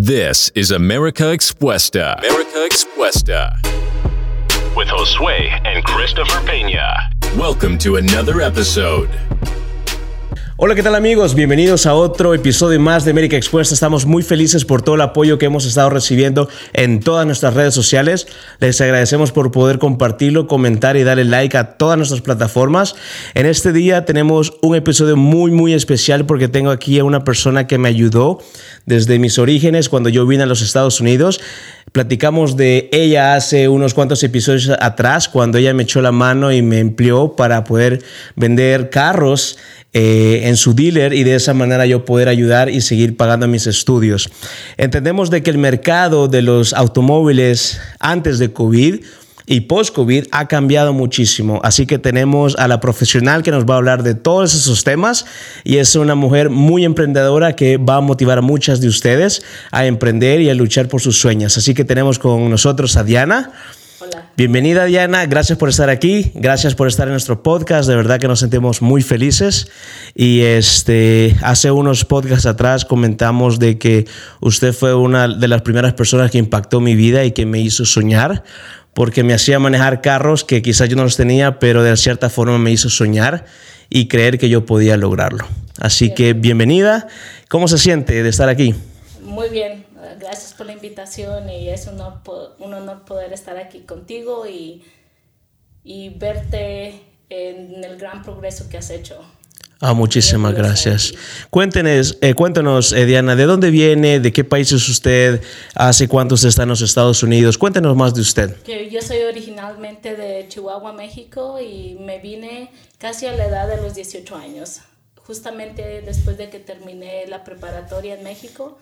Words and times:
This 0.00 0.52
is 0.54 0.70
America 0.70 1.32
Expuesta. 1.32 2.16
America 2.18 2.64
Expuesta. 2.64 3.58
With 4.76 4.86
Josue 4.86 5.50
and 5.66 5.82
Christopher 5.82 6.38
Peña. 6.46 7.10
Welcome 7.36 7.78
to 7.78 7.96
another 7.96 8.40
episode. 8.40 9.10
Hola, 10.60 10.74
¿qué 10.74 10.82
tal 10.82 10.96
amigos? 10.96 11.36
Bienvenidos 11.36 11.86
a 11.86 11.94
otro 11.94 12.34
episodio 12.34 12.80
más 12.80 13.04
de 13.04 13.12
América 13.12 13.36
Expuesta. 13.36 13.74
Estamos 13.74 14.06
muy 14.06 14.24
felices 14.24 14.64
por 14.64 14.82
todo 14.82 14.96
el 14.96 15.02
apoyo 15.02 15.38
que 15.38 15.46
hemos 15.46 15.64
estado 15.64 15.88
recibiendo 15.88 16.48
en 16.72 16.98
todas 16.98 17.24
nuestras 17.26 17.54
redes 17.54 17.74
sociales. 17.74 18.26
Les 18.58 18.80
agradecemos 18.80 19.30
por 19.30 19.52
poder 19.52 19.78
compartirlo, 19.78 20.48
comentar 20.48 20.96
y 20.96 21.04
darle 21.04 21.26
like 21.26 21.56
a 21.56 21.76
todas 21.76 21.96
nuestras 21.96 22.22
plataformas. 22.22 22.96
En 23.34 23.46
este 23.46 23.72
día 23.72 24.04
tenemos 24.04 24.54
un 24.60 24.74
episodio 24.74 25.16
muy, 25.16 25.52
muy 25.52 25.74
especial 25.74 26.26
porque 26.26 26.48
tengo 26.48 26.70
aquí 26.70 26.98
a 26.98 27.04
una 27.04 27.22
persona 27.22 27.68
que 27.68 27.78
me 27.78 27.88
ayudó 27.88 28.40
desde 28.88 29.18
mis 29.18 29.38
orígenes 29.38 29.88
cuando 29.88 30.08
yo 30.08 30.26
vine 30.26 30.42
a 30.42 30.46
los 30.46 30.62
Estados 30.62 31.00
Unidos. 31.00 31.40
Platicamos 31.92 32.56
de 32.56 32.88
ella 32.92 33.34
hace 33.34 33.68
unos 33.68 33.94
cuantos 33.94 34.22
episodios 34.22 34.70
atrás, 34.80 35.28
cuando 35.28 35.58
ella 35.58 35.72
me 35.74 35.84
echó 35.84 36.02
la 36.02 36.12
mano 36.12 36.52
y 36.52 36.62
me 36.62 36.80
empleó 36.80 37.36
para 37.36 37.64
poder 37.64 38.02
vender 38.34 38.90
carros 38.90 39.58
eh, 39.92 40.42
en 40.44 40.56
su 40.56 40.74
dealer 40.74 41.12
y 41.12 41.24
de 41.24 41.34
esa 41.34 41.54
manera 41.54 41.86
yo 41.86 42.04
poder 42.04 42.28
ayudar 42.28 42.68
y 42.68 42.80
seguir 42.80 43.16
pagando 43.16 43.46
mis 43.46 43.66
estudios. 43.66 44.30
Entendemos 44.76 45.30
de 45.30 45.42
que 45.42 45.50
el 45.50 45.58
mercado 45.58 46.28
de 46.28 46.42
los 46.42 46.72
automóviles 46.72 47.80
antes 47.98 48.38
de 48.38 48.52
COVID 48.52 49.00
y 49.48 49.62
post-COVID 49.62 50.26
ha 50.30 50.46
cambiado 50.46 50.92
muchísimo. 50.92 51.60
Así 51.64 51.86
que 51.86 51.98
tenemos 51.98 52.54
a 52.58 52.68
la 52.68 52.80
profesional 52.80 53.42
que 53.42 53.50
nos 53.50 53.64
va 53.64 53.74
a 53.74 53.76
hablar 53.78 54.02
de 54.02 54.14
todos 54.14 54.54
esos 54.54 54.84
temas 54.84 55.24
y 55.64 55.78
es 55.78 55.96
una 55.96 56.14
mujer 56.14 56.50
muy 56.50 56.84
emprendedora 56.84 57.56
que 57.56 57.78
va 57.78 57.96
a 57.96 58.00
motivar 58.00 58.38
a 58.38 58.42
muchas 58.42 58.80
de 58.80 58.88
ustedes 58.88 59.42
a 59.72 59.86
emprender 59.86 60.42
y 60.42 60.50
a 60.50 60.54
luchar 60.54 60.88
por 60.88 61.00
sus 61.00 61.18
sueños. 61.18 61.56
Así 61.56 61.72
que 61.72 61.84
tenemos 61.84 62.18
con 62.18 62.50
nosotros 62.50 62.96
a 62.96 63.04
Diana. 63.04 63.52
Bienvenida 64.36 64.84
Diana, 64.84 65.26
gracias 65.26 65.58
por 65.58 65.68
estar 65.68 65.90
aquí, 65.90 66.30
gracias 66.36 66.76
por 66.76 66.86
estar 66.86 67.08
en 67.08 67.14
nuestro 67.14 67.42
podcast, 67.42 67.88
de 67.88 67.96
verdad 67.96 68.20
que 68.20 68.28
nos 68.28 68.38
sentimos 68.38 68.80
muy 68.80 69.02
felices 69.02 69.68
y 70.14 70.42
este 70.42 71.36
hace 71.42 71.72
unos 71.72 72.04
podcasts 72.04 72.46
atrás 72.46 72.84
comentamos 72.84 73.58
de 73.58 73.78
que 73.78 74.06
usted 74.40 74.72
fue 74.72 74.94
una 74.94 75.26
de 75.26 75.48
las 75.48 75.62
primeras 75.62 75.94
personas 75.94 76.30
que 76.30 76.38
impactó 76.38 76.80
mi 76.80 76.94
vida 76.94 77.24
y 77.24 77.32
que 77.32 77.46
me 77.46 77.58
hizo 77.58 77.84
soñar 77.84 78.44
porque 78.98 79.22
me 79.22 79.32
hacía 79.32 79.60
manejar 79.60 80.00
carros 80.00 80.42
que 80.42 80.60
quizás 80.60 80.88
yo 80.88 80.96
no 80.96 81.04
los 81.04 81.16
tenía, 81.16 81.60
pero 81.60 81.84
de 81.84 81.96
cierta 81.96 82.28
forma 82.30 82.58
me 82.58 82.72
hizo 82.72 82.90
soñar 82.90 83.44
y 83.88 84.08
creer 84.08 84.38
que 84.38 84.48
yo 84.48 84.66
podía 84.66 84.96
lograrlo. 84.96 85.46
Así 85.78 86.12
que 86.14 86.32
bienvenida, 86.32 87.06
¿cómo 87.48 87.68
se 87.68 87.78
siente 87.78 88.24
de 88.24 88.28
estar 88.28 88.48
aquí? 88.48 88.74
Muy 89.22 89.50
bien, 89.50 89.86
gracias 90.18 90.52
por 90.52 90.66
la 90.66 90.72
invitación 90.72 91.48
y 91.48 91.68
es 91.68 91.86
un 91.86 92.00
honor, 92.00 93.04
poder 93.04 93.32
estar 93.32 93.56
aquí 93.56 93.82
contigo 93.82 94.48
y, 94.48 94.82
y 95.84 96.08
verte 96.08 97.00
en 97.30 97.84
el 97.84 97.98
gran 97.98 98.24
progreso 98.24 98.68
que 98.68 98.78
has 98.78 98.90
hecho. 98.90 99.24
Ah, 99.80 99.94
muchísimas 99.94 100.54
gracias. 100.54 101.14
Cuéntenos, 101.50 102.18
eh, 102.20 102.34
cuéntanos, 102.34 102.92
eh, 102.92 103.06
Diana, 103.06 103.36
¿de 103.36 103.44
dónde 103.44 103.70
viene? 103.70 104.18
¿De 104.18 104.32
qué 104.32 104.42
país 104.42 104.72
es 104.72 104.88
usted? 104.88 105.40
¿Hace 105.74 106.08
cuánto 106.08 106.34
está 106.34 106.64
en 106.64 106.70
los 106.70 106.80
Estados 106.80 107.22
Unidos? 107.22 107.56
Cuéntenos 107.56 107.94
más 107.96 108.12
de 108.12 108.20
usted. 108.22 108.56
Yo 108.66 109.00
soy 109.02 109.18
originalmente 109.18 110.16
de 110.16 110.46
Chihuahua, 110.48 110.92
México, 110.92 111.60
y 111.60 111.96
me 112.00 112.18
vine 112.18 112.70
casi 112.98 113.26
a 113.26 113.32
la 113.32 113.46
edad 113.46 113.68
de 113.68 113.80
los 113.80 113.94
18 113.94 114.34
años, 114.34 114.80
justamente 115.24 116.02
después 116.04 116.36
de 116.38 116.50
que 116.50 116.58
terminé 116.58 117.28
la 117.28 117.44
preparatoria 117.44 118.14
en 118.16 118.24
México. 118.24 118.78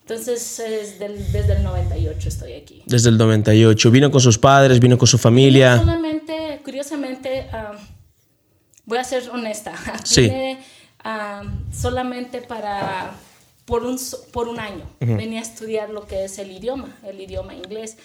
Entonces, 0.00 0.62
desde 0.98 1.52
el 1.52 1.62
98 1.62 2.26
estoy 2.26 2.54
aquí. 2.54 2.82
Desde 2.86 3.10
el 3.10 3.18
98. 3.18 3.90
¿Vino 3.90 4.10
con 4.10 4.22
sus 4.22 4.38
padres? 4.38 4.80
¿Vino 4.80 4.96
con 4.96 5.06
su 5.06 5.18
familia? 5.18 5.76
solamente, 5.76 6.62
curiosamente, 6.64 7.48
voy 8.88 8.98
a 8.98 9.04
ser 9.04 9.28
honesta. 9.30 9.74
Sí. 10.04 10.22
Vine 10.22 10.58
solamente 11.72 12.42
para, 12.42 13.12
por 13.64 13.84
un, 13.84 13.98
por 14.32 14.48
un 14.48 14.58
año. 14.58 14.84
Venía 14.98 15.40
a 15.40 15.42
estudiar 15.42 15.90
lo 15.90 16.06
que 16.06 16.24
es 16.24 16.38
el 16.38 16.50
idioma, 16.50 16.96
el 17.04 17.20
idioma 17.20 17.54
inglés, 17.54 17.96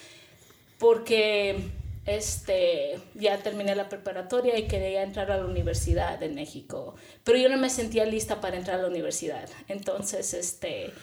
porque 0.77 1.71
este, 2.05 2.99
ya 3.15 3.39
terminé 3.39 3.75
la 3.75 3.89
preparatoria 3.89 4.59
y 4.59 4.67
quería 4.67 5.01
entrar 5.03 5.31
a 5.31 5.37
la 5.37 5.45
universidad 5.45 6.21
en 6.21 6.35
México, 6.35 6.95
pero 7.23 7.37
yo 7.37 7.49
no 7.49 7.57
me 7.57 7.69
sentía 7.69 8.05
lista 8.05 8.41
para 8.41 8.57
entrar 8.57 8.79
a 8.79 8.83
la 8.83 8.89
universidad. 8.89 9.49
Entonces, 9.67 10.33
este 10.33 10.93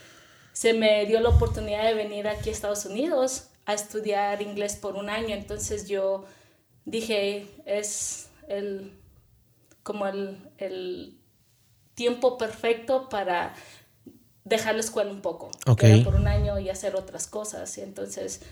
se 0.52 0.74
me 0.74 1.06
dio 1.06 1.20
la 1.20 1.30
oportunidad 1.30 1.84
de 1.84 1.94
venir 1.94 2.28
aquí 2.28 2.50
a 2.50 2.52
Estados 2.52 2.84
Unidos 2.84 3.48
a 3.66 3.74
estudiar 3.74 4.42
inglés 4.42 4.76
por 4.76 4.96
un 4.96 5.08
año. 5.08 5.34
Entonces 5.34 5.88
yo 5.88 6.24
dije, 6.84 7.46
es 7.64 8.28
el, 8.48 8.92
como 9.90 10.06
el, 10.06 10.38
el 10.58 11.18
tiempo 11.96 12.38
perfecto 12.38 13.08
para 13.08 13.54
dejar 14.44 14.74
la 14.74 14.82
escuela 14.82 15.10
un 15.10 15.20
poco. 15.20 15.50
Por 16.04 16.14
un 16.14 16.28
año 16.28 16.60
y 16.60 16.70
hacer 16.70 16.94
otras 16.94 17.26
cosas. 17.26 17.76
Y 17.76 17.80
entonces, 17.80 18.42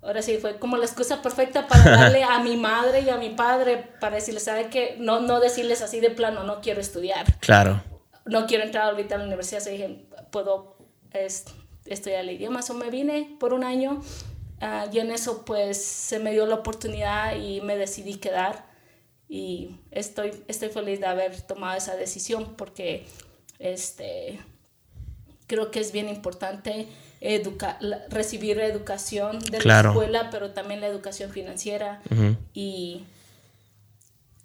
ahora 0.00 0.22
sí, 0.22 0.38
fue 0.38 0.60
como 0.60 0.76
la 0.76 0.84
excusa 0.84 1.20
perfecta 1.20 1.66
para 1.66 1.90
darle 1.98 2.22
a 2.22 2.38
mi 2.38 2.56
madre 2.56 3.00
y 3.00 3.10
a 3.10 3.16
mi 3.16 3.30
padre 3.30 3.90
para 3.98 4.14
decirles, 4.14 4.44
¿sabe 4.44 4.68
qué? 4.70 4.94
No, 5.00 5.18
no 5.18 5.40
decirles 5.40 5.82
así 5.82 5.98
de 5.98 6.10
plano, 6.10 6.44
no 6.44 6.60
quiero 6.60 6.80
estudiar. 6.80 7.26
Claro. 7.40 7.82
No 8.24 8.46
quiero 8.46 8.62
entrar 8.62 8.84
ahorita 8.90 9.16
a 9.16 9.18
la 9.18 9.24
universidad. 9.24 9.58
Se 9.58 9.70
dije, 9.70 10.06
puedo 10.30 10.76
es, 11.10 11.46
estudiar 11.86 12.20
el 12.20 12.30
idioma. 12.30 12.62
So 12.62 12.74
me 12.74 12.88
vine 12.88 13.36
por 13.40 13.52
un 13.52 13.64
año 13.64 14.00
ah, 14.60 14.86
y 14.92 15.00
en 15.00 15.10
eso 15.10 15.44
pues 15.44 15.82
se 15.84 16.20
me 16.20 16.30
dio 16.30 16.46
la 16.46 16.54
oportunidad 16.54 17.34
y 17.34 17.60
me 17.62 17.76
decidí 17.76 18.14
quedar 18.14 18.68
y 19.28 19.76
estoy, 19.90 20.32
estoy 20.48 20.70
feliz 20.70 21.00
de 21.00 21.06
haber 21.06 21.40
tomado 21.42 21.76
esa 21.76 21.96
decisión 21.96 22.54
porque 22.56 23.06
este, 23.58 24.40
creo 25.46 25.70
que 25.70 25.80
es 25.80 25.92
bien 25.92 26.08
importante 26.08 26.86
educar, 27.20 27.78
recibir 28.10 28.58
educación 28.60 29.40
de 29.40 29.62
la 29.64 29.80
escuela, 29.80 30.30
pero 30.30 30.50
también 30.50 30.80
la 30.80 30.86
educación 30.86 31.30
financiera 31.30 32.00
y, 32.54 33.04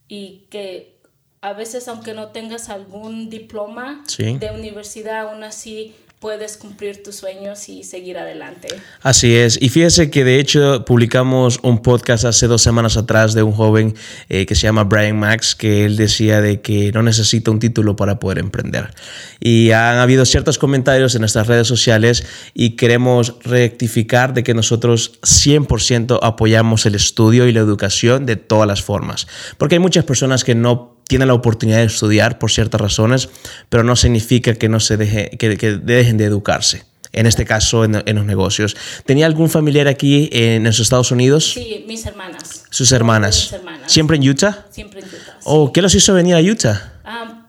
y 0.07 0.47
que 0.49 0.97
a 1.41 1.53
veces 1.53 1.88
aunque 1.88 2.13
no 2.13 2.29
tengas 2.29 2.69
algún 2.69 3.29
diploma 3.29 4.03
de 4.17 4.51
universidad, 4.53 5.29
aún 5.29 5.44
así 5.44 5.95
puedes 6.23 6.56
cumplir 6.56 7.03
tus 7.03 7.16
sueños 7.16 7.67
y 7.67 7.84
seguir 7.84 8.17
adelante. 8.17 8.69
Así 9.01 9.35
es. 9.35 9.61
Y 9.61 9.67
fíjese 9.67 10.09
que 10.09 10.23
de 10.23 10.39
hecho 10.39 10.85
publicamos 10.85 11.59
un 11.63 11.81
podcast 11.81 12.23
hace 12.23 12.47
dos 12.47 12.61
semanas 12.61 12.95
atrás 12.95 13.34
de 13.34 13.44
un 13.44 13.51
joven 13.51 13.94
eh, 14.29 14.45
que 14.45 14.56
se 14.56 14.62
llama 14.62 14.85
Brian 14.85 15.19
Max, 15.19 15.53
que 15.53 15.83
él 15.83 15.97
decía 15.97 16.39
de 16.39 16.62
que 16.62 16.94
no 16.94 17.03
necesita 17.03 17.51
un 17.51 17.59
título 17.59 17.97
para 17.97 18.19
poder 18.19 18.38
emprender. 18.38 18.94
Y 19.41 19.72
han 19.72 19.97
habido 19.97 20.23
ciertos 20.23 20.57
comentarios 20.57 21.13
en 21.13 21.19
nuestras 21.19 21.47
redes 21.47 21.67
sociales 21.67 22.25
y 22.53 22.78
queremos 22.78 23.35
rectificar 23.44 24.33
de 24.33 24.44
que 24.44 24.53
nosotros 24.53 25.19
100% 25.23 26.19
apoyamos 26.22 26.85
el 26.85 26.95
estudio 26.95 27.50
y 27.50 27.51
la 27.51 27.59
educación 27.59 28.25
de 28.25 28.38
todas 28.38 28.66
las 28.66 28.81
formas. 28.81 29.28
Porque 29.57 29.75
hay 29.75 29.79
muchas 29.79 30.06
personas 30.06 30.45
que 30.45 30.56
no 30.56 30.93
tienen 31.08 31.28
la 31.28 31.34
oportunidad 31.34 31.80
de 31.80 31.86
estudiar 31.86 32.40
por 32.40 32.52
ciertas 32.52 32.80
razones, 32.80 33.30
pero 33.69 33.84
no 33.84 33.96
significa 33.96 34.53
que 34.56 34.69
no 34.69 34.80
se 34.80 34.97
deje, 34.97 35.30
que, 35.38 35.50
dejen 35.50 36.18
de 36.18 36.25
educarse. 36.25 36.86
En 37.12 37.28
este 37.28 37.46
caso, 37.46 37.84
en, 37.86 37.91
los 37.91 38.25
negocios. 38.25 38.75
¿Tenía 39.06 39.28
algún 39.28 39.47
familiar 39.47 39.88
aquí 39.88 40.30
en 40.31 40.63
los 40.63 40.80
Estados 40.80 41.12
Unidos? 41.12 41.52
Sí, 41.53 41.86
mis 41.88 42.03
hermanas. 42.08 42.66
Sus 42.72 42.92
hermanas. 42.92 43.53
¿Siempre 43.86 44.18
en 44.18 44.28
Utah? 44.28 44.66
Siempre 44.72 45.02
en 45.02 45.06
Utah. 45.06 45.38
Oh, 45.44 45.72
¿Qué 45.72 45.84
los 45.84 45.94
hizo 45.94 46.16
venir 46.16 46.34
a 46.36 46.40
Utah? 46.40 46.94
Ah, 47.03 47.46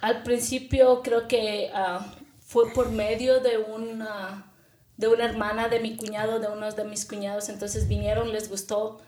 al 0.00 0.24
principio 0.24 1.02
creo 1.02 1.28
que 1.28 1.70
ah, 1.72 2.04
fue 2.44 2.72
por 2.72 2.90
medio 2.90 3.38
de 3.38 3.58
una, 3.58 4.50
de 4.96 5.06
una 5.06 5.24
hermana 5.24 5.68
de 5.68 5.78
mi 5.78 5.96
cuñado, 5.96 6.40
de 6.40 6.48
uno 6.48 6.72
de 6.72 6.84
mis 6.84 7.04
cuñados. 7.04 7.48
Entonces 7.48 7.86
vinieron, 7.86 8.32
les 8.32 8.48
gustó 8.48 9.00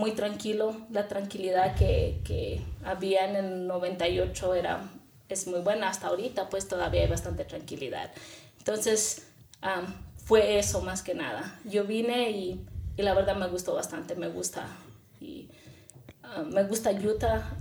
muy 0.00 0.12
tranquilo, 0.12 0.74
la 0.90 1.06
tranquilidad 1.08 1.76
que, 1.76 2.20
que 2.24 2.62
había 2.84 3.28
en 3.28 3.36
el 3.36 3.66
98 3.66 4.54
era, 4.54 4.90
es 5.28 5.46
muy 5.46 5.60
buena, 5.60 5.90
hasta 5.90 6.08
ahorita 6.08 6.48
pues 6.48 6.66
todavía 6.66 7.02
hay 7.02 7.06
bastante 7.06 7.44
tranquilidad. 7.44 8.10
Entonces 8.58 9.26
fue 10.24 10.58
eso 10.58 10.80
más 10.80 11.02
que 11.02 11.14
nada. 11.14 11.60
Yo 11.64 11.84
vine 11.84 12.30
y, 12.30 12.66
y, 12.96 13.02
la 13.02 13.12
verdad 13.14 13.36
me 13.36 13.46
gustó 13.48 13.74
bastante, 13.74 14.16
me 14.16 14.28
gusta. 14.28 14.66
Y, 15.20 15.48
me 16.50 16.62
gusta 16.64 16.92
Utah, 16.92 17.52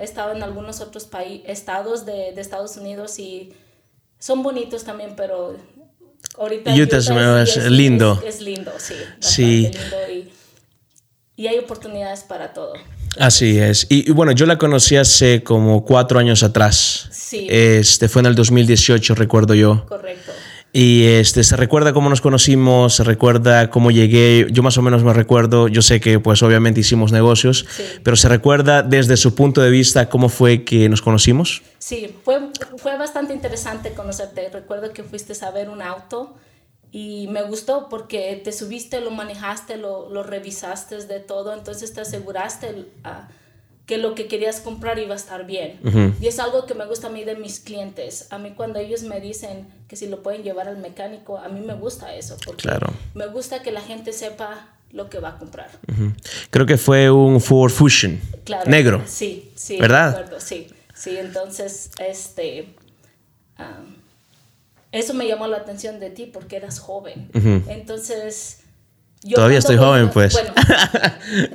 he 0.00 0.04
estado 0.04 0.32
en 0.32 0.42
algunos 0.42 0.80
otros 0.80 1.08
estados 1.44 2.06
de, 2.06 2.32
de, 2.32 2.40
Estados 2.40 2.76
Unidos 2.76 3.18
y 3.18 3.52
son 4.18 4.42
bonitos 4.42 4.84
también, 4.84 5.14
pero 5.16 5.56
ahorita 6.38 6.72
Utah, 6.72 6.96
es, 7.42 7.70
lindo. 7.70 8.22
Es, 8.24 8.40
lindo, 8.40 8.72
sí. 8.78 8.94
Sí. 9.18 9.62
Lindo 9.72 10.10
y, 10.10 10.32
y 11.36 11.46
hay 11.46 11.58
oportunidades 11.58 12.22
para 12.22 12.52
todo. 12.52 12.74
Así 13.18 13.58
es. 13.58 13.86
Y, 13.90 14.10
bueno, 14.12 14.32
yo 14.32 14.46
la 14.46 14.58
conocí 14.58 14.96
hace 14.96 15.42
como 15.42 15.84
cuatro 15.84 16.18
años 16.18 16.42
atrás. 16.42 17.08
Sí. 17.10 17.46
Este 17.50 18.08
fue 18.08 18.20
en 18.20 18.26
el 18.26 18.34
2018, 18.34 19.14
recuerdo 19.14 19.54
yo. 19.54 19.84
Correcto. 19.86 20.32
Y 20.74 21.04
este, 21.04 21.44
se 21.44 21.54
recuerda 21.56 21.92
cómo 21.92 22.08
nos 22.08 22.22
conocimos, 22.22 22.94
se 22.94 23.04
recuerda 23.04 23.68
cómo 23.68 23.90
llegué, 23.90 24.46
yo 24.50 24.62
más 24.62 24.78
o 24.78 24.82
menos 24.82 25.04
me 25.04 25.12
recuerdo, 25.12 25.68
yo 25.68 25.82
sé 25.82 26.00
que 26.00 26.18
pues 26.18 26.42
obviamente 26.42 26.80
hicimos 26.80 27.12
negocios, 27.12 27.66
pero 28.02 28.16
se 28.16 28.26
recuerda 28.30 28.82
desde 28.82 29.18
su 29.18 29.34
punto 29.34 29.60
de 29.60 29.68
vista 29.68 30.08
cómo 30.08 30.30
fue 30.30 30.64
que 30.64 30.88
nos 30.88 31.02
conocimos. 31.02 31.60
Sí, 31.78 32.14
fue, 32.24 32.40
fue 32.78 32.96
bastante 32.96 33.34
interesante 33.34 33.92
conocerte. 33.92 34.48
Recuerdo 34.50 34.94
que 34.94 35.02
fuiste 35.02 35.34
a 35.44 35.50
ver 35.50 35.68
un 35.68 35.82
auto 35.82 36.34
y 36.92 37.26
me 37.28 37.42
gustó 37.42 37.88
porque 37.88 38.40
te 38.44 38.52
subiste, 38.52 39.00
lo 39.00 39.10
manejaste, 39.10 39.76
lo, 39.78 40.08
lo 40.10 40.22
revisaste 40.22 41.04
de 41.06 41.18
todo, 41.18 41.54
entonces 41.54 41.92
te 41.92 42.02
aseguraste... 42.02 42.86
a 43.02 43.28
que 43.86 43.98
lo 43.98 44.14
que 44.14 44.28
querías 44.28 44.60
comprar 44.60 44.98
iba 44.98 45.12
a 45.12 45.16
estar 45.16 45.44
bien. 45.44 45.80
Y 46.20 46.26
es 46.26 46.38
algo 46.38 46.66
que 46.66 46.74
me 46.74 46.86
gusta 46.86 47.08
a 47.08 47.10
mí 47.10 47.24
de 47.24 47.34
mis 47.34 47.60
clientes. 47.60 48.28
A 48.30 48.38
mí 48.38 48.52
cuando 48.56 48.78
ellos 48.78 49.02
me 49.02 49.20
dicen 49.20 49.66
que 49.88 49.96
si 49.96 50.06
lo 50.06 50.22
pueden 50.22 50.42
llevar 50.42 50.68
al 50.68 50.78
mecánico, 50.78 51.36
a 51.38 51.48
mí 51.48 51.60
me 51.60 51.74
gusta 51.74 52.14
eso. 52.14 52.36
Porque 52.44 52.62
claro. 52.62 52.92
me 53.14 53.26
gusta 53.26 53.60
que 53.62 53.72
la 53.72 53.80
gente 53.80 54.12
sepa 54.12 54.68
lo 54.92 55.10
que 55.10 55.18
va 55.18 55.30
a 55.30 55.38
comprar. 55.38 55.70
Creo 56.50 56.64
que 56.64 56.78
fue 56.78 57.10
un 57.10 57.40
Ford 57.40 57.72
Fusion 57.72 58.20
claro, 58.44 58.70
negro. 58.70 59.02
Sí, 59.06 59.50
sí. 59.56 59.78
¿Verdad? 59.78 60.30
sí, 60.38 60.68
sí. 60.94 61.16
Entonces, 61.16 61.90
este... 61.98 62.76
Ah, 63.58 63.80
eso 64.92 65.14
me 65.14 65.26
llamó 65.26 65.46
la 65.46 65.56
atención 65.58 65.98
de 65.98 66.10
ti 66.10 66.26
porque 66.26 66.56
eras 66.56 66.78
joven. 66.78 67.30
Entonces 67.68 68.60
todavía 69.34 69.58
estoy 69.58 69.76
joven, 69.76 70.10
pues. 70.10 70.34
Bueno, 70.34 70.52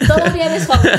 todavía 0.07 0.47
eres 0.47 0.65
joven, 0.65 0.91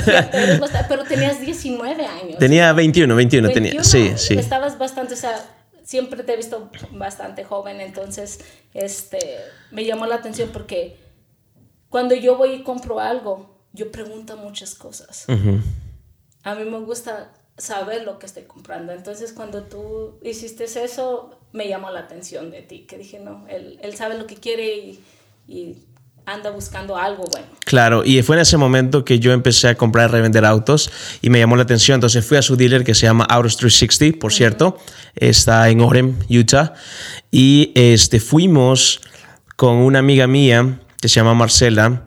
pero 0.87 1.03
tenías 1.03 1.39
19 1.41 2.05
años. 2.05 2.37
Tenía 2.39 2.73
21, 2.73 3.15
21, 3.15 3.49
tenía. 3.49 3.83
Sí, 3.83 4.13
sí. 4.15 4.35
Estabas 4.35 4.77
bastante, 4.77 5.13
o 5.13 5.17
sea, 5.17 5.35
siempre 5.83 6.23
te 6.23 6.33
he 6.33 6.37
visto 6.37 6.69
bastante 6.91 7.43
joven, 7.43 7.81
entonces 7.81 8.39
este, 8.73 9.19
me 9.71 9.85
llamó 9.85 10.05
la 10.05 10.15
atención 10.15 10.49
porque 10.53 10.97
cuando 11.89 12.15
yo 12.15 12.37
voy 12.37 12.53
y 12.53 12.63
compro 12.63 12.99
algo, 12.99 13.59
yo 13.73 13.91
pregunto 13.91 14.37
muchas 14.37 14.75
cosas. 14.75 15.25
A 16.43 16.55
mí 16.55 16.63
me 16.63 16.79
gusta 16.79 17.31
saber 17.57 18.03
lo 18.03 18.19
que 18.19 18.25
estoy 18.25 18.43
comprando. 18.43 18.93
Entonces, 18.93 19.33
cuando 19.33 19.63
tú 19.63 20.19
hiciste 20.23 20.63
eso, 20.63 21.38
me 21.51 21.67
llamó 21.67 21.89
la 21.89 22.01
atención 22.01 22.51
de 22.51 22.61
ti, 22.61 22.85
que 22.87 22.97
dije, 22.97 23.19
no, 23.19 23.45
él, 23.49 23.79
él 23.81 23.95
sabe 23.95 24.17
lo 24.17 24.27
que 24.27 24.35
quiere 24.35 24.77
y, 24.77 24.99
y 25.47 25.77
anda 26.25 26.51
buscando 26.51 26.95
algo 26.95 27.25
bueno. 27.31 27.47
Claro, 27.65 28.03
y 28.05 28.21
fue 28.21 28.35
en 28.35 28.41
ese 28.41 28.57
momento 28.57 29.03
que 29.03 29.19
yo 29.19 29.31
empecé 29.33 29.69
a 29.69 29.75
comprar 29.75 30.09
y 30.09 30.13
revender 30.13 30.45
autos 30.45 30.91
y 31.21 31.29
me 31.29 31.39
llamó 31.39 31.55
la 31.55 31.63
atención. 31.63 31.95
Entonces 31.95 32.25
fui 32.25 32.37
a 32.37 32.41
su 32.41 32.55
dealer 32.55 32.83
que 32.83 32.93
se 32.93 33.05
llama 33.05 33.25
Autos 33.25 33.57
360, 33.57 34.19
por 34.19 34.33
cierto, 34.33 34.77
está 35.15 35.69
en 35.69 35.81
Orem, 35.81 36.15
Utah, 36.29 36.73
y 37.31 37.71
este, 37.75 38.19
fuimos 38.19 39.01
con 39.55 39.77
una 39.77 39.99
amiga 39.99 40.27
mía 40.27 40.79
que 41.01 41.09
se 41.09 41.15
llama 41.15 41.33
Marcela 41.33 42.03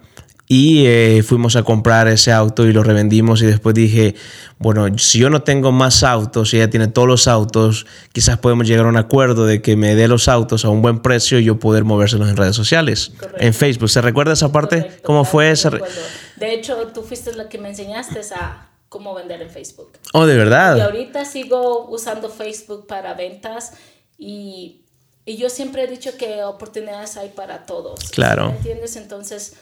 y 0.49 0.87
eh, 0.87 1.23
fuimos 1.23 1.56
a 1.56 1.62
comprar 1.62 2.09
ese 2.09 2.33
auto 2.33 2.67
y 2.67 2.73
lo 2.73 2.83
revendimos 2.83 3.41
y 3.43 3.47
después 3.47 3.75
dije, 3.75 4.15
bueno, 4.59 4.87
si 4.99 5.19
yo 5.19 5.31
no 5.31 5.43
tengo 5.43 5.73
más 5.73 6.03
autos 6.03 6.53
y 6.53 6.59
ella 6.59 6.69
tiene 6.69 6.89
todos 6.89 7.09
los 7.09 7.29
autos, 7.29 7.87
quizás 8.12 8.39
podemos 8.39 8.67
llegar 8.67 8.87
a 8.87 8.89
un 8.89 8.97
acuerdo 8.97 9.47
de 9.47 9.62
que 9.62 9.77
me 9.77 9.94
dé 9.94 10.09
los 10.09 10.29
autos 10.29 10.65
a 10.65 10.69
un 10.69 10.83
buen 10.83 11.00
precio 11.00 11.39
y 11.39 11.44
yo 11.44 11.59
poder 11.59 11.85
movérselos 11.85 12.29
en 12.29 12.37
redes 12.37 12.56
sociales, 12.56 13.12
en 13.39 13.55
Facebook. 13.55 13.89
¿Se 13.89 14.03
recuerda 14.03 14.33
esa 14.35 14.53
parte? 14.53 14.91
¿Cómo 15.03 15.25
fue 15.25 15.50
esa? 15.50 15.71
De 15.71 16.53
hecho, 16.53 16.77
tú 16.93 17.03
fuiste 17.03 17.35
la 17.35 17.49
que 17.49 17.59
me 17.59 17.71
enseñaste 17.71 18.21
a 18.35 18.69
cómo 18.89 19.15
vender 19.15 19.41
en 19.41 19.49
Facebook. 19.49 19.93
Oh, 20.12 20.27
de 20.27 20.37
verdad. 20.37 20.77
Y 20.77 20.81
ahorita 20.81 21.25
sigo 21.25 21.89
usando 21.89 22.29
Facebook 22.29 22.87
para 22.87 23.15
ventas 23.15 23.73
y, 24.19 24.83
y 25.25 25.39
yo 25.39 25.49
siempre 25.49 25.85
he 25.85 25.87
dicho 25.87 26.11
que 26.19 26.44
oportunidades 26.44 27.17
hay 27.17 27.31
para 27.31 27.65
todos. 27.65 28.11
Claro. 28.11 28.50
¿Me 28.50 28.56
entiendes? 28.59 28.97
Entonces 28.97 29.55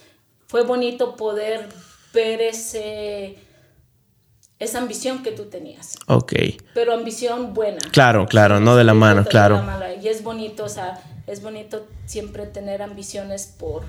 fue 0.50 0.64
bonito 0.64 1.14
poder 1.14 1.68
ver 2.12 2.40
ese 2.40 3.38
esa 4.58 4.78
ambición 4.78 5.22
que 5.22 5.30
tú 5.30 5.44
tenías. 5.44 5.96
Ok. 6.08 6.32
Pero 6.74 6.92
ambición 6.92 7.54
buena. 7.54 7.78
Claro, 7.92 8.26
claro, 8.26 8.58
no 8.58 8.74
de 8.74 8.82
la 8.82 8.92
mano, 8.92 9.24
claro. 9.24 9.62
y 10.02 10.08
es 10.08 10.24
bonito, 10.24 10.64
o 10.64 10.68
sea, 10.68 11.00
es 11.28 11.40
bonito 11.40 11.86
siempre 12.04 12.46
tener 12.46 12.82
ambiciones 12.82 13.46
por 13.46 13.84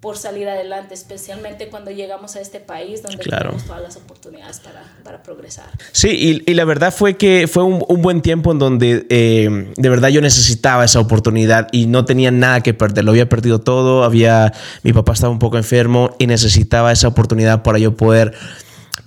por 0.00 0.16
salir 0.16 0.48
adelante, 0.48 0.94
especialmente 0.94 1.68
cuando 1.68 1.90
llegamos 1.90 2.36
a 2.36 2.40
este 2.40 2.60
país 2.60 3.02
donde 3.02 3.18
tenemos 3.18 3.64
todas 3.64 3.82
las 3.82 3.96
oportunidades 3.96 4.60
para, 4.60 4.84
para 5.02 5.24
progresar. 5.24 5.66
Sí, 5.90 6.08
y, 6.46 6.50
y, 6.50 6.54
la 6.54 6.64
verdad 6.64 6.94
fue 6.94 7.16
que 7.16 7.48
fue 7.48 7.64
un, 7.64 7.84
un 7.88 8.00
buen 8.00 8.22
tiempo 8.22 8.52
en 8.52 8.60
donde 8.60 9.06
eh, 9.10 9.72
de 9.76 9.88
verdad 9.88 10.10
yo 10.10 10.20
necesitaba 10.20 10.84
esa 10.84 11.00
oportunidad 11.00 11.66
y 11.72 11.86
no 11.86 12.04
tenía 12.04 12.30
nada 12.30 12.60
que 12.60 12.74
perder, 12.74 13.04
lo 13.04 13.10
había 13.10 13.28
perdido 13.28 13.60
todo, 13.60 14.04
había, 14.04 14.52
mi 14.84 14.92
papá 14.92 15.14
estaba 15.14 15.32
un 15.32 15.40
poco 15.40 15.56
enfermo 15.56 16.14
y 16.18 16.28
necesitaba 16.28 16.92
esa 16.92 17.08
oportunidad 17.08 17.64
para 17.64 17.78
yo 17.78 17.96
poder 17.96 18.34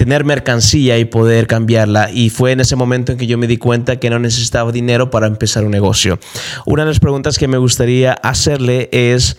tener 0.02 0.26
mercancía 0.26 0.98
y 0.98 1.06
poder 1.06 1.46
cambiarla. 1.46 2.10
Y 2.12 2.32
fue 2.32 2.54
en 2.54 2.60
ese 2.60 2.76
momento 2.76 3.12
en 3.12 3.20
que 3.20 3.28
yo 3.28 3.38
me 3.38 3.46
di 3.46 3.58
cuenta 3.58 3.98
que 3.98 4.10
no 4.10 4.18
necesitaba 4.18 4.72
dinero 4.72 5.12
para 5.12 5.28
empezar 5.28 5.64
un 5.64 5.70
negocio. 5.70 6.20
Una 6.66 6.84
de 6.84 6.90
las 6.90 7.00
preguntas 7.00 7.38
que 7.38 7.48
me 7.48 7.60
gustaría 7.60 8.14
hacerle 8.14 8.90
es, 8.92 9.38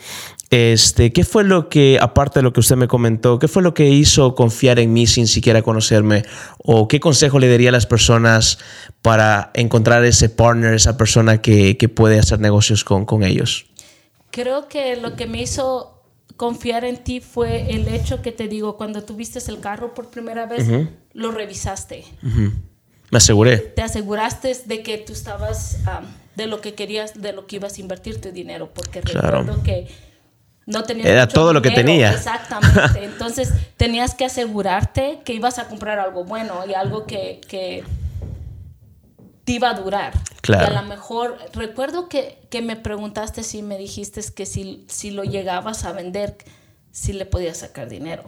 este, 0.52 1.14
¿Qué 1.14 1.24
fue 1.24 1.44
lo 1.44 1.70
que, 1.70 1.96
aparte 1.98 2.40
de 2.40 2.42
lo 2.42 2.52
que 2.52 2.60
usted 2.60 2.76
me 2.76 2.86
comentó, 2.86 3.38
qué 3.38 3.48
fue 3.48 3.62
lo 3.62 3.72
que 3.72 3.88
hizo 3.88 4.34
confiar 4.34 4.78
en 4.78 4.92
mí 4.92 5.06
sin 5.06 5.26
siquiera 5.26 5.62
conocerme? 5.62 6.24
¿O 6.58 6.88
qué 6.88 7.00
consejo 7.00 7.38
le 7.38 7.48
daría 7.48 7.70
a 7.70 7.72
las 7.72 7.86
personas 7.86 8.58
para 9.00 9.50
encontrar 9.54 10.04
ese 10.04 10.28
partner, 10.28 10.74
esa 10.74 10.98
persona 10.98 11.40
que, 11.40 11.78
que 11.78 11.88
puede 11.88 12.18
hacer 12.18 12.38
negocios 12.38 12.84
con, 12.84 13.06
con, 13.06 13.22
ellos? 13.22 13.64
Creo 14.30 14.68
que 14.68 14.96
lo 14.96 15.16
que 15.16 15.26
me 15.26 15.40
hizo 15.40 16.02
confiar 16.36 16.84
en 16.84 17.02
ti 17.02 17.20
fue 17.20 17.74
el 17.74 17.88
hecho 17.88 18.20
que 18.20 18.30
te 18.30 18.46
digo, 18.46 18.76
cuando 18.76 19.04
tuviste 19.04 19.38
el 19.50 19.58
carro 19.58 19.94
por 19.94 20.10
primera 20.10 20.44
vez, 20.44 20.68
lo 21.14 21.30
revisaste. 21.30 22.04
Me 22.20 23.16
aseguré. 23.16 23.56
Te 23.56 23.80
aseguraste 23.80 24.54
de 24.66 24.82
que 24.82 24.98
tú 24.98 25.14
estabas, 25.14 25.78
de 26.36 26.46
lo 26.46 26.60
que 26.60 26.74
querías, 26.74 27.22
de 27.22 27.32
lo 27.32 27.46
que 27.46 27.56
ibas 27.56 27.78
a 27.78 27.80
invertir 27.80 28.20
tu 28.20 28.32
dinero, 28.32 28.70
porque 28.74 29.00
recuerdo 29.00 29.62
que 29.62 30.11
no 30.72 30.82
Era 30.88 31.28
todo 31.28 31.52
lo 31.52 31.62
que 31.62 31.70
tenía. 31.70 32.12
Exactamente. 32.12 32.80
Entonces 33.04 33.52
tenías 33.76 34.14
que 34.14 34.24
asegurarte 34.24 35.20
que 35.24 35.34
ibas 35.34 35.58
a 35.58 35.68
comprar 35.68 35.98
algo 35.98 36.24
bueno 36.24 36.64
y 36.68 36.74
algo 36.74 37.06
que, 37.06 37.40
que 37.48 37.84
te 39.44 39.52
iba 39.52 39.70
a 39.70 39.74
durar. 39.74 40.12
Claro. 40.40 40.72
Y 40.72 40.76
a 40.76 40.82
lo 40.82 40.88
mejor, 40.88 41.38
recuerdo 41.52 42.08
que, 42.08 42.38
que, 42.50 42.62
me 42.62 42.76
preguntaste 42.76 43.42
si 43.42 43.62
me 43.62 43.78
dijiste 43.78 44.20
que 44.34 44.46
si, 44.46 44.84
si 44.88 45.10
lo 45.10 45.24
llegabas 45.24 45.84
a 45.84 45.92
vender, 45.92 46.36
si 46.90 47.12
le 47.12 47.26
podías 47.26 47.58
sacar 47.58 47.88
dinero. 47.88 48.24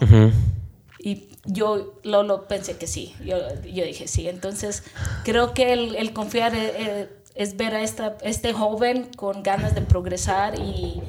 Y 0.98 1.28
yo 1.44 2.00
lo, 2.02 2.22
lo, 2.22 2.48
pensé 2.48 2.76
que 2.76 2.86
sí. 2.86 3.14
Yo, 3.24 3.36
yo, 3.64 3.84
dije 3.84 4.08
sí. 4.08 4.28
Entonces 4.28 4.84
creo 5.24 5.52
que 5.52 5.72
el, 5.72 5.96
el 5.96 6.12
confiar 6.12 6.54
es, 6.54 6.72
eh, 6.76 7.08
es 7.34 7.56
ver 7.56 7.74
a 7.74 7.82
esta, 7.82 8.16
este 8.22 8.52
joven 8.52 9.10
con 9.16 9.42
ganas 9.42 9.74
de 9.74 9.82
progresar 9.82 10.58
y 10.58 11.02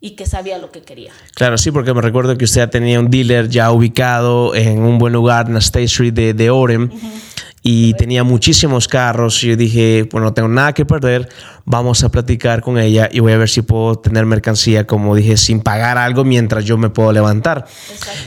y 0.00 0.10
que 0.10 0.26
sabía 0.26 0.58
lo 0.58 0.70
que 0.70 0.82
quería. 0.82 1.12
Claro, 1.34 1.58
sí, 1.58 1.70
porque 1.70 1.92
me 1.92 2.00
recuerdo 2.00 2.36
que 2.38 2.44
usted 2.44 2.68
tenía 2.68 3.00
un 3.00 3.10
dealer 3.10 3.48
ya 3.48 3.70
ubicado 3.72 4.54
en 4.54 4.82
un 4.82 4.98
buen 4.98 5.12
lugar 5.12 5.46
en 5.46 5.54
la 5.54 5.58
State 5.58 5.84
Street 5.84 6.12
de, 6.12 6.34
de 6.34 6.50
Orem 6.50 6.90
y 7.62 7.94
tenía 7.94 8.22
muchísimos 8.24 8.86
carros 8.86 9.42
y 9.42 9.48
yo 9.48 9.56
dije, 9.56 10.08
bueno, 10.10 10.28
no 10.28 10.34
tengo 10.34 10.48
nada 10.48 10.72
que 10.72 10.86
perder, 10.86 11.28
vamos 11.64 12.04
a 12.04 12.10
platicar 12.10 12.62
con 12.62 12.78
ella 12.78 13.08
y 13.10 13.20
voy 13.20 13.32
a 13.32 13.38
ver 13.38 13.48
si 13.48 13.62
puedo 13.62 13.96
tener 13.96 14.26
mercancía, 14.26 14.86
como 14.86 15.14
dije, 15.14 15.36
sin 15.36 15.60
pagar 15.60 15.98
algo 15.98 16.24
mientras 16.24 16.64
yo 16.64 16.78
me 16.78 16.90
puedo 16.90 17.12
levantar. 17.12 17.66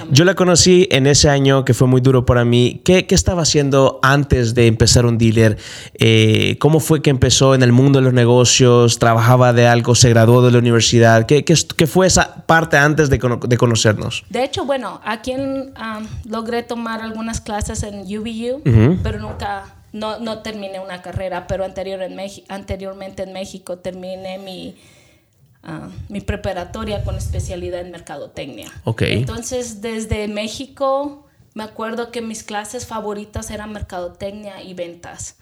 Yo 0.10 0.26
la 0.26 0.36
conocí 0.36 0.88
en 0.92 1.08
ese 1.08 1.30
año 1.30 1.66
que 1.66 1.74
fue 1.74 1.88
muy 1.88 2.02
duro 2.02 2.26
para 2.26 2.46
mí. 2.46 2.82
¿Qué, 2.84 3.08
qué 3.08 3.16
estaba 3.16 3.44
haciendo 3.44 4.00
antes 4.04 4.54
de 4.54 4.68
empezar 4.68 5.06
un 5.06 5.18
dealer? 5.18 5.58
Eh, 5.96 6.58
¿Cómo 6.60 6.80
fue 6.80 7.02
que 7.02 7.10
empezó 7.10 7.56
en 7.56 7.64
el 7.64 7.72
mundo 7.72 8.00
de 8.00 8.06
los 8.06 8.14
negocios? 8.14 9.00
¿Trabajaba 9.00 9.54
de 9.54 9.68
algo? 9.68 9.96
¿Se 9.96 10.10
graduó 10.10 10.42
de 10.42 10.52
la 10.52 10.60
universidad? 10.60 11.26
¿Qué, 11.26 11.44
qué, 11.44 11.56
qué 11.76 11.88
fue 11.88 12.08
esa 12.08 12.46
parte 12.46 12.78
antes 12.78 13.10
de, 13.10 13.20
de, 13.48 13.58
conocernos? 13.58 14.24
De 14.30 14.44
hecho, 14.44 14.66
bueno, 14.66 15.02
aquí 15.04 15.32
en, 15.32 15.74
um, 15.78 16.08
logré 16.26 16.64
tomar 16.64 17.02
algunas 17.02 17.42
clases 17.42 17.84
en 17.84 18.02
UVU, 18.02 18.62
pero 19.04 19.20
nunca 19.20 19.66
no, 19.94 20.20
no 20.20 20.40
terminé 20.40 20.80
una 20.80 21.02
carrera, 21.02 21.48
pero 21.48 21.66
anterior 21.66 22.02
en 22.02 22.18
anteriormente 22.48 23.24
en 23.24 23.34
México 23.34 23.80
terminé 23.80 24.38
mi, 24.38 24.76
uh, 25.64 25.90
mi 26.10 26.22
preparatoria 26.22 27.04
con 27.04 27.16
especialidad 27.18 27.82
en 27.82 27.92
mercadotecnia. 27.92 28.72
Okay. 28.84 29.14
Entonces, 29.14 29.82
desde 29.82 30.28
México, 30.28 31.28
me 31.54 31.64
acuerdo 31.64 32.12
que 32.12 32.22
mis 32.22 32.44
clases 32.44 32.86
favoritas 32.86 33.52
eran 33.52 33.74
mercadotecnia 33.74 34.64
y 34.64 34.74
ventas. 34.74 35.36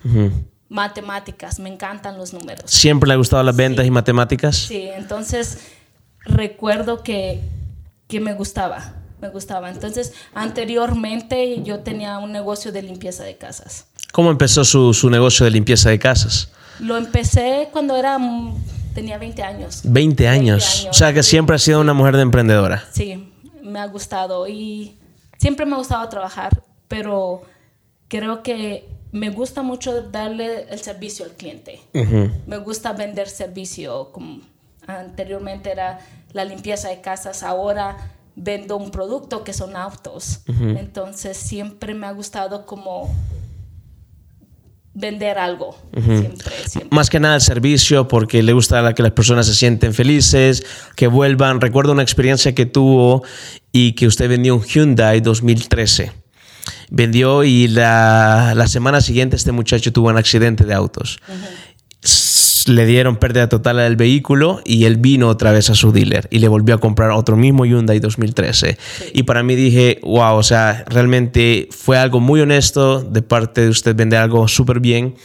Matemáticas, 0.68 1.60
me 1.60 1.70
encantan 1.70 2.18
los 2.18 2.34
números. 2.34 2.70
¿Siempre 2.72 3.08
le 3.08 3.13
ha 3.13 3.18
gustado 3.18 3.44
las 3.44 3.56
ventas 3.56 3.86
y 3.86 3.91
matemáticas? 3.91 4.56
Sí, 4.56 4.89
entonces 4.96 5.60
recuerdo 6.22 7.03
que, 7.03 7.41
que 8.08 8.20
me 8.20 8.34
gustaba, 8.34 8.96
me 9.22 9.29
gustaba. 9.29 9.70
Entonces, 9.70 10.13
anteriormente 10.34 11.62
yo 11.62 11.79
tenía 11.79 12.18
un 12.18 12.32
negocio 12.32 12.72
de 12.72 12.82
limpieza 12.82 13.24
de 13.24 13.38
casas. 13.38 13.88
¿Cómo 14.11 14.31
empezó 14.31 14.63
su, 14.63 14.93
su, 14.93 15.09
negocio 15.09 15.45
de 15.45 15.51
limpieza 15.51 15.89
de 15.89 15.99
casas? 15.99 16.49
Lo 16.79 16.97
empecé 16.97 17.69
cuando 17.71 17.95
era 17.95 18.17
tenía 18.93 19.17
20 19.17 19.43
años. 19.43 19.81
20 19.83 20.27
años. 20.27 20.87
O 20.89 20.93
sea 20.93 21.13
que 21.13 21.23
siempre 21.23 21.55
has 21.55 21.61
sido 21.61 21.79
una 21.81 21.93
mujer 21.93 22.15
de 22.15 22.23
emprendedora. 22.23 22.85
Sí, 22.91 23.31
me 23.63 23.79
ha 23.79 23.85
gustado 23.87 24.47
y 24.47 24.97
siempre 25.37 25.65
me 25.65 25.75
ha 25.75 25.77
gustado 25.77 26.07
trabajar, 26.09 26.63
pero 26.87 27.43
creo 28.07 28.43
que 28.43 28.89
me 29.11 29.29
gusta 29.29 29.61
mucho 29.61 30.03
darle 30.03 30.67
el 30.69 30.79
servicio 30.79 31.25
al 31.25 31.31
cliente. 31.31 31.81
Me 32.45 32.57
gusta 32.57 32.93
vender 32.93 33.29
servicio, 33.29 34.11
como 34.11 34.41
anteriormente 34.87 35.71
era 35.71 35.99
la 36.33 36.45
limpieza 36.45 36.89
de 36.89 37.01
casas, 37.01 37.43
ahora 37.43 37.97
vendo 38.35 38.77
un 38.77 38.91
producto 38.91 39.43
que 39.43 39.53
son 39.53 39.75
autos. 39.75 40.41
Entonces 40.47 41.37
siempre 41.37 41.93
me 41.93 42.07
ha 42.07 42.11
gustado 42.11 42.65
como 42.65 43.09
vender 45.00 45.38
algo. 45.38 45.77
siempre, 45.94 46.56
Más 46.91 47.10
que 47.10 47.20
nada 47.20 47.36
el 47.36 47.41
servicio, 47.41 48.08
porque 48.08 48.44
le 48.44 48.53
gusta 48.53 48.94
que 48.94 49.01
las 49.01 49.13
personas 49.13 49.46
se 49.48 49.56
sienten 49.56 49.94
felices, 49.94 50.63
que 50.96 51.08
vuelvan. 51.08 51.62
Recuerdo 51.62 51.94
una 51.94 52.03
experiencia 52.03 52.53
que 52.53 52.65
tuvo 52.65 53.24
y 53.72 53.94
que 53.94 54.08
usted 54.08 54.29
vendió 54.29 54.56
un 54.56 54.63
Hyundai 54.63 55.22
2013. 55.22 56.12
Vendió 56.91 57.44
y 57.44 57.68
la, 57.68 58.53
la 58.56 58.68
semana 58.68 59.00
siguiente 59.01 59.36
este 59.36 59.51
muchacho 59.51 59.94
tuvo 59.94 60.10
un 60.10 60.18
accidente 60.18 60.65
de 60.65 60.74
autos 60.74 61.20
le 62.69 62.85
dieron 62.85 63.17
pérdida 63.17 63.49
total 63.49 63.79
al 63.79 63.95
vehículo 63.95 64.61
y 64.63 64.85
él 64.85 64.97
vino 64.97 65.27
otra 65.27 65.51
vez 65.51 65.69
a 65.69 65.75
su 65.75 65.91
dealer 65.91 66.27
y 66.31 66.39
le 66.39 66.47
volvió 66.47 66.75
a 66.75 66.77
comprar 66.77 67.11
otro 67.11 67.35
mismo 67.35 67.65
Hyundai 67.65 67.99
2013. 67.99 68.77
Y 69.13 69.23
para 69.23 69.43
mí 69.43 69.55
dije, 69.55 69.99
wow, 70.03 70.35
o 70.35 70.43
sea, 70.43 70.85
realmente 70.88 71.67
fue 71.71 71.97
algo 71.97 72.19
muy 72.19 72.41
honesto 72.41 73.01
de 73.01 73.21
parte 73.21 73.61
de 73.61 73.69
usted 73.69 73.95
vender 73.95 74.19
algo 74.19 74.47
súper 74.47 74.79
bien. 74.79 75.15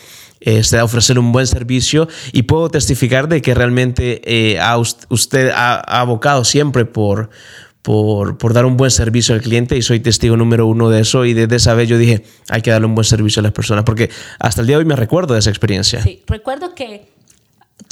Este, 0.41 0.79
ofrecer 0.83 1.19
un 1.19 1.33
buen 1.33 1.47
servicio 1.47 2.07
y 2.33 2.43
puedo 2.43 2.69
testificar 2.69 3.29
de 3.29 3.41
que 3.41 3.55
realmente 3.55 4.21
eh, 4.27 4.61
usted 5.09 5.51
ha, 5.55 5.77
abocado 6.01 6.45
siempre 6.45 6.85
por, 6.85 7.31
por, 7.81 8.37
por, 8.37 8.53
dar 8.53 8.67
un 8.67 8.77
buen 8.77 8.91
servicio 8.91 9.35
al 9.35 9.41
cliente 9.41 9.75
y 9.75 9.81
soy 9.81 10.01
testigo 10.01 10.37
número 10.37 10.67
uno 10.67 10.91
de 10.91 11.01
eso 11.01 11.25
y 11.25 11.33
desde 11.33 11.57
esa 11.57 11.73
vez 11.73 11.89
yo 11.89 11.97
dije 11.97 12.25
hay 12.51 12.61
que 12.61 12.71
darle 12.71 12.87
un 12.87 12.95
buen 12.95 13.07
servicio 13.07 13.41
a 13.41 13.43
las 13.43 13.53
personas 13.53 13.85
porque 13.85 14.11
hasta 14.39 14.61
el 14.61 14.67
día 14.67 14.77
de 14.77 14.81
hoy 14.81 14.85
me 14.85 14.97
recuerdo 14.97 15.33
de 15.33 15.41
esa 15.41 15.49
experiencia. 15.49 16.03
Sí, 16.03 16.23
recuerdo 16.27 16.75
que 16.75 17.14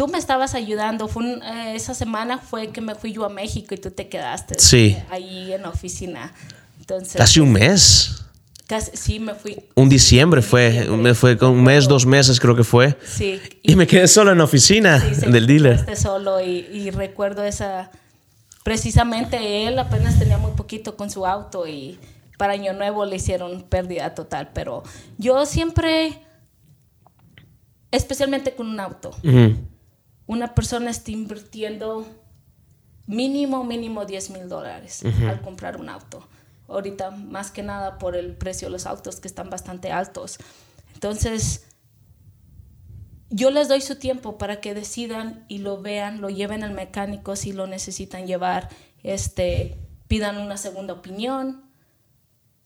tú 0.02 0.08
me 0.08 0.18
estabas 0.18 0.56
ayudando. 0.56 1.06
Fue 1.06 1.24
eh, 1.24 1.76
esa 1.76 1.94
semana 1.94 2.38
fue 2.38 2.70
que 2.70 2.80
me 2.80 2.96
fui 2.96 3.12
yo 3.12 3.24
a 3.24 3.28
México 3.28 3.72
y 3.72 3.78
tú 3.78 3.92
te 3.92 4.08
quedaste 4.08 4.56
sí. 4.58 4.96
ahí 5.10 5.52
en 5.52 5.62
la 5.62 5.68
oficina. 5.68 6.34
Entonces, 6.80 7.14
casi 7.14 7.38
un 7.38 7.52
mes. 7.52 8.24
Casi, 8.66 8.90
sí, 8.96 9.20
me 9.20 9.32
fui. 9.34 9.56
Un 9.76 9.88
diciembre 9.88 10.42
fue, 10.42 10.88
me 10.88 11.14
fue 11.14 11.38
con 11.38 11.50
un 11.50 11.62
mes, 11.62 11.86
dos 11.86 12.04
meses 12.04 12.40
creo 12.40 12.56
que 12.56 12.64
fue. 12.64 12.98
Sí. 13.04 13.40
Y, 13.62 13.76
me 13.76 13.86
quedé 13.86 14.08
solo 14.08 14.32
en 14.32 14.38
la 14.38 14.44
oficina 14.44 14.98
del 14.98 15.46
dealer. 15.46 15.96
solo 15.96 16.40
y, 16.40 16.66
y 16.72 16.90
recuerdo 16.90 17.44
esa, 17.44 17.92
precisamente 18.64 19.68
él 19.68 19.78
apenas 19.78 20.18
tenía 20.18 20.36
muy 20.36 20.50
poquito 20.56 20.96
con 20.96 21.10
su 21.10 21.26
auto 21.26 21.68
y 21.68 21.96
para 22.38 22.54
Año 22.54 22.72
Nuevo 22.72 23.04
le 23.04 23.14
hicieron 23.14 23.62
pérdida 23.62 24.16
total, 24.16 24.50
pero 24.52 24.82
yo 25.16 25.46
siempre, 25.46 26.18
especialmente 27.92 28.56
con 28.56 28.66
un 28.66 28.80
auto, 28.80 29.12
una 30.32 30.54
persona 30.54 30.90
está 30.90 31.10
invirtiendo 31.10 32.06
mínimo, 33.06 33.64
mínimo 33.64 34.06
10 34.06 34.30
mil 34.30 34.48
dólares 34.48 35.02
al 35.28 35.42
comprar 35.42 35.76
un 35.76 35.88
auto. 35.88 36.26
Ahorita, 36.68 37.10
más 37.10 37.50
que 37.50 37.62
nada 37.62 37.98
por 37.98 38.16
el 38.16 38.34
precio 38.34 38.68
de 38.68 38.72
los 38.72 38.86
autos 38.86 39.20
que 39.20 39.28
están 39.28 39.50
bastante 39.50 39.92
altos. 39.92 40.38
Entonces, 40.94 41.66
yo 43.28 43.50
les 43.50 43.68
doy 43.68 43.82
su 43.82 43.96
tiempo 43.96 44.38
para 44.38 44.60
que 44.60 44.72
decidan 44.72 45.44
y 45.48 45.58
lo 45.58 45.82
vean, 45.82 46.20
lo 46.22 46.30
lleven 46.30 46.64
al 46.64 46.72
mecánico 46.72 47.36
si 47.36 47.52
lo 47.52 47.66
necesitan 47.66 48.26
llevar, 48.26 48.70
este, 49.02 49.76
pidan 50.08 50.38
una 50.38 50.56
segunda 50.56 50.94
opinión. 50.94 51.64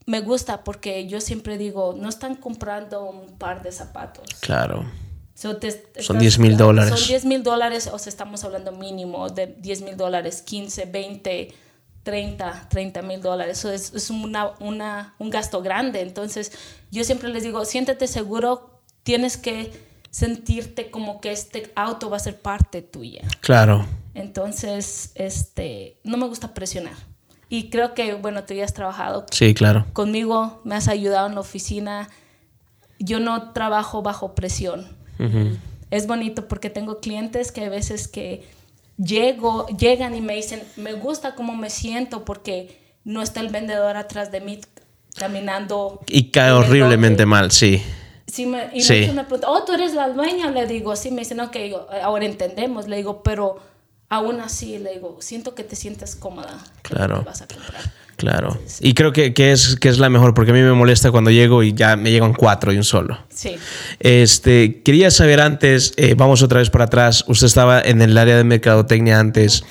Me 0.07 0.21
gusta 0.21 0.63
porque 0.63 1.09
yo 1.09 1.21
siempre 1.21 1.59
digo, 1.59 1.97
no 1.99 2.09
están 2.09 2.37
comprando 2.37 3.11
un 3.11 3.39
par 3.39 3.63
de 3.63 3.73
zapatos. 3.73 4.29
Claro 4.41 4.85
son 5.37 6.19
10 6.19 6.38
mil 6.38 6.57
dólares. 6.57 6.99
Son 6.99 7.09
10 7.09 7.25
mil 7.26 7.43
dólares, 7.43 7.90
o 7.93 7.99
sea, 7.99 8.09
estamos 8.09 8.43
hablando 8.45 8.73
mínimo 8.73 9.28
de 9.28 9.47
10 9.47 9.83
mil 9.83 9.97
dólares, 9.97 10.40
15, 10.40 10.87
20, 10.87 11.55
30, 12.02 12.69
30 12.71 13.02
mil 13.02 13.21
dólares. 13.21 13.59
Eso 13.59 13.71
es, 13.71 13.93
es 13.93 14.09
una, 14.09 14.52
una, 14.61 15.14
un 15.19 15.28
gasto 15.28 15.61
grande. 15.61 16.00
Entonces, 16.00 16.52
yo 16.90 17.05
siempre 17.05 17.28
les 17.28 17.43
digo, 17.43 17.66
siéntete 17.66 18.07
seguro, 18.07 18.81
tienes 19.02 19.37
que 19.37 19.73
sentirte 20.11 20.90
como 20.90 21.21
que 21.21 21.33
este 21.33 21.71
auto 21.76 22.09
va 22.09 22.16
a 22.16 22.21
ser 22.21 22.40
parte 22.40 22.81
tuya. 22.81 23.21
Claro. 23.40 23.85
Entonces, 24.14 25.12
este, 25.16 25.99
no 26.02 26.16
me 26.16 26.26
gusta 26.26 26.55
presionar. 26.55 26.95
Y 27.50 27.69
creo 27.69 27.93
que, 27.93 28.14
bueno, 28.14 28.45
tú 28.45 28.55
ya 28.55 28.64
has 28.64 28.73
trabajado 28.73 29.26
sí, 29.31 29.52
claro. 29.52 29.85
conmigo, 29.93 30.62
me 30.64 30.76
has 30.76 30.88
ayudado 30.88 31.26
en 31.26 31.35
la 31.35 31.40
oficina. 31.43 32.09
Yo 32.99 33.21
no 33.21 33.52
trabajo 33.52 34.00
bajo 34.00 34.35
presión 34.35 34.96
es 35.91 36.07
bonito 36.07 36.49
porque 36.49 36.71
tengo 36.71 37.01
clientes 37.01 37.53
que 37.53 37.65
a 37.65 37.69
veces 37.69 38.09
que 38.09 38.45
llego, 38.99 39.67
llegan 39.69 40.15
y 40.15 40.21
me 40.21 40.35
dicen, 40.35 40.63
me 40.77 40.95
gusta 40.95 41.35
cómo 41.35 41.55
me 41.55 41.71
siento 41.71 42.25
porque 42.25 42.79
no 43.05 43.23
está 43.23 43.41
el 43.41 43.49
vendedor 43.49 43.97
atrás 43.97 44.33
de 44.33 44.41
mí 44.41 44.61
caminando. 45.17 46.01
Y 46.09 46.31
cae 46.31 46.53
horriblemente 46.53 47.27
mal, 47.27 47.51
sí. 47.51 47.83
Sí, 48.27 48.45
me, 48.45 48.69
y 48.75 48.83
Me, 48.83 49.25
pregunta, 49.25 49.49
oh, 49.49 49.65
tú 49.65 49.73
eres 49.73 49.95
la 49.95 50.09
dueña, 50.09 50.51
le 50.51 50.67
digo, 50.67 50.97
sí, 50.97 51.11
me 51.11 51.21
dicen, 51.21 51.41
ok, 51.41 51.57
ahora 52.03 52.27
entendemos, 52.27 52.89
le 52.89 52.97
digo, 52.97 53.23
pero 53.23 53.59
aún 54.09 54.41
así, 54.41 54.79
le 54.79 54.95
digo, 54.95 55.19
siento 55.21 55.55
que 55.55 55.65
te 55.65 55.77
sientes 55.77 56.17
cómoda. 56.17 56.59
Claro. 56.83 57.23
Vas 57.25 57.43
a 57.43 57.47
comprar. 57.47 57.93
Claro. 58.17 58.59
Y 58.81 58.95
creo 58.95 59.13
que, 59.13 59.33
es, 59.37 59.77
que 59.77 59.89
es 59.91 59.99
la 59.99 60.09
mejor, 60.09 60.33
porque 60.33 60.51
a 60.51 60.55
mí 60.55 60.63
me 60.63 60.73
molesta 60.73 61.11
cuando 61.11 61.31
llego 61.31 61.63
y 61.63 61.75
ya 61.75 61.97
me 61.97 62.11
llegan 62.11 62.33
cuatro 62.33 62.73
y 62.73 62.79
un 62.79 62.85
solo. 62.85 63.19
Sí. 63.29 63.57
Este, 64.01 64.83
quería 64.83 65.11
saber 65.11 65.41
antes, 65.41 65.93
eh, 65.97 66.15
vamos 66.17 66.43
otra 66.43 66.61
vez 66.61 66.71
para 66.71 66.85
atrás, 66.85 67.25
usted 67.29 67.47
estaba 67.47 67.81
en 67.81 68.01
el 68.01 68.17
área 68.17 68.37
de 68.37 68.45
mercadotecnia 68.45 69.21
antes. 69.21 69.65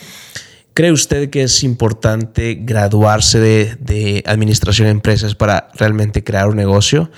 ¿Cree 0.76 0.92
usted 0.92 1.30
que 1.32 1.42
es 1.44 1.64
importante 1.64 2.60
graduarse 2.62 3.40
de, 3.40 3.78
de 3.80 4.24
administración 4.28 4.86
de 4.88 4.92
empresas 4.92 5.34
para 5.34 5.70
realmente 5.74 6.24
crear 6.24 6.48
un 6.48 6.58
negocio? 6.58 7.10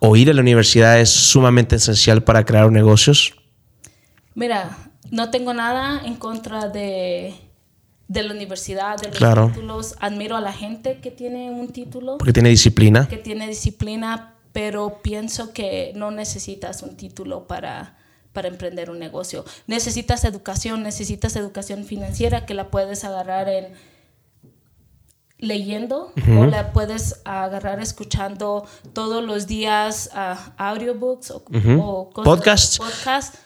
¿O 0.00 0.14
ir 0.16 0.28
a 0.28 0.34
la 0.34 0.42
universidad 0.42 1.00
es 1.00 1.08
sumamente 1.08 1.76
esencial 1.76 2.22
para 2.22 2.44
crear 2.44 2.70
negocios? 2.70 3.34
Mira, 4.34 4.76
no 5.10 5.30
tengo 5.30 5.54
nada 5.54 6.02
en 6.04 6.16
contra 6.16 6.68
de 6.68 7.34
de 8.08 8.22
la 8.22 8.32
universidad, 8.32 8.98
de 8.98 9.08
los 9.08 9.52
títulos. 9.52 9.96
Admiro 10.00 10.36
a 10.36 10.40
la 10.40 10.52
gente 10.52 10.98
que 11.00 11.10
tiene 11.10 11.50
un 11.50 11.68
título. 11.68 12.18
Porque 12.18 12.32
tiene 12.32 12.50
disciplina. 12.50 13.08
Que 13.08 13.16
tiene 13.16 13.48
disciplina, 13.48 14.34
pero 14.52 15.00
pienso 15.02 15.52
que 15.52 15.92
no 15.96 16.10
necesitas 16.10 16.82
un 16.82 16.96
título 16.96 17.46
para, 17.46 17.96
para 18.32 18.48
emprender 18.48 18.90
un 18.90 18.98
negocio. 18.98 19.44
Necesitas 19.66 20.24
educación, 20.24 20.82
necesitas 20.82 21.36
educación 21.36 21.84
financiera 21.84 22.46
que 22.46 22.54
la 22.54 22.70
puedes 22.70 23.04
agarrar 23.04 23.48
en 23.48 23.68
leyendo 25.38 26.12
o 26.38 26.46
la 26.46 26.72
puedes 26.72 27.20
agarrar 27.24 27.80
escuchando 27.80 28.66
todos 28.92 29.22
los 29.22 29.46
días 29.46 30.10
uh, 30.14 30.36
audiobooks 30.56 31.30
o, 31.30 32.10
podcasts. 32.10 32.80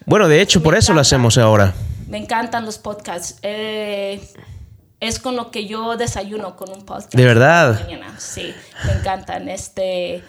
Bueno, 0.07 0.29
de 0.29 0.41
hecho, 0.41 0.63
por 0.63 0.77
eso 0.77 0.93
lo 0.93 1.01
hacemos 1.01 1.37
ahora. 1.39 1.75
Me 2.09 2.19
encantan 2.19 2.65
los 2.65 2.79
podcasts. 2.79 3.39
Eh, 3.43 4.21
es 5.01 5.19
con 5.19 5.35
lo 5.35 5.51
que 5.51 5.67
yo 5.67 5.97
desayuno 5.97 6.57
con 6.57 6.71
un 6.71 6.85
podcast. 6.85 7.15
De 7.15 7.25
verdad. 7.25 7.89
Sí, 8.19 8.55
me 8.85 8.93
encantan. 8.93 9.49
Este, 9.49 10.23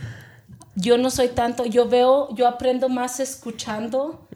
yo 0.76 0.98
no 0.98 1.10
soy 1.10 1.30
tanto, 1.30 1.66
yo 1.66 1.90
veo, 1.90 2.34
yo 2.36 2.48
aprendo 2.48 2.88
más 2.88 3.20
escuchando 3.20 4.28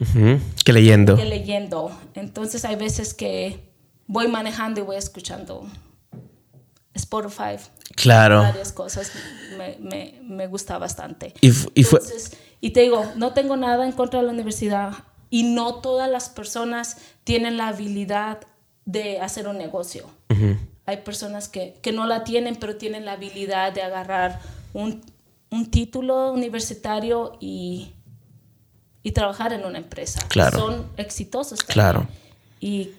que 0.64 0.72
leyendo. 0.72 1.16
Que 1.16 1.24
leyendo. 1.24 1.90
Entonces 2.14 2.64
hay 2.64 2.76
veces 2.76 3.14
que 3.14 3.70
voy 4.06 4.28
manejando 4.28 4.80
y 4.80 4.82
voy 4.84 4.96
escuchando 4.96 5.66
Spotify. 7.06 7.56
Claro. 7.94 8.40
Varias 8.40 8.72
cosas 8.72 9.12
me, 9.56 9.76
me, 9.80 10.18
me 10.22 10.46
gusta 10.46 10.78
bastante. 10.78 11.32
Y, 11.40 11.48
y, 11.74 11.84
fue... 11.84 12.00
y 12.60 12.70
te 12.70 12.80
digo, 12.80 13.04
no 13.16 13.32
tengo 13.32 13.56
nada 13.56 13.86
en 13.86 13.92
contra 13.92 14.20
de 14.20 14.26
la 14.26 14.32
universidad 14.32 14.92
y 15.30 15.44
no 15.44 15.76
todas 15.76 16.10
las 16.10 16.28
personas 16.28 16.98
tienen 17.24 17.56
la 17.56 17.68
habilidad 17.68 18.40
de 18.84 19.20
hacer 19.20 19.48
un 19.48 19.58
negocio. 19.58 20.06
Hay 20.86 20.98
personas 20.98 21.48
que, 21.48 21.78
que, 21.82 21.92
no 21.92 22.06
la 22.06 22.22
tienen, 22.22 22.56
pero 22.56 22.76
tienen 22.76 23.04
la 23.04 23.12
habilidad 23.12 23.72
de 23.72 23.82
agarrar 23.82 24.40
un, 24.72 25.02
un 25.50 25.70
título 25.70 26.32
universitario 26.32 27.36
y, 27.40 27.92
y, 29.02 29.12
trabajar 29.12 29.52
en 29.52 29.64
una 29.64 29.78
empresa. 29.78 30.20
Claro. 30.28 30.58
Son 30.58 30.86
exitosos. 30.96 31.64
Claro. 31.64 32.06
Y 32.60 32.92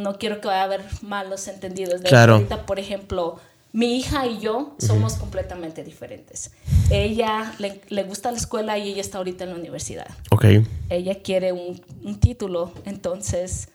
no 0.00 0.18
quiero 0.18 0.40
que 0.40 0.48
vaya 0.48 0.62
a 0.62 0.64
haber 0.64 0.82
malos 1.02 1.46
entendidos. 1.48 2.00
De 2.02 2.08
claro. 2.08 2.34
Ahorita, 2.34 2.66
por 2.66 2.78
ejemplo, 2.78 3.38
mi 3.72 3.96
hija 3.96 4.26
y 4.26 4.40
yo 4.40 4.74
somos 4.78 5.14
completamente 5.14 5.84
diferentes. 5.84 6.50
Ella 6.90 7.54
le, 7.58 8.02
gusta 8.02 8.32
la 8.32 8.38
escuela 8.38 8.78
y 8.78 8.88
ella 8.88 9.00
está 9.00 9.18
ahorita 9.18 9.44
en 9.44 9.50
la 9.50 9.56
universidad. 9.56 10.08
Ok. 10.30 10.44
Ella 10.88 11.22
quiere 11.22 11.52
un, 11.52 11.80
un 12.02 12.18
título, 12.18 12.72
entonces 12.84 13.68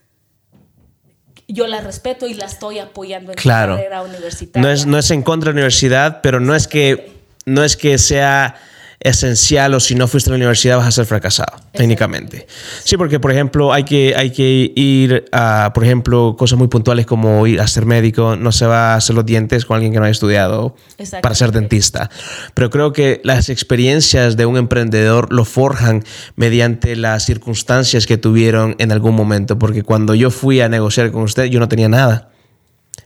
yo 1.48 1.68
la 1.68 1.82
respeto 1.82 2.28
y 2.28 2.34
la 2.34 2.46
estoy 2.46 2.80
apoyando 2.80 3.32
en 3.32 3.38
claro. 3.38 3.74
su 3.74 3.78
carrera 3.78 4.02
universitaria. 4.02 4.68
No 4.68 4.74
es, 4.74 4.86
no 4.86 4.98
es 4.98 5.12
en 5.12 5.22
contra 5.22 5.52
de 5.52 5.54
la 5.54 5.60
universidad, 5.60 6.22
pero 6.22 6.40
no 6.40 6.56
es 6.56 6.68
que, 6.68 7.12
no 7.46 7.64
es 7.64 7.78
que 7.78 7.98
sea 7.98 8.56
esencial 9.00 9.74
o 9.74 9.80
si 9.80 9.96
no 9.96 10.08
fuiste 10.08 10.30
a 10.30 10.32
la 10.32 10.38
universidad 10.38 10.78
vas 10.78 10.88
a 10.88 10.92
ser 10.92 11.06
fracasado, 11.06 11.58
técnicamente. 11.74 12.48
Sí, 12.84 12.98
porque 12.98 13.20
por 13.20 13.32
ejemplo 13.32 13.74
hay 13.74 13.84
que, 13.84 14.14
hay 14.16 14.32
que 14.32 14.72
ir 14.76 15.26
a, 15.32 15.72
por 15.74 15.84
ejemplo, 15.84 16.36
cosas 16.38 16.58
muy 16.58 16.68
puntuales 16.68 17.06
como 17.06 17.46
ir 17.48 17.62
a 17.62 17.68
ser 17.68 17.86
médico, 17.86 18.36
no 18.36 18.52
se 18.52 18.66
va 18.66 18.94
a 18.94 18.96
hacer 18.96 19.16
los 19.16 19.26
dientes 19.26 19.66
con 19.66 19.76
alguien 19.76 19.94
que 19.94 20.00
no 20.00 20.06
haya 20.06 20.12
estudiado 20.12 20.76
para 21.22 21.36
ser 21.36 21.52
dentista. 21.52 22.10
Pero 22.54 22.70
creo 22.70 22.94
que 22.94 23.22
las 23.24 23.50
experiencias 23.50 24.38
de 24.38 24.46
un 24.46 24.58
emprendedor 24.58 25.32
lo 25.32 25.46
forjan 25.46 26.04
mediante 26.36 26.96
las 26.96 27.26
circunstancias 27.26 28.06
que 28.06 28.18
tuvieron 28.18 28.76
en 28.80 28.92
algún 28.92 29.16
momento, 29.16 29.60
porque 29.60 29.84
cuando 29.84 30.16
yo 30.16 30.32
fui 30.32 30.62
a 30.62 30.70
negociar 30.70 31.12
con 31.12 31.24
usted 31.24 31.46
yo 31.46 31.60
no 31.60 31.68
tenía 31.68 31.90
nada 31.90 32.30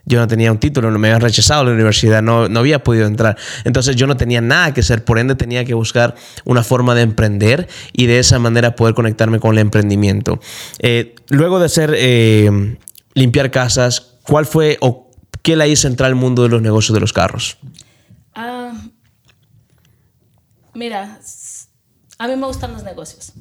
yo 0.09 0.19
no 0.19 0.27
tenía 0.27 0.51
un 0.51 0.57
título, 0.57 0.89
no 0.89 0.97
me 0.97 1.07
habían 1.07 1.21
rechazado 1.21 1.63
la 1.63 1.71
universidad, 1.71 2.23
no, 2.23 2.49
no 2.49 2.59
había 2.59 2.83
podido 2.83 3.05
entrar. 3.05 3.37
Entonces 3.63 3.95
yo 3.95 4.07
no 4.07 4.17
tenía 4.17 4.41
nada 4.41 4.73
que 4.73 4.81
hacer, 4.81 5.05
por 5.05 5.19
ende 5.19 5.35
tenía 5.35 5.63
que 5.65 5.75
buscar 5.75 6.15
una 6.45 6.63
forma 6.63 6.95
de 6.95 7.03
emprender 7.03 7.69
y 7.93 8.07
de 8.07 8.17
esa 8.17 8.39
manera 8.39 8.75
poder 8.75 8.95
conectarme 8.95 9.39
con 9.39 9.53
el 9.53 9.59
emprendimiento. 9.59 10.39
Eh, 10.79 11.15
luego 11.29 11.59
de 11.59 11.65
hacer 11.67 11.93
eh, 11.95 12.77
limpiar 13.13 13.51
casas, 13.51 14.15
¿cuál 14.23 14.47
fue 14.47 14.77
o 14.81 15.11
qué 15.43 15.55
la 15.55 15.67
hizo 15.67 15.87
entrar 15.87 16.07
al 16.07 16.15
mundo 16.15 16.41
de 16.41 16.49
los 16.49 16.63
negocios 16.63 16.95
de 16.95 17.01
los 17.01 17.13
carros? 17.13 17.59
Ah, 18.33 18.73
mira, 20.73 21.19
a 22.17 22.27
mí 22.27 22.35
me 22.35 22.47
gustan 22.47 22.73
los 22.73 22.81
negocios. 22.81 23.31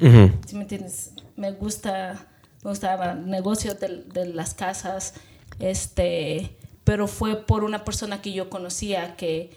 Si 0.46 0.54
me 0.54 0.62
entiendes, 0.62 1.12
me 1.34 1.50
gusta, 1.52 2.26
me 2.62 2.68
gusta 2.68 3.12
el 3.12 3.26
negocio 3.26 3.75
de, 3.75 4.04
de 4.12 4.26
las 4.34 4.52
casas 4.52 5.14
este, 5.58 6.57
pero 6.88 7.07
fue 7.07 7.37
por 7.37 7.64
una 7.64 7.85
persona 7.85 8.23
que 8.23 8.33
yo 8.33 8.49
conocía 8.49 9.14
que, 9.14 9.54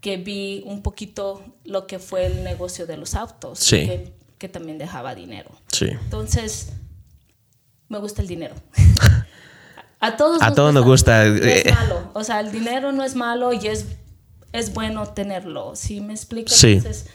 que 0.00 0.18
vi 0.18 0.62
un 0.66 0.82
poquito 0.82 1.42
lo 1.64 1.88
que 1.88 1.98
fue 1.98 2.26
el 2.26 2.44
negocio 2.44 2.86
de 2.86 2.96
los 2.96 3.16
autos, 3.16 3.68
que, 3.68 4.12
que, 4.38 4.48
también 4.48 4.78
dejaba 4.78 5.16
dinero. 5.16 5.50
Sí. 5.66 5.86
Entonces, 5.86 6.68
me 7.88 7.98
gusta 7.98 8.22
el 8.22 8.28
dinero. 8.28 8.54
A 10.00 10.16
todos, 10.16 10.40
a 10.40 10.46
nos, 10.50 10.54
todos 10.54 10.84
gusta, 10.84 11.24
nos 11.24 11.40
gusta. 11.40 11.48
es 11.48 11.66
eh. 11.66 11.72
malo. 11.72 12.12
O 12.14 12.22
sea, 12.22 12.38
el 12.38 12.52
dinero 12.52 12.92
no 12.92 13.02
es 13.02 13.16
malo 13.16 13.52
y 13.52 13.66
es, 13.66 13.86
es 14.52 14.72
bueno 14.72 15.08
tenerlo. 15.08 15.74
¿Sí 15.74 16.00
me 16.00 16.12
explico? 16.12 16.50
Sí. 16.50 16.74
Entonces, 16.74 17.06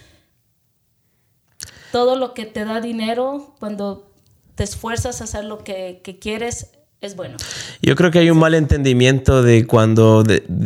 todo 1.93 2.17
lo 2.17 2.33
que 2.33 2.45
te 2.45 2.65
da 2.65 2.81
dinero, 2.81 3.55
cuando 3.59 4.11
te 4.55 4.65
esfuerzas 4.65 5.21
a 5.21 5.23
hacer 5.23 5.45
lo 5.45 5.63
que, 5.63 6.01
que 6.03 6.19
quieres, 6.19 6.71
es 7.03 7.15
bueno. 7.15 7.35
Yo 7.81 7.95
creo 7.95 8.11
que 8.11 8.19
hay 8.19 8.29
un 8.29 8.39
mal 8.39 8.53
entendimiento 8.53 9.43
de 9.43 9.67
cuando 9.67 10.23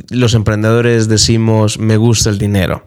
los 0.09 0.33
emprendedores 0.33 1.07
decimos 1.07 1.79
me 1.79 1.97
gusta 1.97 2.29
el 2.29 2.37
dinero. 2.37 2.85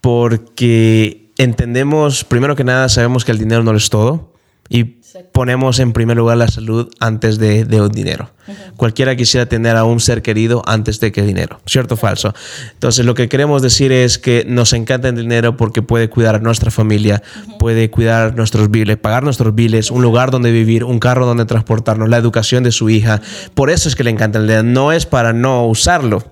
Porque 0.00 1.30
entendemos, 1.38 2.24
primero 2.24 2.56
que 2.56 2.64
nada, 2.64 2.88
sabemos 2.88 3.24
que 3.24 3.32
el 3.32 3.38
dinero 3.38 3.62
no 3.62 3.74
es 3.74 3.88
todo. 3.88 4.32
Y 4.68 4.96
ponemos 5.32 5.78
en 5.78 5.92
primer 5.92 6.16
lugar 6.16 6.36
la 6.36 6.48
salud 6.48 6.90
antes 7.00 7.38
de, 7.38 7.64
de 7.64 7.88
dinero. 7.88 8.30
Cualquiera 8.76 9.16
quisiera 9.16 9.46
tener 9.46 9.76
a 9.76 9.84
un 9.84 10.00
ser 10.00 10.20
querido 10.20 10.62
antes 10.66 11.00
de 11.00 11.12
que 11.12 11.20
el 11.20 11.26
dinero, 11.26 11.60
¿cierto 11.66 11.94
o 11.94 11.96
falso? 11.96 12.34
Entonces 12.72 13.06
lo 13.06 13.14
que 13.14 13.28
queremos 13.28 13.62
decir 13.62 13.90
es 13.90 14.18
que 14.18 14.44
nos 14.46 14.72
encanta 14.74 15.08
el 15.08 15.16
dinero 15.16 15.56
porque 15.56 15.80
puede 15.80 16.10
cuidar 16.10 16.34
a 16.34 16.38
nuestra 16.40 16.70
familia, 16.70 17.22
puede 17.58 17.90
cuidar 17.90 18.36
nuestros 18.36 18.70
biles, 18.70 18.98
pagar 18.98 19.22
nuestros 19.22 19.54
biles, 19.54 19.90
un 19.90 20.02
lugar 20.02 20.30
donde 20.30 20.52
vivir, 20.52 20.84
un 20.84 20.98
carro 20.98 21.24
donde 21.24 21.46
transportarnos, 21.46 22.08
la 22.08 22.18
educación 22.18 22.64
de 22.64 22.72
su 22.72 22.90
hija. 22.90 23.22
Por 23.54 23.70
eso 23.70 23.88
es 23.88 23.96
que 23.96 24.04
le 24.04 24.10
encanta 24.10 24.38
el 24.38 24.46
dinero, 24.46 24.62
no 24.62 24.92
es 24.92 25.06
para 25.06 25.32
no 25.32 25.66
usarlo 25.66 26.22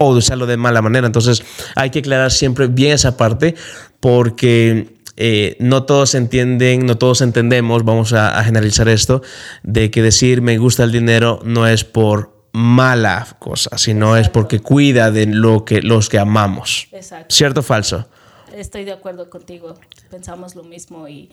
o 0.00 0.10
usarlo 0.10 0.46
de 0.46 0.56
mala 0.56 0.82
manera. 0.82 1.06
Entonces 1.06 1.44
hay 1.76 1.90
que 1.90 2.00
aclarar 2.00 2.32
siempre 2.32 2.66
bien 2.66 2.92
esa 2.92 3.16
parte 3.16 3.54
porque 4.00 4.99
eh, 5.22 5.58
no 5.60 5.82
todos 5.82 6.14
entienden, 6.14 6.86
no 6.86 6.96
todos 6.96 7.20
entendemos, 7.20 7.84
vamos 7.84 8.14
a, 8.14 8.42
generalizar 8.42 8.88
esto, 8.88 9.20
de 9.62 9.90
que 9.90 10.00
decir 10.00 10.40
me 10.40 10.56
gusta 10.56 10.82
el 10.82 10.92
dinero 10.92 11.40
no 11.44 11.66
es 11.66 11.84
por 11.84 12.46
mala 12.52 13.36
cosa, 13.38 13.76
sino 13.76 14.16
es 14.16 14.30
porque 14.30 14.60
cuida 14.60 15.10
de 15.10 15.26
lo 15.26 15.66
que, 15.66 15.82
los 15.82 16.08
que 16.08 16.18
amamos. 16.18 16.88
¿Cierto 17.28 17.60
o 17.60 17.62
falso? 17.62 18.08
Estoy 18.54 18.86
de 18.86 18.92
acuerdo 18.92 19.28
contigo, 19.28 19.74
pensamos 20.10 20.54
lo 20.54 20.64
mismo 20.64 21.06
y, 21.06 21.30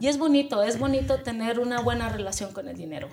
y 0.00 0.06
es 0.06 0.16
bonito, 0.16 0.62
es 0.62 0.78
bonito 0.78 1.16
tener 1.18 1.58
una 1.58 1.80
buena 1.80 2.10
relación 2.10 2.52
con 2.52 2.68
el 2.68 2.76
dinero, 2.76 3.08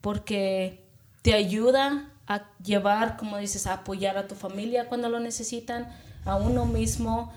porque 0.00 0.86
te 1.22 1.34
ayuda 1.34 2.12
a 2.28 2.44
llevar, 2.62 3.16
como 3.16 3.38
dices, 3.38 3.66
a 3.66 3.72
apoyar 3.72 4.16
a 4.16 4.28
tu 4.28 4.36
familia 4.36 4.86
cuando 4.86 5.08
lo 5.08 5.18
necesitan, 5.18 5.88
a 6.24 6.36
uno 6.36 6.66
mismo 6.66 7.32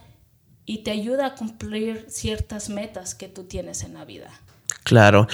y 0.71 0.77
te 0.77 0.91
ayuda 0.91 1.25
a 1.25 1.35
cumplir 1.35 2.05
ciertas 2.07 2.69
metas 2.69 3.13
que 3.13 3.27
tú 3.27 3.43
tienes 3.43 3.83
en 3.83 3.93
la 3.93 4.05
vida. 4.05 4.29
Claro. 4.83 5.27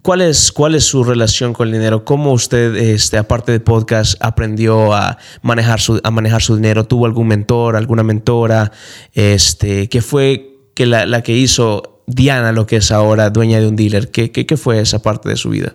¿Cuál 0.00 0.22
es, 0.22 0.50
¿Cuál 0.50 0.74
es 0.74 0.84
su 0.84 1.04
relación 1.04 1.52
con 1.52 1.68
el 1.68 1.74
dinero? 1.74 2.06
¿Cómo 2.06 2.32
usted, 2.32 2.74
este, 2.76 3.18
aparte 3.18 3.52
de 3.52 3.60
podcast, 3.60 4.14
aprendió 4.20 4.94
a 4.94 5.18
manejar 5.42 5.78
su, 5.78 6.00
a 6.02 6.10
manejar 6.10 6.40
su 6.40 6.56
dinero? 6.56 6.86
¿Tuvo 6.86 7.04
algún 7.04 7.28
mentor, 7.28 7.76
alguna 7.76 8.02
mentora? 8.02 8.72
Este, 9.12 9.90
¿Qué 9.90 10.00
fue 10.00 10.56
que 10.74 10.86
la, 10.86 11.22
que 11.22 11.36
hizo 11.36 12.02
Diana 12.06 12.52
lo 12.52 12.66
que 12.66 12.76
es 12.76 12.90
ahora 12.92 13.28
dueña 13.28 13.60
de 13.60 13.68
un 13.68 13.76
dealer? 13.76 14.10
¿Qué, 14.10 14.32
qué, 14.32 14.46
qué 14.46 14.56
fue 14.56 14.80
esa 14.80 15.02
parte 15.02 15.28
de 15.28 15.36
su 15.36 15.50
vida? 15.50 15.74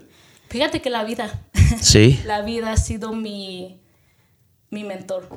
Fíjate 0.49 0.81
que 0.81 0.89
la 0.89 1.03
vida. 1.03 1.39
Sí. 1.79 2.19
la 2.25 2.41
vida 2.41 2.71
ha 2.71 2.77
sido 2.77 3.13
mi, 3.13 3.79
mi 4.71 4.83
mentor. 4.83 5.29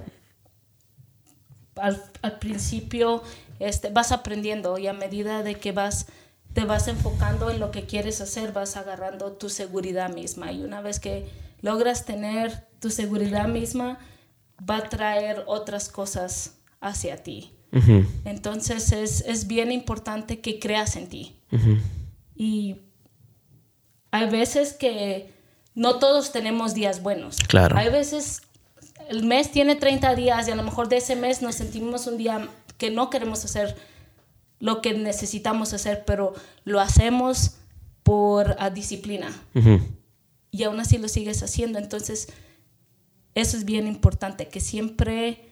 Al, 1.77 2.03
al 2.23 2.38
principio 2.38 3.23
este, 3.61 3.90
vas 3.90 4.11
aprendiendo 4.11 4.77
y 4.79 4.88
a 4.88 4.92
medida 4.92 5.44
de 5.44 5.55
que 5.55 5.70
vas 5.70 6.07
te 6.53 6.64
vas 6.64 6.88
enfocando 6.88 7.51
en 7.51 7.61
lo 7.61 7.70
que 7.70 7.87
quieres 7.87 8.20
hacer, 8.20 8.53
vas 8.53 8.77
agarrando 8.77 9.33
tu 9.33 9.49
seguridad 9.49 10.12
misma. 10.12 10.51
Y 10.53 10.62
una 10.62 10.81
vez 10.81 10.99
que 10.99 11.29
logras 11.62 12.05
tener 12.05 12.66
tu 12.81 12.90
seguridad 12.90 13.46
misma, 13.46 13.99
va 14.68 14.79
a 14.79 14.88
traer 14.88 15.44
otras 15.46 15.88
cosas 15.88 16.57
hacia 16.81 17.23
ti. 17.23 17.53
Entonces 18.25 18.90
es, 18.90 19.46
bien 19.46 19.70
importante 19.70 20.40
que 20.40 20.59
creas 20.59 20.96
en 20.96 21.09
ti. 21.09 21.37
Y 22.35 22.79
hay 24.11 24.29
veces 24.29 24.73
que 24.73 25.33
no 25.77 26.01
todos 26.01 26.33
tenemos 26.33 26.75
días 26.75 27.01
buenos. 27.01 27.37
Claro. 27.37 27.77
Hay 27.79 27.90
veces 27.90 28.42
el 29.09 29.25
mes 29.25 29.53
tiene 29.53 29.77
30 29.77 30.16
días 30.16 30.49
y 30.49 30.51
a 30.51 30.57
lo 30.57 30.64
mejor 30.64 30.88
de 30.88 30.96
ese 30.96 31.14
mes 31.14 31.42
nos 31.42 31.55
sentimos 31.55 32.07
un 32.07 32.16
día 32.16 32.49
que 32.80 32.90
no 32.90 33.10
queremos 33.10 33.44
hacer 33.44 33.76
lo 34.58 34.82
que 34.82 34.94
necesitamos 34.94 35.72
hacer, 35.74 36.04
pero 36.04 36.32
lo 36.64 36.80
hacemos 36.80 37.56
por 38.02 38.56
disciplina. 38.72 39.30
Y 40.50 40.64
aún 40.64 40.80
así 40.80 40.98
lo 40.98 41.06
sigues 41.06 41.42
haciendo. 41.42 41.78
Entonces, 41.78 42.28
eso 43.34 43.56
es 43.56 43.64
bien 43.64 43.86
importante, 43.86 44.48
que 44.48 44.60
siempre 44.60 45.44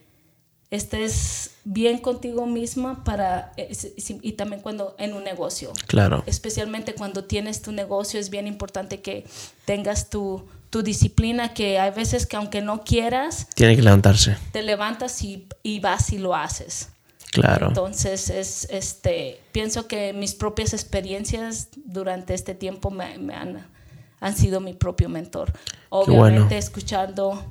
estés 0.70 1.52
bien 1.64 1.98
contigo 1.98 2.46
misma 2.46 3.04
para 3.04 3.52
y 3.56 4.32
también 4.32 4.60
cuando 4.62 4.96
en 4.98 5.12
un 5.14 5.24
negocio. 5.24 5.72
Claro. 5.86 6.22
Especialmente 6.26 6.94
cuando 6.94 7.24
tienes 7.24 7.62
tu 7.62 7.72
negocio 7.72 8.18
es 8.18 8.30
bien 8.30 8.46
importante 8.46 9.00
que 9.00 9.26
tengas 9.64 10.10
tu, 10.10 10.46
tu 10.70 10.82
disciplina 10.82 11.54
que 11.54 11.78
hay 11.78 11.90
veces 11.90 12.26
que 12.26 12.36
aunque 12.36 12.60
no 12.60 12.84
quieras 12.84 13.48
tiene 13.54 13.76
que 13.76 13.82
levantarse. 13.82 14.36
Te 14.52 14.62
levantas 14.62 15.22
y, 15.22 15.46
y 15.62 15.80
vas 15.80 16.12
y 16.12 16.18
lo 16.18 16.34
haces. 16.34 16.90
Claro. 17.32 17.68
Entonces, 17.68 18.30
es, 18.30 18.66
este, 18.70 19.40
pienso 19.52 19.86
que 19.86 20.12
mis 20.12 20.34
propias 20.34 20.72
experiencias 20.72 21.68
durante 21.76 22.34
este 22.34 22.54
tiempo 22.54 22.90
me, 22.90 23.04
han, 23.34 23.66
han, 24.20 24.36
sido 24.36 24.60
mi 24.60 24.72
propio 24.72 25.08
mentor. 25.08 25.52
Obviamente, 25.90 26.56
escuchando 26.56 27.44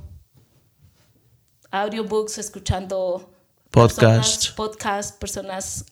audiobooks, 1.72 2.38
escuchando 2.38 3.32
podcasts, 3.72 4.52
personas, 4.52 5.12
personas 5.14 5.86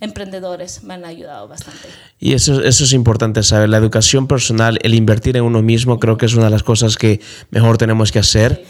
emprendedores 0.00 0.82
me 0.82 0.94
han 0.94 1.04
ayudado 1.04 1.48
bastante. 1.48 1.88
Y 2.18 2.34
eso, 2.34 2.62
eso 2.62 2.84
es 2.84 2.92
importante 2.92 3.42
saber. 3.42 3.68
La 3.68 3.78
educación 3.78 4.26
personal, 4.26 4.78
el 4.82 4.94
invertir 4.94 5.36
en 5.36 5.44
uno 5.44 5.62
mismo, 5.62 5.98
creo 5.98 6.16
que 6.16 6.26
es 6.26 6.34
una 6.34 6.46
de 6.46 6.50
las 6.50 6.62
cosas 6.62 6.96
que 6.96 7.20
mejor 7.50 7.78
tenemos 7.78 8.12
que 8.12 8.18
hacer 8.18 8.64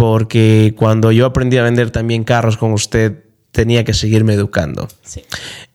porque 0.00 0.72
cuando 0.78 1.12
yo 1.12 1.26
aprendí 1.26 1.58
a 1.58 1.62
vender 1.62 1.90
también 1.90 2.24
carros 2.24 2.56
con 2.56 2.72
usted, 2.72 3.22
tenía 3.50 3.84
que 3.84 3.92
seguirme 3.92 4.32
educando. 4.32 4.88
Sí. 5.02 5.20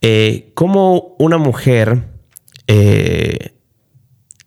Eh, 0.01 0.49
¿Cómo 0.55 1.15
una 1.19 1.37
mujer 1.37 2.07
eh, 2.65 3.51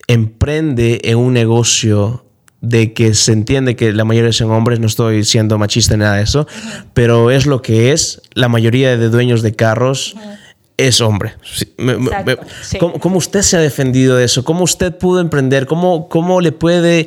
emprende 0.08 1.00
en 1.04 1.18
un 1.18 1.32
negocio 1.32 2.26
de 2.60 2.92
que 2.92 3.14
se 3.14 3.30
entiende 3.30 3.76
que 3.76 3.92
la 3.92 4.04
mayoría 4.04 4.32
son 4.32 4.50
hombres, 4.50 4.80
no 4.80 4.88
estoy 4.88 5.22
siendo 5.22 5.58
machista 5.58 5.96
ni 5.96 6.00
nada 6.00 6.16
de 6.16 6.24
eso, 6.24 6.48
pero 6.92 7.30
es 7.30 7.46
lo 7.46 7.62
que 7.62 7.92
es. 7.92 8.20
La 8.34 8.48
mayoría 8.48 8.96
de 8.96 9.08
dueños 9.10 9.42
de 9.42 9.54
carros 9.54 10.16
es 10.76 11.00
hombre. 11.00 11.34
¿Cómo, 12.80 13.16
usted 13.16 13.42
se 13.42 13.56
ha 13.56 13.60
defendido 13.60 14.16
de 14.16 14.24
eso? 14.24 14.42
¿Cómo 14.42 14.64
usted 14.64 14.98
pudo 14.98 15.20
emprender? 15.20 15.66
¿Cómo, 15.66 16.08
cómo 16.08 16.40
le 16.40 16.50
puede 16.50 17.06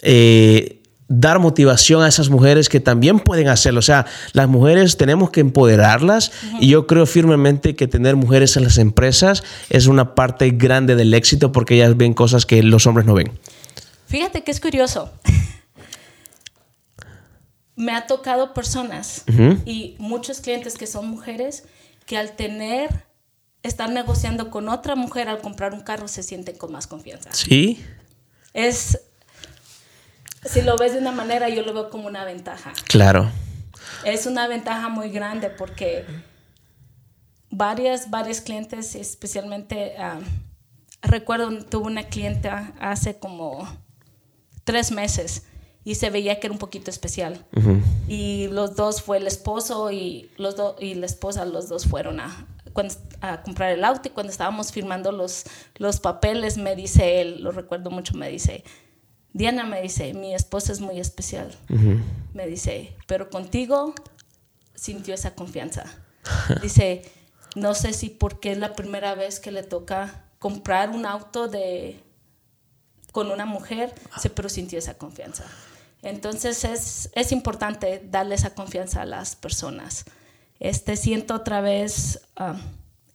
eh, 0.00 0.76
dar 1.08 1.38
motivación 1.38 2.02
a 2.02 2.08
esas 2.08 2.30
mujeres 2.30 2.68
que 2.68 2.80
también 2.80 3.20
pueden 3.20 3.48
hacerlo? 3.48 3.80
O 3.80 3.82
sea, 3.82 4.06
las 4.32 4.48
mujeres 4.48 4.96
tenemos 4.96 5.30
que 5.30 5.40
empoderarlas 5.40 6.32
y 6.60 6.68
yo 6.68 6.86
creo 6.86 7.06
firmemente 7.06 7.76
que 7.76 7.86
tener 7.86 8.16
mujeres 8.16 8.56
en 8.56 8.64
las 8.64 8.78
empresas 8.78 9.42
es 9.70 9.86
una 9.86 10.14
parte 10.14 10.50
grande 10.50 10.96
del 10.96 11.14
éxito 11.14 11.52
porque 11.52 11.76
ellas 11.76 11.96
ven 11.96 12.14
cosas 12.14 12.46
que 12.46 12.62
los 12.62 12.86
hombres 12.86 13.06
no 13.06 13.14
ven. 13.14 13.32
Fíjate 14.06 14.42
que 14.42 14.50
es 14.50 14.60
curioso. 14.60 15.10
Me 17.76 17.92
ha 17.92 18.06
tocado 18.06 18.54
personas 18.54 19.24
y 19.66 19.96
muchos 19.98 20.40
clientes 20.40 20.78
que 20.78 20.86
son 20.86 21.08
mujeres 21.08 21.64
que 22.06 22.16
al 22.16 22.34
tener, 22.34 23.04
estar 23.62 23.90
negociando 23.90 24.50
con 24.50 24.70
otra 24.70 24.96
mujer 24.96 25.28
al 25.28 25.42
comprar 25.42 25.74
un 25.74 25.80
carro 25.80 26.08
se 26.08 26.22
sienten 26.22 26.56
con 26.56 26.72
más 26.72 26.86
confianza. 26.86 27.30
Sí. 27.32 27.84
Es, 28.54 28.98
si 30.48 30.62
lo 30.62 30.76
ves 30.76 30.92
de 30.92 30.98
una 30.98 31.12
manera, 31.12 31.48
yo 31.48 31.62
lo 31.62 31.72
veo 31.72 31.90
como 31.90 32.06
una 32.06 32.24
ventaja. 32.24 32.72
Claro. 32.88 33.30
Es 34.04 34.26
una 34.26 34.48
ventaja 34.48 34.88
muy 34.88 35.10
grande 35.10 35.50
porque 35.50 36.04
varias, 37.50 38.10
varios 38.10 38.40
clientes, 38.40 38.94
especialmente, 38.94 39.96
ah, 39.98 40.18
recuerdo, 41.02 41.64
tuve 41.64 41.86
una 41.86 42.04
clienta 42.04 42.72
hace 42.78 43.18
como 43.18 43.66
tres 44.64 44.90
meses 44.90 45.44
y 45.84 45.94
se 45.94 46.10
veía 46.10 46.40
que 46.40 46.48
era 46.48 46.52
un 46.52 46.58
poquito 46.58 46.90
especial. 46.90 47.44
Y 48.08 48.48
los 48.48 48.74
dos 48.74 49.02
fue 49.02 49.18
el 49.18 49.26
esposo 49.26 49.90
y, 49.92 50.30
los 50.36 50.56
y 50.80 50.94
la 50.94 51.06
esposa, 51.06 51.44
los 51.44 51.68
dos 51.68 51.86
fueron 51.86 52.18
a, 52.20 52.46
a 53.20 53.42
comprar 53.42 53.72
el 53.72 53.84
auto 53.84 54.08
y 54.08 54.10
cuando 54.10 54.32
estábamos 54.32 54.72
firmando 54.72 55.12
los, 55.12 55.44
los 55.76 56.00
papeles 56.00 56.58
me 56.58 56.74
dice 56.74 57.20
él, 57.20 57.42
lo 57.42 57.52
recuerdo 57.52 57.90
mucho, 57.90 58.14
me 58.14 58.28
dice, 58.28 58.64
Diana 59.36 59.64
me 59.64 59.82
dice, 59.82 60.14
mi 60.14 60.34
esposa 60.34 60.72
es 60.72 60.80
muy 60.80 60.98
especial. 60.98 61.54
Me 62.32 62.46
dice, 62.46 62.96
pero 63.06 63.28
contigo 63.28 63.94
sintió 64.74 65.12
esa 65.12 65.34
confianza. 65.34 65.84
dice, 66.62 67.02
no 67.54 67.74
sé 67.74 67.92
si 67.92 68.08
porque 68.08 68.52
es 68.52 68.58
la 68.58 68.72
primera 68.72 69.14
vez 69.14 69.38
que 69.38 69.50
le 69.50 69.62
toca 69.62 70.24
comprar 70.38 70.88
un 70.88 71.04
auto 71.04 71.48
de 71.48 72.00
con 73.12 73.30
una 73.30 73.44
mujer, 73.44 73.94
se 74.18 74.30
pero 74.30 74.48
sintió 74.48 74.78
esa 74.78 74.96
confianza. 74.96 75.44
Entonces 76.00 76.64
es, 76.64 77.10
es 77.14 77.30
importante 77.30 78.02
darle 78.10 78.36
esa 78.36 78.54
confianza 78.54 79.02
a 79.02 79.04
las 79.04 79.36
personas. 79.36 80.06
Este, 80.60 80.96
siento 80.96 81.34
otra 81.34 81.60
vez 81.60 82.22
ah, 82.36 82.56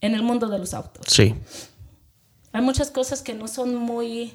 en 0.02 0.14
el 0.14 0.22
mundo 0.22 0.50
de 0.50 0.60
los 0.60 0.76
autos. 0.76 1.04
Sí. 1.08 1.34
Hay 2.52 2.62
muchas 2.62 2.92
cosas 2.92 3.24
que 3.24 3.34
no 3.34 3.48
son 3.48 3.76
muy, 3.76 4.34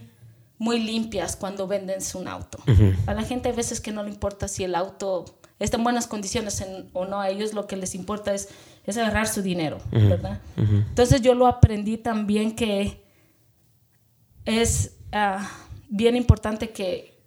muy 0.59 0.81
limpias 0.81 1.37
cuando 1.37 1.67
venden 1.67 1.99
un 2.15 2.29
auto. 2.29 2.59
A 3.07 3.15
la 3.15 3.23
gente 3.23 3.49
a 3.49 3.53
veces 3.53 3.81
que 3.81 3.93
no 3.93 4.03
le 4.03 4.11
importa 4.11 4.49
si 4.49 4.65
el 4.65 4.75
auto 4.75 5.25
está 5.59 5.77
en 5.77 5.85
buenas 5.85 6.07
condiciones 6.07 6.65
o 6.93 7.07
no, 7.07 7.21
a 7.21 7.29
ellos 7.29 7.55
lo 7.55 7.67
que 7.67 7.77
les 7.77 7.95
importa 7.95 8.35
es, 8.35 8.49
es 8.85 8.97
agarrar 8.97 9.29
su 9.29 9.43
dinero, 9.43 9.79
¿verdad? 9.91 10.41
Entonces 10.57 11.23
yo 11.23 11.35
lo 11.35 11.47
aprendí 11.47 11.99
también 11.99 12.55
que 12.55 13.05
es 14.45 14.97
ah, 15.13 15.51
bien 15.89 16.17
importante 16.17 16.71
que, 16.71 17.21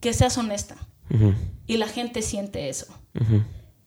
que 0.00 0.12
seas 0.12 0.36
honesta. 0.38 0.76
Y 1.66 1.76
la 1.76 1.88
gente 1.88 2.22
siente 2.22 2.68
eso. 2.68 2.86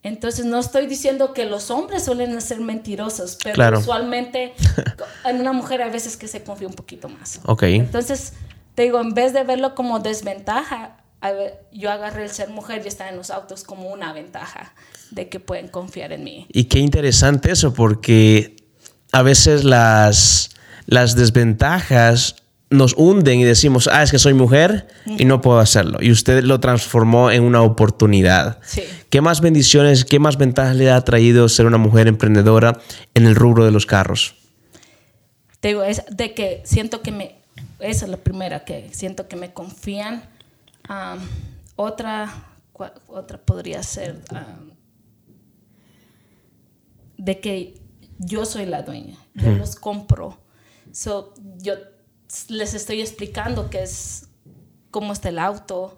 Entonces, 0.04 0.46
no 0.46 0.60
estoy 0.60 0.86
diciendo 0.86 1.34
que 1.34 1.46
los 1.46 1.72
hombres 1.72 2.04
suelen 2.04 2.40
ser 2.42 2.60
mentirosos, 2.60 3.38
pero 3.42 3.80
usualmente 3.80 4.54
en 5.26 5.40
una 5.40 5.54
mujer 5.54 5.82
a 5.82 5.90
veces 5.90 6.18
que 6.18 6.28
se 6.28 6.44
confía 6.44 6.68
un 6.68 6.74
poquito 6.74 7.08
más. 7.08 7.40
Okay. 7.46 7.76
Entonces, 7.76 8.34
te 8.76 8.84
digo, 8.84 9.00
en 9.00 9.14
vez 9.14 9.34
de 9.34 9.44
verlo 9.44 9.76
como 9.76 10.00
desventaja, 10.00 10.98
yo 11.72 11.90
agarré 11.90 12.24
el 12.24 12.30
ser 12.30 12.50
mujer 12.50 12.82
y 12.84 12.88
estar 12.90 13.08
en 13.08 13.16
los 13.16 13.30
autos 13.30 13.64
como 13.64 13.90
una 13.90 14.12
ventaja 14.12 14.74
de 15.12 15.30
que 15.30 15.40
pueden 15.40 15.70
confiar 15.70 16.12
en 16.12 16.26
mí. 16.26 16.48
Y 16.50 16.66
qué 16.66 16.80
interesante 16.80 17.52
eso, 17.52 17.74
porque 17.74 18.58
a 19.14 19.22
veces 19.22 19.64
las, 19.64 20.50
las 20.86 21.16
desventajas 21.16 22.43
nos 22.74 22.94
hunden 22.98 23.40
y 23.40 23.44
decimos, 23.44 23.88
ah, 23.92 24.04
es 24.04 24.12
que 24.12 24.20
soy 24.20 24.34
mujer 24.34 24.88
y 25.06 25.26
no 25.26 25.42
puedo 25.42 25.60
hacerlo. 25.60 26.00
Y 26.02 26.12
usted 26.12 26.44
lo 26.44 26.60
transformó 26.60 27.32
en 27.32 27.44
una 27.44 27.62
oportunidad. 27.62 28.60
¿Qué 29.10 29.22
más 29.22 29.42
bendiciones, 29.42 30.06
qué 30.06 30.20
más 30.20 30.38
ventajas 30.38 30.76
le 30.76 30.92
ha 30.92 31.02
traído 31.02 31.48
ser 31.50 31.66
una 31.66 31.78
mujer 31.78 32.08
emprendedora 32.08 32.80
en 33.14 33.26
el 33.26 33.36
rubro 33.36 33.66
de 33.66 33.72
los 33.72 33.86
carros? 33.86 34.36
Te 35.60 35.70
digo, 35.70 35.84
es 35.84 36.04
de 36.10 36.34
que 36.34 36.62
siento 36.66 37.02
que 37.02 37.12
me, 37.12 37.36
esa 37.80 38.06
es 38.06 38.12
la 38.12 38.18
primera, 38.18 38.66
que 38.66 38.90
siento 38.92 39.28
que 39.28 39.36
me 39.36 39.54
confían. 39.54 40.24
otra, 41.76 42.34
otra 43.08 43.38
podría 43.38 43.82
ser 43.84 44.22
de 47.18 47.40
que 47.40 47.82
yo 48.20 48.46
soy 48.46 48.66
la 48.66 48.82
dueña, 48.82 49.18
yo 49.34 49.52
los 49.52 49.76
compro. 49.76 50.40
So, 50.92 51.34
yo 51.58 51.76
les 52.50 52.74
estoy 52.74 53.02
explicando 53.02 53.70
qué 53.70 53.84
es, 53.84 54.28
cómo 54.92 55.14
está 55.14 55.30
el 55.30 55.40
auto. 55.40 55.98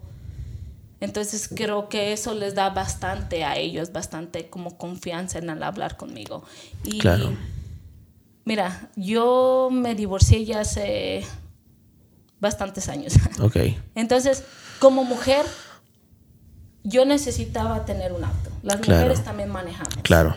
Entonces 0.99 1.49
creo 1.53 1.89
que 1.89 2.13
eso 2.13 2.33
les 2.33 2.55
da 2.55 2.69
bastante 2.69 3.43
a 3.43 3.57
ellos, 3.57 3.91
bastante 3.91 4.49
como 4.49 4.77
confianza 4.77 5.39
en 5.39 5.49
al 5.49 5.63
hablar 5.63 5.97
conmigo. 5.97 6.43
Y 6.83 6.99
claro. 6.99 7.33
Mira, 8.45 8.89
yo 8.95 9.69
me 9.71 9.95
divorcié 9.95 10.45
ya 10.45 10.61
hace 10.61 11.25
bastantes 12.39 12.89
años. 12.89 13.13
Ok. 13.41 13.57
Entonces, 13.95 14.43
como 14.79 15.03
mujer, 15.03 15.45
yo 16.83 17.05
necesitaba 17.05 17.85
tener 17.85 18.13
un 18.13 18.23
auto. 18.23 18.51
Las 18.61 18.77
mujeres 18.77 19.23
también 19.23 19.49
manejamos. 19.49 19.95
Claro. 20.03 20.35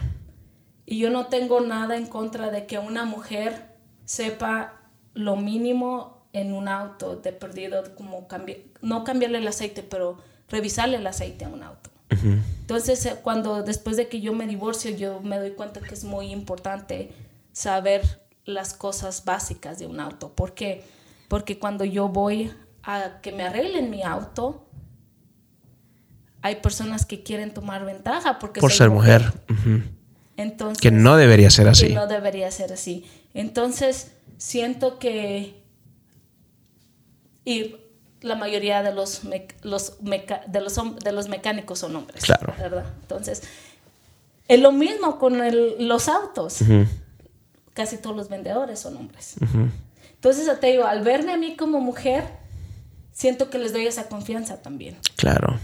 Y 0.87 0.99
yo 0.99 1.11
no 1.11 1.27
tengo 1.27 1.61
nada 1.61 1.97
en 1.97 2.07
contra 2.07 2.51
de 2.51 2.67
que 2.67 2.79
una 2.79 3.05
mujer 3.05 3.77
sepa 4.07 4.78
lo 5.19 5.35
mínimo 5.35 6.29
en 6.33 6.53
un 6.53 6.69
auto 6.69 7.17
de 7.17 7.33
perdido, 7.33 7.83
como 7.97 8.29
cambiar, 8.29 8.59
no 8.83 9.03
cambiarle 9.03 9.39
el 9.39 9.49
aceite, 9.49 9.83
pero 9.83 10.17
revisarle 10.49 10.99
el 10.99 11.07
aceite 11.09 11.45
a 11.45 11.49
un 11.49 11.65
auto. 11.65 11.91
Entonces, 12.11 13.05
eh, 13.05 13.17
cuando 13.23 13.63
después 13.65 13.97
de 13.97 14.09
que 14.09 14.21
yo 14.21 14.33
me 14.33 14.47
divorcio, 14.47 14.93
yo 14.93 15.21
me 15.21 15.39
doy 15.39 15.51
cuenta 15.51 15.81
que 15.81 15.93
es 15.93 16.05
muy 16.05 16.31
importante 16.31 17.13
saber 17.53 18.23
las 18.45 18.75
cosas 18.75 19.25
básicas 19.25 19.81
de 19.81 19.87
un 19.87 19.99
auto. 19.99 20.33
¿Por 20.33 20.55
qué? 20.55 20.85
Porque 21.27 21.59
cuando 21.59 21.85
yo 21.85 22.09
voy 22.09 22.53
a 22.85 23.21
que 23.21 23.33
me 23.33 23.43
arreglen 23.43 23.91
mi 23.91 24.03
auto, 24.03 24.69
hay 26.43 26.57
personas 26.57 27.05
que 27.05 27.25
quieren 27.25 27.53
tomar 27.53 27.85
ventaja 27.85 28.39
porque 28.39 28.61
por 28.61 28.73
ser 28.73 28.91
mujer. 28.91 29.33
Entonces, 30.37 30.81
que 30.81 30.93
no 30.93 31.17
debería 31.17 31.51
ser 31.51 31.67
así. 31.67 31.89
Que 31.89 31.95
no 31.95 32.07
debería 32.07 32.51
ser 32.53 32.73
así. 32.73 33.05
Entonces, 33.35 34.13
siento 34.38 34.98
que 34.98 35.62
y 37.44 37.77
la 38.20 38.35
mayoría 38.35 38.83
de 38.83 38.92
los, 38.94 39.22
los, 39.62 39.98
de, 40.03 40.61
los 40.61 41.01
de 41.03 41.12
los 41.12 41.29
mecánicos 41.29 41.79
son 41.79 41.96
hombres. 41.96 42.24
Claro. 42.24 42.53
¿verdad? 42.59 42.87
Entonces, 43.01 43.42
es 44.48 44.61
lo 44.61 44.72
mismo 44.72 45.18
con 45.18 45.38
los 45.79 46.09
autos. 46.09 46.59
Casi 47.74 47.98
todos 47.98 48.16
los 48.16 48.29
vendedores 48.29 48.81
son 48.81 48.96
hombres. 48.96 49.37
Entonces, 50.14 50.48
te 50.61 50.66
digo, 50.68 50.85
al 50.85 51.03
verme 51.03 51.33
a 51.33 51.37
mí 51.37 51.57
como 51.57 51.81
mujer, 51.81 52.24
siento 53.12 53.51
que 53.51 53.59
les 53.59 53.72
doy 53.72 53.87
esa 53.87 54.09
confianza 54.09 54.61
también. 54.61 54.96
Claro. 55.16 55.59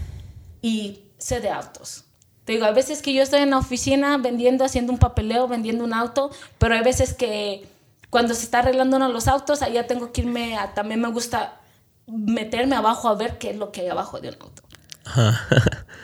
Y 0.61 1.03
sé 1.17 1.41
de 1.41 1.49
autos. 1.49 2.05
Te 2.45 2.53
digo, 2.53 2.65
hay 2.65 2.73
veces 2.73 3.01
que 3.01 3.13
yo 3.13 3.21
estoy 3.23 3.41
en 3.41 3.49
la 3.49 3.57
oficina 3.57 4.17
vendiendo, 4.17 4.63
haciendo 4.63 4.93
un 4.93 4.99
papeleo, 4.99 5.47
vendiendo 5.47 5.83
un 5.83 5.93
auto, 5.93 6.31
pero 6.57 6.75
hay 6.75 6.83
veces 6.83 7.13
que 7.13 7.67
cuando 8.15 8.33
se 8.33 8.43
está 8.43 8.59
arreglando 8.59 8.95
uno 8.95 9.09
los 9.09 9.27
autos, 9.27 9.61
allá 9.61 9.87
tengo 9.87 10.13
que 10.13 10.21
irme 10.21 10.55
a, 10.55 10.73
también 10.73 11.01
me 11.01 11.09
gusta 11.09 11.59
meterme 12.07 12.77
abajo 12.77 13.09
a 13.09 13.15
ver 13.15 13.37
qué 13.37 13.49
es 13.49 13.57
lo 13.57 13.73
que 13.73 13.81
hay 13.81 13.89
abajo 13.89 14.21
de 14.21 14.29
un 14.29 14.35
auto. 14.35 14.61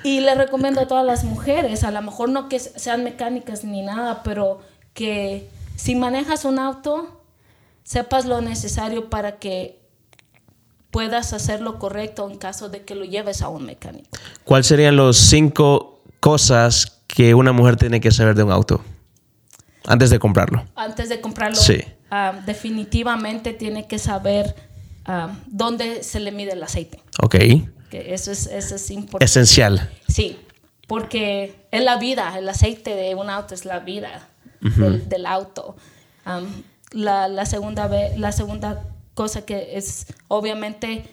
y 0.03 0.19
le 0.19 0.35
recomiendo 0.35 0.81
a 0.81 0.89
todas 0.89 1.05
las 1.05 1.23
mujeres, 1.23 1.85
a 1.85 1.91
lo 1.91 2.01
mejor 2.01 2.27
no 2.27 2.49
que 2.49 2.59
sean 2.59 3.05
mecánicas 3.05 3.63
ni 3.63 3.81
nada, 3.81 4.23
pero 4.23 4.59
que 4.93 5.47
si 5.77 5.95
manejas 5.95 6.43
un 6.43 6.59
auto, 6.59 7.23
sepas 7.85 8.25
lo 8.25 8.41
necesario 8.41 9.09
para 9.09 9.39
que 9.39 9.79
puedas 10.91 11.31
hacer 11.31 11.61
lo 11.61 11.79
correcto 11.79 12.29
en 12.29 12.37
caso 12.37 12.67
de 12.67 12.83
que 12.83 12.93
lo 12.93 13.05
lleves 13.05 13.41
a 13.41 13.47
un 13.47 13.65
mecánico. 13.65 14.09
¿Cuáles 14.43 14.67
serían 14.67 14.97
los 14.97 15.15
cinco 15.15 16.01
cosas 16.19 17.03
que 17.07 17.35
una 17.35 17.53
mujer 17.53 17.77
tiene 17.77 18.01
que 18.01 18.11
saber 18.11 18.35
de 18.35 18.43
un 18.43 18.51
auto 18.51 18.81
antes 19.85 20.09
de 20.09 20.19
comprarlo? 20.19 20.65
Antes 20.75 21.07
de 21.07 21.21
comprarlo. 21.21 21.55
Sí. 21.55 21.81
Ah, 22.13 22.41
definitivamente 22.45 23.53
tiene 23.53 23.87
que 23.87 23.97
saber 23.97 24.53
ah, 25.05 25.33
dónde 25.47 26.03
se 26.03 26.19
le 26.19 26.31
mide 26.31 26.51
el 26.51 26.61
aceite. 26.61 27.01
Ok. 27.23 27.35
Que 27.89 28.13
eso 28.13 28.31
es, 28.31 28.47
eso 28.47 28.75
es 28.75 28.91
importante. 28.91 29.25
Esencial. 29.25 29.89
Sí, 30.07 30.37
porque 30.87 31.55
es 31.71 31.83
la 31.83 31.97
vida, 31.97 32.37
el 32.37 32.47
aceite 32.49 32.95
de 32.95 33.15
un 33.15 33.29
auto 33.29 33.53
es 33.53 33.63
la 33.63 33.79
vida 33.79 34.27
del, 34.59 35.25
auto. 35.25 35.77
la, 36.91 37.27
la, 37.27 37.45
segunda 37.45 37.89
la 38.17 38.31
segunda 38.31 38.83
cosa 39.13 39.45
que 39.45 39.77
es 39.77 40.05
obviamente 40.27 41.05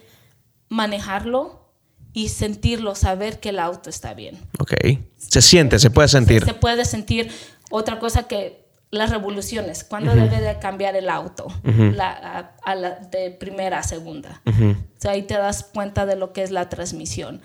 manejarlo 0.68 1.72
y 2.12 2.28
sentirlo, 2.28 2.94
saber 2.94 3.38
que 3.38 3.50
el 3.50 3.60
auto 3.60 3.88
está 3.88 4.14
bien. 4.14 4.38
Ok. 4.58 4.72
Se 5.16 5.40
siente, 5.42 5.78
se 5.78 5.90
puede 5.90 6.08
sentir. 6.08 6.44
Se, 6.44 6.54
puede 6.54 6.84
sentir. 6.84 7.30
Otra 7.70 8.00
cosa 8.00 8.26
que 8.26 8.67
las 8.90 9.10
revoluciones, 9.10 9.84
¿cuándo 9.84 10.14
debe 10.14 10.40
de 10.40 10.58
cambiar 10.58 10.96
el 10.96 11.10
auto? 11.10 11.46
la, 11.64 12.52
a, 12.62 12.74
la, 12.74 12.90
de 12.96 13.30
primera 13.30 13.80
a 13.80 13.82
segunda. 13.82 14.40
O 14.46 15.00
sea, 15.00 15.12
ahí 15.12 15.22
te 15.22 15.34
das 15.34 15.64
cuenta 15.64 16.06
de 16.06 16.16
lo 16.16 16.32
que 16.32 16.42
es 16.42 16.50
la 16.50 16.68
transmisión. 16.68 17.40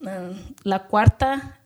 Mm, 0.00 0.54
la 0.64 0.80
cuarta, 0.84 1.60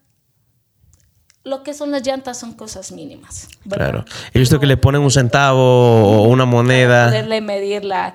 lo 1.42 1.62
que 1.62 1.74
son 1.74 1.90
las 1.90 2.06
llantas 2.06 2.38
son 2.38 2.52
cosas 2.52 2.92
mínimas. 2.92 3.48
Claro. 3.68 4.04
He 4.32 4.38
visto 4.38 4.60
que 4.60 4.66
le 4.66 4.76
ponen 4.76 5.02
un 5.02 5.10
centavo 5.10 5.60
o 5.60 6.22
una 6.28 6.44
moneda. 6.44 7.06
Para 7.06 7.10
poderle 7.10 7.40
medir 7.40 7.84
la, 7.84 8.12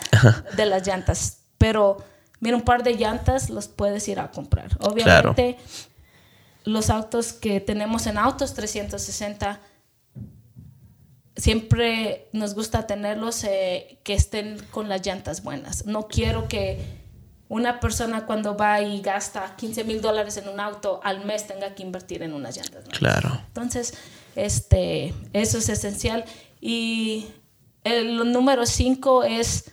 de 0.55 0.65
las 0.65 0.87
llantas. 0.87 1.39
Pero 1.57 1.97
Mira, 2.39 2.55
un 2.55 2.63
par 2.63 2.83
de 2.83 2.95
llantas 2.95 3.49
los 3.49 3.67
puedes 3.67 4.07
ir 4.07 4.19
a 4.19 4.31
comprar. 4.31 4.69
Obviamente, 4.79 5.57
los 6.63 6.89
autos 6.89 7.33
que 7.33 7.59
tenemos 7.59 8.07
en 8.07 8.17
Autos 8.17 8.53
360, 8.53 9.59
siempre 11.39 12.27
nos 12.33 12.53
gusta 12.53 12.85
tenerlos 12.85 13.43
eh, 13.43 13.99
que 14.03 14.13
estén 14.13 14.57
con 14.71 14.89
las 14.89 15.05
llantas 15.05 15.43
buenas. 15.43 15.85
No 15.85 16.07
quiero 16.07 16.47
que 16.47 16.79
una 17.47 17.79
persona 17.79 18.25
cuando 18.25 18.55
va 18.55 18.81
y 18.81 19.01
gasta 19.01 19.55
15 19.55 19.83
mil 19.85 20.01
dólares 20.01 20.37
en 20.37 20.49
un 20.49 20.59
auto 20.59 20.99
al 21.03 21.25
mes 21.25 21.47
tenga 21.47 21.73
que 21.73 21.83
invertir 21.83 22.21
en 22.23 22.33
unas 22.33 22.57
llantas. 22.57 22.83
Buenas. 22.83 22.99
Claro. 22.99 23.41
Entonces, 23.47 23.93
este, 24.35 25.13
eso 25.33 25.57
es 25.57 25.69
esencial. 25.69 26.25
Y 26.61 27.27
el 27.83 28.31
número 28.31 28.65
5 28.65 29.23
es 29.23 29.71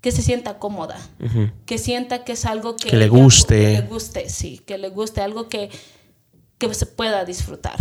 que 0.00 0.12
se 0.12 0.22
sienta 0.22 0.60
cómoda, 0.60 0.96
que 1.66 1.78
sienta 1.78 2.22
que 2.22 2.32
es 2.32 2.46
algo 2.46 2.76
que, 2.76 2.96
le 2.96 3.08
guste. 3.08 3.56
que 3.56 3.72
le 3.72 3.82
guste, 3.82 4.28
sí, 4.28 4.58
que 4.58 4.78
le 4.78 4.88
guste, 4.90 5.20
algo 5.20 5.48
que, 5.48 5.68
que 6.58 6.72
se 6.74 6.86
pueda 6.86 7.24
disfrutar. 7.24 7.76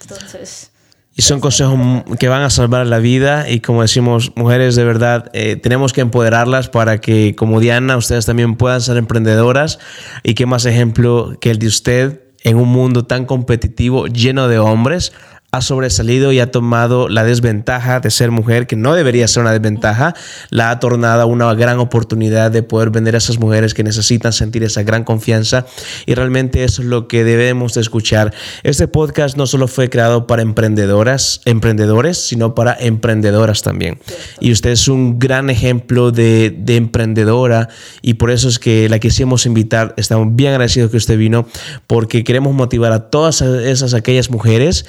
Entonces... 0.00 0.70
Y 1.16 1.22
son 1.22 1.40
consejos 1.40 1.78
que 2.18 2.28
van 2.28 2.42
a 2.42 2.50
salvar 2.50 2.86
la 2.86 2.98
vida. 2.98 3.48
Y 3.50 3.60
como 3.60 3.82
decimos, 3.82 4.32
mujeres 4.36 4.76
de 4.76 4.84
verdad, 4.84 5.30
eh, 5.32 5.56
tenemos 5.56 5.92
que 5.92 6.00
empoderarlas 6.00 6.68
para 6.68 7.00
que 7.00 7.34
como 7.36 7.60
Diana, 7.60 7.96
ustedes 7.96 8.26
también 8.26 8.56
puedan 8.56 8.80
ser 8.80 8.96
emprendedoras. 8.96 9.78
Y 10.22 10.34
qué 10.34 10.46
más 10.46 10.66
ejemplo 10.66 11.36
que 11.40 11.50
el 11.50 11.58
de 11.58 11.66
usted 11.66 12.20
en 12.42 12.56
un 12.56 12.68
mundo 12.68 13.04
tan 13.04 13.26
competitivo, 13.26 14.06
lleno 14.06 14.48
de 14.48 14.58
hombres, 14.58 15.12
ha 15.52 15.60
sobresalido 15.62 16.32
y 16.32 16.38
ha 16.38 16.50
tomado 16.50 17.08
la 17.08 17.24
desventaja 17.24 18.00
de 18.00 18.10
ser 18.10 18.30
mujer, 18.30 18.66
que 18.66 18.76
no 18.76 18.94
debería 18.94 19.26
ser 19.26 19.42
una 19.42 19.52
desventaja, 19.52 20.14
la 20.50 20.70
ha 20.70 20.78
tornado 20.78 21.26
una 21.26 21.52
gran 21.54 21.78
oportunidad 21.78 22.50
de 22.50 22.62
poder 22.62 22.90
vender 22.90 23.16
a 23.16 23.18
esas 23.18 23.38
mujeres 23.38 23.74
que 23.74 23.82
necesitan 23.82 24.32
sentir 24.32 24.62
esa 24.62 24.82
gran 24.84 25.02
confianza 25.02 25.66
y 26.06 26.14
realmente 26.14 26.62
eso 26.62 26.82
es 26.82 26.88
lo 26.88 27.08
que 27.08 27.24
debemos 27.24 27.74
de 27.74 27.80
escuchar. 27.80 28.32
Este 28.62 28.86
podcast 28.86 29.36
no 29.36 29.46
solo 29.46 29.66
fue 29.66 29.90
creado 29.90 30.26
para 30.26 30.42
emprendedoras, 30.42 31.40
emprendedores, 31.44 32.18
sino 32.18 32.54
para 32.54 32.76
emprendedoras 32.78 33.62
también. 33.62 33.98
Y 34.38 34.52
usted 34.52 34.70
es 34.70 34.86
un 34.86 35.18
gran 35.18 35.50
ejemplo 35.50 36.12
de, 36.12 36.54
de 36.56 36.76
emprendedora 36.76 37.68
y 38.02 38.14
por 38.14 38.30
eso 38.30 38.48
es 38.48 38.58
que 38.58 38.88
la 38.88 39.00
quisimos 39.00 39.46
invitar. 39.46 39.94
Estamos 39.96 40.28
bien 40.30 40.52
agradecidos 40.52 40.92
que 40.92 40.96
usted 40.96 41.18
vino 41.18 41.46
porque 41.88 42.22
queremos 42.22 42.54
motivar 42.54 42.92
a 42.92 43.10
todas 43.10 43.40
esas 43.42 43.94
aquellas 43.94 44.30
mujeres 44.30 44.86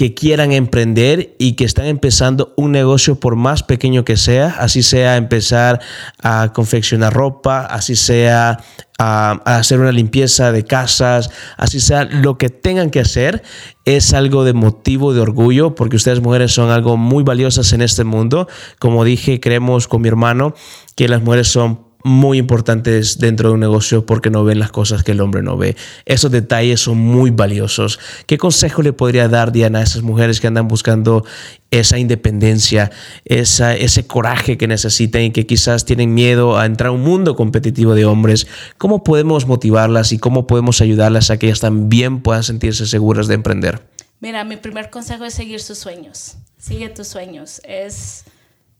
que 0.00 0.14
quieran 0.14 0.52
emprender 0.52 1.36
y 1.38 1.56
que 1.56 1.64
están 1.64 1.84
empezando 1.84 2.54
un 2.56 2.72
negocio 2.72 3.20
por 3.20 3.36
más 3.36 3.62
pequeño 3.62 4.02
que 4.02 4.16
sea, 4.16 4.56
así 4.58 4.82
sea 4.82 5.18
empezar 5.18 5.78
a 6.22 6.54
confeccionar 6.54 7.12
ropa, 7.12 7.66
así 7.66 7.96
sea 7.96 8.64
a, 8.98 9.32
hacer 9.44 9.78
una 9.78 9.92
limpieza 9.92 10.52
de 10.52 10.64
casas, 10.64 11.28
así 11.58 11.80
sea 11.80 12.04
lo 12.06 12.38
que 12.38 12.48
tengan 12.48 12.88
que 12.88 13.00
hacer, 13.00 13.42
es 13.84 14.14
algo 14.14 14.44
de 14.44 14.54
motivo 14.54 15.12
de 15.12 15.20
orgullo 15.20 15.74
porque 15.74 15.96
ustedes 15.96 16.22
mujeres 16.22 16.50
son 16.50 16.70
algo 16.70 16.96
muy 16.96 17.22
valiosas 17.22 17.70
en 17.74 17.82
este 17.82 18.04
mundo. 18.04 18.48
Como 18.78 19.04
dije, 19.04 19.38
creemos 19.38 19.86
con 19.86 20.00
mi 20.00 20.08
hermano 20.08 20.54
que 20.96 21.08
las 21.08 21.20
mujeres 21.20 21.48
son 21.48 21.89
muy 22.02 22.38
importantes 22.38 23.18
dentro 23.18 23.48
de 23.48 23.54
un 23.54 23.60
negocio 23.60 24.06
porque 24.06 24.30
no 24.30 24.44
ven 24.44 24.58
las 24.58 24.70
cosas 24.70 25.02
que 25.02 25.12
el 25.12 25.20
hombre 25.20 25.42
no 25.42 25.56
ve. 25.56 25.76
Esos 26.06 26.30
detalles 26.30 26.80
son 26.80 26.98
muy 26.98 27.30
valiosos. 27.30 27.98
¿Qué 28.26 28.38
consejo 28.38 28.82
le 28.82 28.92
podría 28.92 29.28
dar 29.28 29.52
Diana 29.52 29.80
a 29.80 29.82
esas 29.82 30.02
mujeres 30.02 30.40
que 30.40 30.46
andan 30.46 30.68
buscando 30.68 31.24
esa 31.70 31.98
independencia, 31.98 32.90
esa, 33.24 33.76
ese 33.76 34.06
coraje 34.06 34.58
que 34.58 34.66
necesitan 34.66 35.22
y 35.22 35.30
que 35.30 35.46
quizás 35.46 35.84
tienen 35.84 36.14
miedo 36.14 36.58
a 36.58 36.66
entrar 36.66 36.88
a 36.88 36.92
un 36.92 37.02
mundo 37.02 37.36
competitivo 37.36 37.94
de 37.94 38.04
hombres? 38.04 38.46
¿Cómo 38.78 39.04
podemos 39.04 39.46
motivarlas 39.46 40.12
y 40.12 40.18
cómo 40.18 40.46
podemos 40.46 40.80
ayudarlas 40.80 41.30
a 41.30 41.38
que 41.38 41.46
ellas 41.46 41.60
también 41.60 42.22
puedan 42.22 42.42
sentirse 42.42 42.86
seguras 42.86 43.28
de 43.28 43.34
emprender? 43.34 43.82
Mira, 44.20 44.44
mi 44.44 44.56
primer 44.56 44.90
consejo 44.90 45.24
es 45.24 45.34
seguir 45.34 45.60
sus 45.60 45.78
sueños. 45.78 46.36
Sigue 46.58 46.90
tus 46.90 47.08
sueños. 47.08 47.60
Es, 47.64 48.24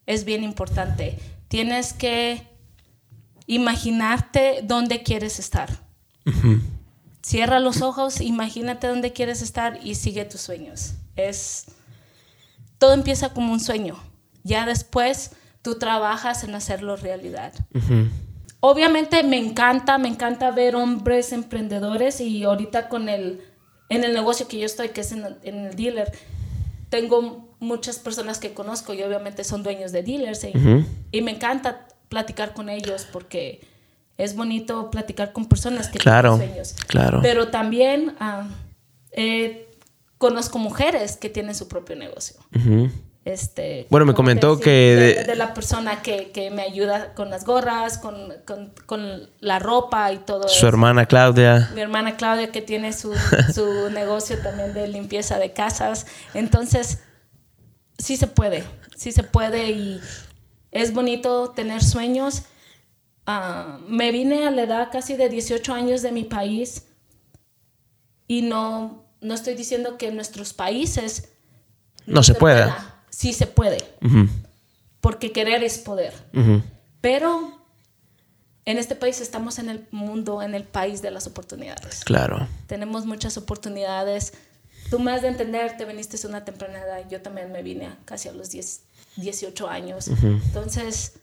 es 0.06 0.24
bien 0.24 0.44
importante. 0.44 1.18
Tienes 1.48 1.94
que 1.94 2.49
imaginarte 3.50 4.60
dónde 4.62 5.02
quieres 5.02 5.40
estar. 5.40 5.70
Cierra 7.20 7.58
los 7.58 7.82
ojos, 7.82 8.20
imagínate 8.20 8.86
dónde 8.86 9.12
quieres 9.12 9.42
estar 9.42 9.80
y 9.82 9.96
sigue 9.96 10.24
tus 10.24 10.40
sueños. 10.40 10.92
Es 11.16 11.66
todo 12.78 12.94
empieza 12.94 13.34
como 13.34 13.52
un 13.52 13.58
sueño. 13.58 13.98
Ya 14.44 14.66
después 14.66 15.32
tú 15.62 15.78
trabajas 15.80 16.44
en 16.44 16.54
hacerlo 16.54 16.94
realidad. 16.94 17.52
Obviamente 18.60 19.24
me 19.24 19.38
encanta, 19.38 19.98
me 19.98 20.08
encanta 20.08 20.52
ver 20.52 20.76
hombres 20.76 21.32
emprendedores 21.32 22.20
y 22.20 22.44
ahorita 22.44 22.88
con 22.88 23.08
el 23.08 23.44
en 23.88 24.04
el 24.04 24.14
negocio 24.14 24.46
que 24.46 24.60
yo 24.60 24.66
estoy, 24.66 24.90
que 24.90 25.00
es 25.00 25.10
en, 25.10 25.24
el 25.42 25.74
dealer, 25.74 26.12
tengo 26.88 27.56
muchas 27.58 27.98
personas 27.98 28.38
que 28.38 28.54
conozco 28.54 28.94
y 28.94 29.02
obviamente 29.02 29.42
son 29.42 29.64
dueños 29.64 29.90
de 29.90 30.04
dealers 30.04 30.46
y 31.10 31.22
me 31.22 31.32
encanta 31.32 31.88
platicar 32.10 32.52
con 32.52 32.68
ellos 32.68 33.06
porque 33.10 33.66
es 34.18 34.36
bonito 34.36 34.90
platicar 34.90 35.32
con 35.32 35.46
personas 35.46 35.88
que 35.88 35.98
tienen 35.98 36.36
sueños. 36.36 36.74
Claro. 36.88 37.20
Pero 37.22 37.48
también 37.48 38.14
ah, 38.20 38.46
conozco 40.18 40.58
mujeres 40.58 41.16
que 41.16 41.30
tienen 41.30 41.54
su 41.54 41.68
propio 41.68 41.96
negocio. 41.96 42.36
Este, 43.24 43.86
bueno, 43.90 44.06
me 44.06 44.14
comentó 44.14 44.58
que... 44.58 45.24
De, 45.26 45.36
la 45.36 45.54
persona 45.54 46.02
que, 46.02 46.30
que, 46.32 46.50
me 46.50 46.62
ayuda 46.62 47.14
con 47.14 47.30
las 47.30 47.44
gorras, 47.44 47.98
con, 47.98 48.34
con, 48.46 48.72
con 48.86 49.30
la 49.40 49.58
ropa 49.58 50.10
y 50.12 50.18
todo 50.18 50.48
Su 50.48 50.66
hermana 50.66 51.06
Claudia. 51.06 51.70
Mi 51.74 51.80
hermana 51.80 52.16
Claudia 52.16 52.50
que 52.50 52.60
tiene 52.60 52.92
su, 52.92 53.14
su 53.54 53.90
negocio 53.90 54.38
también 54.42 54.74
de 54.74 54.88
limpieza 54.88 55.38
de 55.38 55.52
casas. 55.52 56.06
Entonces, 56.34 56.98
sí 57.98 58.16
se 58.16 58.26
puede, 58.26 58.64
sí 58.96 59.12
se 59.12 59.22
puede 59.22 59.70
y 59.70 60.00
es 60.72 60.92
bonito 60.92 61.50
tener 61.50 61.82
sueños. 61.82 62.42
Ah, 63.26 63.78
me 63.86 64.12
vine 64.12 64.46
a 64.46 64.50
la 64.50 64.62
edad 64.62 64.88
casi 64.90 65.16
de 65.16 65.28
18 65.28 65.72
años 65.72 66.02
de 66.02 66.12
mi 66.12 66.24
país 66.24 66.86
y 68.26 68.42
no, 68.42 69.04
no 69.20 69.34
estoy 69.34 69.54
diciendo 69.54 69.98
que 69.98 70.08
en 70.08 70.14
nuestros 70.14 70.52
países 70.52 71.30
no, 72.06 72.22
se, 72.22 72.34
pueda. 72.34 73.02
Sí 73.10 73.32
se 73.32 73.46
puede, 73.46 73.78
porque 75.00 75.32
querer 75.32 75.62
es 75.62 75.78
poder. 75.78 76.14
Pero 77.00 77.60
en 78.64 78.78
este 78.78 78.94
país 78.94 79.20
estamos 79.20 79.58
en 79.58 79.68
el 79.68 79.86
mundo, 79.90 80.42
en 80.42 80.54
el 80.54 80.64
país 80.64 81.02
de 81.02 81.10
las 81.10 81.26
oportunidades. 81.26 82.04
Claro. 82.04 82.48
Tenemos 82.66 83.06
muchas 83.06 83.36
oportunidades. 83.36 84.32
Tú 84.90 85.08
has 85.08 85.22
de 85.22 85.28
entender, 85.28 85.76
te 85.76 85.84
viniste 85.84 86.16
a 86.24 86.28
una 86.28 86.44
temprana 86.44 86.80
edad, 86.80 87.08
yo 87.08 87.20
también 87.22 87.52
me 87.52 87.62
vine 87.62 87.90
casi 88.04 88.28
a 88.28 88.32
los 88.32 88.50
10, 88.50 88.82
18 89.16 89.68
años. 89.68 90.08
Entonces, 90.08 91.20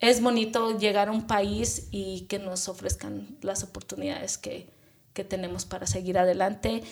es 0.00 0.22
bonito 0.22 0.78
llegar 0.78 1.08
a 1.08 1.12
un 1.12 1.26
país 1.26 1.88
y 1.90 2.22
que 2.22 2.38
nos 2.38 2.68
ofrezcan 2.68 3.38
las 3.42 3.62
oportunidades 3.62 4.38
que, 4.38 4.68
que 5.12 5.24
tenemos 5.24 5.64
para 5.64 5.86
seguir 5.86 6.18
adelante. 6.18 6.82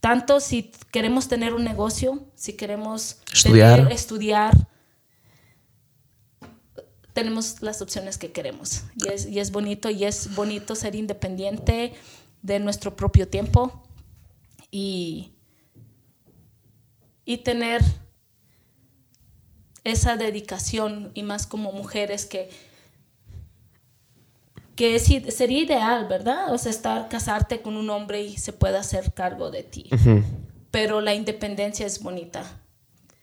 Tanto 0.00 0.40
si 0.40 0.72
queremos 0.90 1.28
tener 1.28 1.52
un 1.52 1.64
negocio, 1.64 2.24
si 2.34 2.54
queremos 2.54 3.18
estudiar, 3.32 3.92
estudiar 3.92 4.70
tenemos 7.12 7.60
las 7.60 7.82
opciones 7.82 8.16
que 8.16 8.32
queremos. 8.32 8.84
Y 8.96 9.08
es, 9.08 9.26
y 9.26 9.40
es 9.40 9.50
bonito, 9.50 9.90
y 9.90 10.04
es 10.04 10.34
bonito 10.34 10.74
ser 10.74 10.94
independiente 10.94 11.92
de 12.42 12.58
nuestro 12.58 12.96
propio 12.96 13.28
tiempo 13.28 13.82
y, 14.70 15.32
y 17.24 17.38
tener 17.38 17.82
esa 19.84 20.16
dedicación 20.16 21.10
y 21.14 21.22
más 21.22 21.46
como 21.46 21.72
mujeres 21.72 22.26
que 22.26 22.50
que 24.80 24.98
sería 24.98 25.62
ideal, 25.62 26.08
¿verdad? 26.08 26.54
O 26.54 26.56
sea, 26.56 26.70
estar, 26.70 27.10
casarte 27.10 27.60
con 27.60 27.76
un 27.76 27.90
hombre 27.90 28.22
y 28.22 28.38
se 28.38 28.54
pueda 28.54 28.80
hacer 28.80 29.12
cargo 29.12 29.50
de 29.50 29.62
ti. 29.62 29.90
Pero 30.70 31.02
la 31.02 31.12
independencia 31.12 31.84
es 31.84 32.02
bonita. 32.02 32.44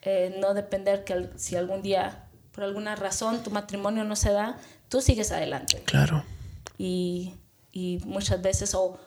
Eh, 0.03 0.37
no 0.39 0.53
depender 0.53 1.03
que 1.03 1.31
si 1.37 1.55
algún 1.55 1.81
día, 1.81 2.27
por 2.51 2.63
alguna 2.63 2.95
razón, 2.95 3.41
tu 3.41 3.49
matrimonio 3.49 4.03
no 4.03 4.15
se 4.15 4.31
da, 4.31 4.59
tú 4.87 5.01
sigues 5.01 5.31
adelante. 5.31 5.81
Claro. 5.85 6.23
Y, 6.77 7.33
y 7.71 8.01
muchas 8.05 8.39
veces, 8.39 8.75
o 8.75 8.99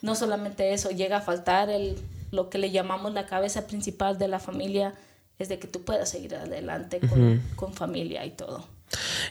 no 0.00 0.14
solamente 0.14 0.72
eso, 0.72 0.88
llega 0.88 1.18
a 1.18 1.20
faltar 1.20 1.68
el, 1.68 1.98
lo 2.30 2.48
que 2.48 2.56
le 2.56 2.70
llamamos 2.70 3.12
la 3.12 3.26
cabeza 3.26 3.66
principal 3.66 4.16
de 4.16 4.28
la 4.28 4.38
familia, 4.38 4.94
es 5.38 5.48
de 5.48 5.58
que 5.58 5.68
tú 5.68 5.82
puedas 5.82 6.08
seguir 6.08 6.34
adelante 6.34 7.00
con, 7.00 7.40
con 7.54 7.72
familia 7.72 8.26
y 8.26 8.30
todo. 8.30 8.64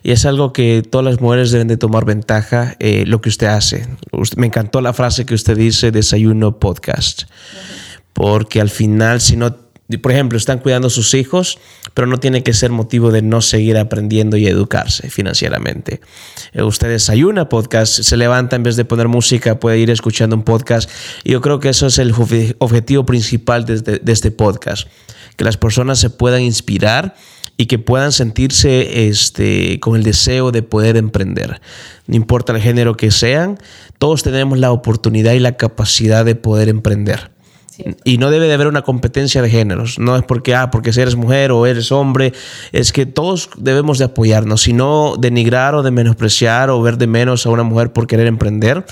Y 0.04 0.12
es 0.12 0.26
algo 0.26 0.54
que 0.54 0.84
todas 0.84 1.06
las 1.06 1.20
mujeres 1.20 1.52
deben 1.52 1.68
de 1.68 1.78
tomar 1.78 2.06
ventaja, 2.06 2.76
eh, 2.80 3.06
lo 3.06 3.22
que 3.22 3.30
usted 3.30 3.48
hace. 3.48 3.88
me 4.36 4.48
encantó 4.48 4.82
la 4.82 4.94
frase 4.94 5.26
que 5.26 5.34
usted 5.34 5.58
dice, 5.58 5.92
desayuno 5.92 6.60
podcast. 6.60 7.24
Porque 8.14 8.62
al 8.62 8.70
final, 8.70 9.22
si 9.22 9.36
no, 9.36 9.56
por 10.02 10.12
ejemplo, 10.12 10.38
están 10.38 10.60
cuidando 10.60 10.88
a 10.88 10.92
sus 10.92 11.14
hijos, 11.14 11.60
pero 11.94 12.08
no 12.08 12.20
tiene 12.20 12.44
que 12.44 12.54
ser 12.54 12.72
motivo 12.72 13.12
de 13.12 13.22
no 13.22 13.42
seguir 13.42 13.78
aprendiendo 13.78 14.38
y 14.38 14.48
educarse 14.48 15.10
financieramente. 15.10 16.02
Eh, 16.54 16.64
usted 16.64 16.90
desayuna 16.90 17.50
podcast, 17.50 18.02
se 18.02 18.18
levanta 18.18 18.56
en 18.56 18.64
vez 18.64 18.76
de 18.76 18.86
poner 18.86 19.08
música, 19.08 19.60
puede 19.60 19.80
ir 19.80 19.90
escuchando 19.90 20.36
un 20.36 20.44
podcast. 20.44 20.90
Y 21.24 21.32
yo 21.32 21.42
creo 21.42 21.60
que 21.60 21.70
eso 21.70 21.88
es 21.88 21.98
el 22.00 22.14
objetivo 22.60 23.06
principal 23.06 23.66
de 23.66 24.12
este 24.12 24.32
podcast, 24.32 24.88
que 25.38 25.46
las 25.46 25.56
personas 25.56 26.00
se 26.00 26.10
puedan 26.10 26.42
inspirar 26.42 27.16
y 27.56 27.66
que 27.66 27.80
puedan 27.80 28.12
sentirse 28.12 29.08
este, 29.08 29.80
con 29.80 29.96
el 29.96 30.04
deseo 30.04 30.52
de 30.52 30.62
poder 30.62 30.98
emprender. 30.98 31.62
No 32.06 32.16
importa 32.16 32.54
el 32.54 32.62
género 32.62 32.96
que 32.96 33.10
sean, 33.10 33.58
todos 33.98 34.22
tenemos 34.24 34.60
la 34.60 34.72
oportunidad 34.72 35.34
y 35.34 35.40
la 35.40 35.58
capacidad 35.58 36.26
de 36.26 36.36
poder 36.36 36.70
emprender. 36.70 37.32
Y 38.04 38.18
no 38.18 38.32
debe 38.32 38.48
de 38.48 38.54
haber 38.54 38.68
una 38.68 38.82
competencia 38.82 39.42
de 39.42 39.50
géneros. 39.50 40.00
No 40.00 40.16
es 40.16 40.24
porque, 40.24 40.56
ah, 40.56 40.72
porque 40.72 40.90
eres 40.90 41.16
mujer 41.16 41.52
o 41.52 41.68
eres 41.68 41.92
hombre. 41.92 42.34
Es 42.72 42.92
que 42.92 43.06
todos 43.06 43.50
debemos 43.56 44.00
de 44.00 44.06
apoyarnos, 44.06 44.64
sino 44.64 45.16
denigrar 45.20 45.76
o 45.76 45.84
de 45.84 45.92
menospreciar 45.92 46.72
o 46.72 46.82
ver 46.82 46.98
de 46.98 47.06
menos 47.06 47.46
a 47.46 47.50
una 47.52 47.64
mujer 47.64 47.94
por 47.94 48.08
querer 48.08 48.26
emprender, 48.26 48.84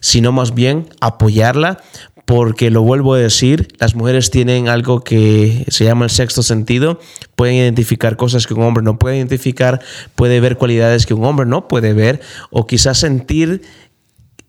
sino 0.00 0.30
más 0.30 0.54
bien 0.54 0.88
apoyarla 1.00 1.78
porque 2.24 2.70
lo 2.70 2.82
vuelvo 2.82 3.14
a 3.14 3.18
decir, 3.18 3.68
las 3.78 3.94
mujeres 3.94 4.30
tienen 4.30 4.68
algo 4.68 5.02
que 5.02 5.64
se 5.68 5.84
llama 5.84 6.06
el 6.06 6.10
sexto 6.10 6.42
sentido, 6.42 6.98
pueden 7.36 7.56
identificar 7.56 8.16
cosas 8.16 8.46
que 8.46 8.54
un 8.54 8.62
hombre 8.62 8.82
no 8.82 8.98
puede 8.98 9.16
identificar, 9.16 9.80
puede 10.14 10.40
ver 10.40 10.56
cualidades 10.56 11.04
que 11.04 11.14
un 11.14 11.24
hombre 11.24 11.46
no 11.46 11.68
puede 11.68 11.92
ver, 11.92 12.20
o 12.50 12.66
quizás 12.66 12.98
sentir 12.98 13.62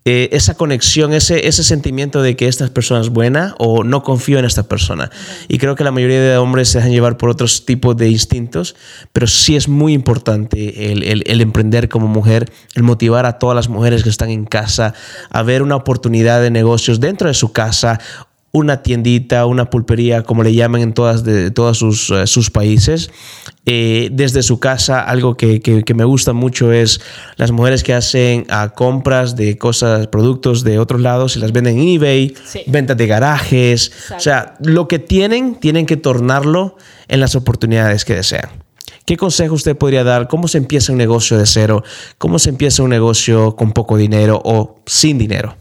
eh, 0.08 0.28
esa 0.30 0.54
conexión, 0.54 1.12
ese, 1.12 1.48
ese 1.48 1.64
sentimiento 1.64 2.22
de 2.22 2.36
que 2.36 2.46
esta 2.46 2.68
persona 2.68 3.00
es 3.00 3.08
buena 3.08 3.56
o 3.58 3.82
no 3.82 4.04
confío 4.04 4.38
en 4.38 4.44
esta 4.44 4.62
persona. 4.62 5.10
Y 5.48 5.58
creo 5.58 5.74
que 5.74 5.82
la 5.82 5.90
mayoría 5.90 6.20
de 6.20 6.36
hombres 6.36 6.68
se 6.68 6.78
dejan 6.78 6.92
llevar 6.92 7.16
por 7.16 7.28
otros 7.28 7.66
tipos 7.66 7.96
de 7.96 8.08
instintos, 8.08 8.76
pero 9.12 9.26
sí 9.26 9.56
es 9.56 9.66
muy 9.66 9.94
importante 9.94 10.92
el, 10.92 11.02
el, 11.02 11.24
el, 11.26 11.40
emprender 11.40 11.88
como 11.88 12.06
mujer, 12.06 12.52
el 12.76 12.84
motivar 12.84 13.26
a 13.26 13.40
todas 13.40 13.56
las 13.56 13.68
mujeres 13.68 14.04
que 14.04 14.08
están 14.08 14.30
en 14.30 14.44
casa 14.44 14.94
a 15.28 15.42
ver 15.42 15.60
una 15.60 15.74
oportunidad 15.74 16.40
de 16.40 16.52
negocios 16.52 17.00
dentro 17.00 17.26
de 17.26 17.34
su 17.34 17.50
casa 17.50 17.98
una 18.52 18.82
tiendita, 18.82 19.44
una 19.46 19.68
pulpería, 19.68 20.22
como 20.22 20.42
le 20.42 20.54
llaman 20.54 20.80
en 20.80 20.94
todas, 20.94 21.24
de, 21.24 21.50
todos 21.50 21.78
sus, 21.78 22.10
eh, 22.10 22.26
sus 22.26 22.50
países. 22.50 23.10
Eh, 23.66 24.08
desde 24.12 24.42
su 24.42 24.60
casa, 24.60 25.00
algo 25.00 25.36
que, 25.36 25.60
que, 25.60 25.94
me 25.94 26.04
gusta 26.04 26.32
mucho 26.32 26.72
es 26.72 27.00
las 27.36 27.50
mujeres 27.50 27.82
que 27.82 27.92
hacen 27.92 28.46
ah, 28.48 28.72
compras 28.74 29.34
de 29.34 29.58
cosas, 29.58 30.06
productos 30.06 30.62
de 30.62 30.78
otros 30.78 31.00
lados 31.00 31.36
y 31.36 31.40
las 31.40 31.52
venden 31.52 31.78
en 31.78 31.88
eBay, 31.88 32.34
ventas 32.68 32.96
de 32.96 33.06
garajes. 33.06 33.92
O 34.16 34.20
sea, 34.20 34.54
lo 34.60 34.88
que 34.88 35.00
tienen, 35.00 35.56
tienen 35.56 35.84
que 35.84 35.96
tornarlo 35.96 36.76
en 37.08 37.20
las 37.20 37.34
oportunidades 37.34 38.04
que 38.04 38.14
desean. 38.14 38.48
¿Qué 39.04 39.16
consejo 39.16 39.54
usted 39.54 39.76
podría 39.76 40.02
dar? 40.02 40.28
¿Cómo 40.28 40.48
se 40.48 40.58
empieza 40.58 40.92
un 40.92 40.98
negocio 40.98 41.36
de 41.38 41.46
cero? 41.46 41.84
¿Cómo 42.18 42.38
se 42.38 42.50
empieza 42.50 42.82
un 42.82 42.90
negocio 42.90 43.54
con 43.54 43.72
poco 43.72 43.96
dinero 43.96 44.40
o 44.44 44.80
sin 44.86 45.18
dinero? 45.18 45.56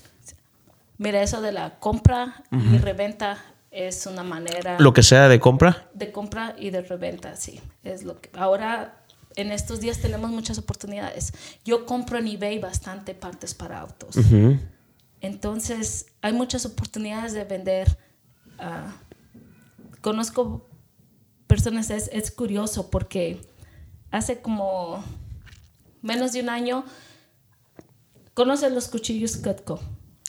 Mira, 0.98 1.22
eso 1.22 1.42
de 1.42 1.52
la 1.52 1.80
compra 1.80 2.44
y 2.52 2.78
reventa 2.78 3.38
es 3.72 4.06
una 4.06 4.24
manera... 4.24 4.80
Lo 4.80 4.94
que 4.94 5.04
sea 5.04 5.28
de 5.28 5.40
compra. 5.40 5.90
De 5.94 6.12
compra 6.12 6.56
y 6.58 6.70
de 6.70 6.82
reventa, 6.82 7.36
sí. 7.36 7.60
Es 7.84 8.04
lo 8.04 8.22
que 8.22 8.30
ahora 8.38 9.02
en 9.36 9.52
estos 9.52 9.82
días 9.82 10.00
tenemos 10.00 10.32
muchas 10.32 10.58
oportunidades. 10.58 11.34
Yo 11.66 11.86
compro 11.86 12.18
en 12.18 12.28
eBay 12.28 12.60
bastante 12.60 13.14
partes 13.14 13.54
para 13.54 13.80
autos. 13.82 14.16
Entonces, 15.22 16.08
hay 16.22 16.34
muchas 16.34 16.66
oportunidades 16.66 17.34
de 17.34 17.44
vender. 17.44 17.98
Ah, 18.58 18.96
conozco 20.02 20.70
personas, 21.48 21.90
es, 21.90 22.10
es 22.14 22.32
curioso 22.32 22.90
porque 22.90 23.42
hace 24.12 24.42
como 24.42 25.04
menos 26.02 26.32
de 26.32 26.42
un 26.42 26.50
año, 26.50 26.86
¿conoces 28.34 28.72
los 28.72 28.88
cuchillos 28.88 29.38
Cutco? 29.38 29.80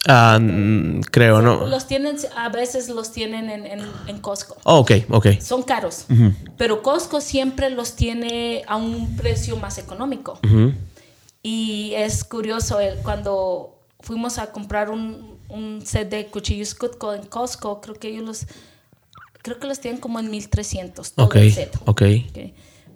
Ah, 0.08 0.38
creo, 1.10 1.42
¿no? 1.42 1.66
Los 1.66 1.86
tienen, 1.86 2.16
a 2.36 2.48
veces 2.48 2.88
los 2.88 3.12
tienen 3.12 3.50
en, 3.50 3.82
en, 4.06 4.18
Costco. 4.20 4.56
Oh, 4.62 4.78
ok, 4.78 4.92
ok. 5.10 5.26
Son 5.40 5.62
caros. 5.62 6.06
Pero 6.56 6.82
Costco 6.82 7.20
siempre 7.20 7.70
los 7.70 7.96
tiene 7.96 8.62
a 8.66 8.76
un 8.76 9.16
precio 9.16 9.56
más 9.56 9.78
económico. 9.78 10.38
Y 11.42 11.92
es 11.94 12.24
curioso, 12.24 12.78
cuando 13.02 13.78
fuimos 14.00 14.38
a 14.38 14.52
comprar 14.52 14.90
un, 14.90 15.38
un 15.48 15.82
set 15.84 16.08
de 16.08 16.26
cuchillos 16.26 16.74
Cutco 16.74 17.14
en 17.14 17.26
Costco, 17.26 17.80
creo 17.80 17.94
que 17.94 18.08
ellos 18.08 18.24
los, 18.24 18.46
creo 19.42 19.58
que 19.58 19.66
los 19.66 19.80
tienen 19.80 20.00
como 20.00 20.20
en 20.20 20.30
1300. 20.30 21.12
Todo 21.12 21.26
okay, 21.26 21.50
set. 21.50 21.76
ok. 21.84 22.02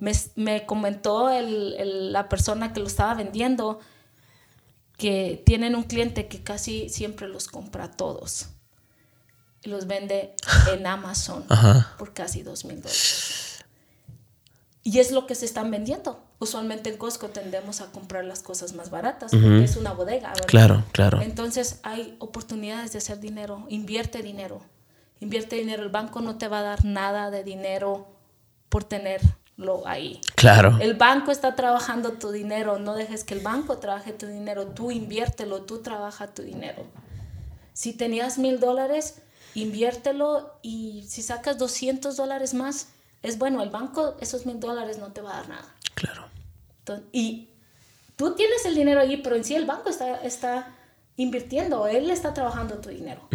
Me, 0.00 0.12
me, 0.36 0.66
comentó 0.66 1.30
el, 1.30 2.12
la 2.12 2.28
persona 2.28 2.72
que 2.72 2.80
lo 2.80 2.86
estaba 2.86 3.14
vendiendo 3.14 3.80
que 5.00 5.42
tienen 5.46 5.74
un 5.74 5.84
cliente 5.84 6.28
que 6.28 6.42
casi 6.42 6.90
siempre 6.90 7.26
los 7.26 7.48
compra 7.48 7.90
todos 7.90 8.48
y 9.64 9.70
los 9.70 9.86
vende 9.86 10.34
en 10.70 10.86
Amazon 10.86 11.46
por 11.98 12.12
casi 12.12 12.42
dos 12.42 12.66
mil 12.66 12.82
dólares. 12.82 13.64
Y 14.82 14.98
es 14.98 15.10
lo 15.10 15.26
que 15.26 15.34
se 15.34 15.46
están 15.46 15.70
vendiendo. 15.70 16.22
Usualmente 16.38 16.90
en 16.90 16.98
Costco 16.98 17.28
tendemos 17.28 17.80
a 17.80 17.86
comprar 17.86 18.26
las 18.26 18.42
cosas 18.42 18.74
más 18.74 18.90
baratas 18.90 19.30
porque 19.30 19.64
es 19.64 19.76
una 19.76 19.92
bodega. 19.92 20.34
Claro, 20.46 20.84
claro. 20.92 21.22
Entonces 21.22 21.80
hay 21.82 22.16
oportunidades 22.18 22.92
de 22.92 22.98
hacer 22.98 23.20
dinero. 23.20 23.64
Invierte 23.70 24.22
dinero. 24.22 24.60
Invierte 25.20 25.56
dinero. 25.56 25.82
El 25.82 25.88
banco 25.88 26.20
no 26.20 26.36
te 26.36 26.48
va 26.48 26.58
a 26.58 26.62
dar 26.62 26.84
nada 26.84 27.30
de 27.30 27.42
dinero 27.42 28.08
por 28.68 28.84
tener 28.84 29.20
ahí. 29.86 30.20
Claro. 30.36 30.78
El 30.80 30.94
banco 30.94 31.30
está 31.30 31.54
trabajando 31.54 32.12
tu 32.12 32.30
dinero, 32.30 32.78
no 32.78 32.94
dejes 32.94 33.24
que 33.24 33.34
el 33.34 33.40
banco 33.40 33.78
trabaje 33.78 34.12
tu 34.12 34.26
dinero, 34.26 34.68
tú 34.68 34.90
inviértelo, 34.90 35.62
tú 35.62 35.82
trabaja 35.82 36.28
tu 36.28 36.42
dinero. 36.42 36.84
Si 37.72 37.92
tenías 37.92 38.38
mil 38.38 38.60
dólares, 38.60 39.22
inviértelo 39.54 40.58
y 40.62 41.04
si 41.08 41.22
sacas 41.22 41.58
200 41.58 42.16
dólares 42.16 42.54
más, 42.54 42.88
es 43.22 43.38
bueno, 43.38 43.62
el 43.62 43.70
banco 43.70 44.16
esos 44.20 44.46
mil 44.46 44.60
dólares 44.60 44.98
no 44.98 45.08
te 45.08 45.20
va 45.20 45.32
a 45.32 45.36
dar 45.36 45.48
nada. 45.48 45.74
Claro. 45.94 46.28
y 47.12 47.50
tú 48.16 48.34
tienes 48.34 48.64
el 48.64 48.74
dinero 48.74 49.00
allí, 49.00 49.18
pero 49.18 49.36
en 49.36 49.44
sí 49.44 49.54
el 49.54 49.66
banco 49.66 49.90
está, 49.90 50.22
está 50.22 50.74
invirtiendo, 51.16 51.86
él 51.86 52.10
está 52.10 52.32
trabajando 52.32 52.76
tu 52.78 52.88
dinero. 52.88 53.28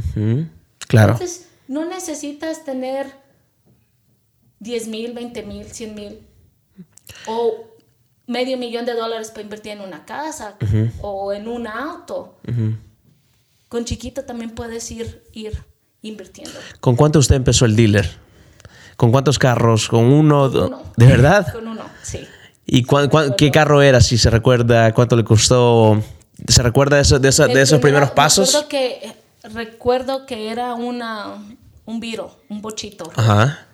Claro. 0.87 1.13
Entonces, 1.13 1.49
no 1.67 1.85
necesitas 1.85 2.63
tener 2.65 3.24
10 4.65 4.87
mil, 4.87 5.13
20 5.13 5.43
mil, 5.43 5.65
100 5.65 5.95
mil. 5.95 6.19
O 7.27 7.67
medio 8.27 8.57
millón 8.57 8.85
de 8.85 8.93
dólares 8.93 9.29
para 9.29 9.43
invertir 9.43 9.73
en 9.73 9.81
una 9.81 10.05
casa 10.05 10.55
o 11.01 11.31
en 11.31 11.47
un 11.47 11.67
auto. 11.67 12.37
Con 13.69 13.85
chiquito 13.85 14.23
también 14.23 14.51
puedes 14.51 14.89
ir, 14.91 15.23
ir 15.31 15.63
invirtiendo. 16.01 16.59
¿Con 16.79 16.95
cuánto 16.95 17.19
usted 17.19 17.35
empezó 17.35 17.65
el 17.65 17.75
dealer? 17.75 18.09
¿Con 18.97 19.11
cuántos 19.11 19.37
carros? 19.37 19.87
¿Con 19.87 20.05
uno? 20.05 20.49
¿De 20.49 21.05
verdad? 21.05 21.53
Con 21.53 21.67
uno, 21.67 21.83
sí. 22.01 22.27
¿Y 22.65 22.85
qué 23.37 23.51
carro 23.51 23.83
era, 23.83 24.01
si 24.01 24.17
se 24.17 24.31
recuerda? 24.31 24.91
¿Cuánto 24.93 25.15
le 25.15 25.23
costó? 25.23 26.01
¿Se 26.47 26.63
recuerda 26.63 26.95
de, 26.95 27.03
eso, 27.03 27.19
de, 27.19 27.29
de 27.29 27.61
esos 27.61 27.79
primeros 27.79 28.11
pasos? 28.11 28.47
Recuerdo 28.53 28.69
que, 28.69 29.13
recuerdo 29.43 30.25
que 30.25 30.49
era 30.49 30.73
una, 30.73 31.35
un 31.85 31.99
viro, 31.99 32.39
un 32.49 32.63
bochito. 32.63 33.11
Ajá. 33.15 33.67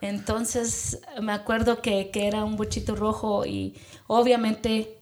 Entonces 0.00 1.00
me 1.22 1.32
acuerdo 1.32 1.80
que, 1.80 2.10
era 2.14 2.44
un 2.44 2.56
bochito 2.56 2.94
rojo 2.94 3.46
y 3.46 3.74
obviamente 4.06 4.98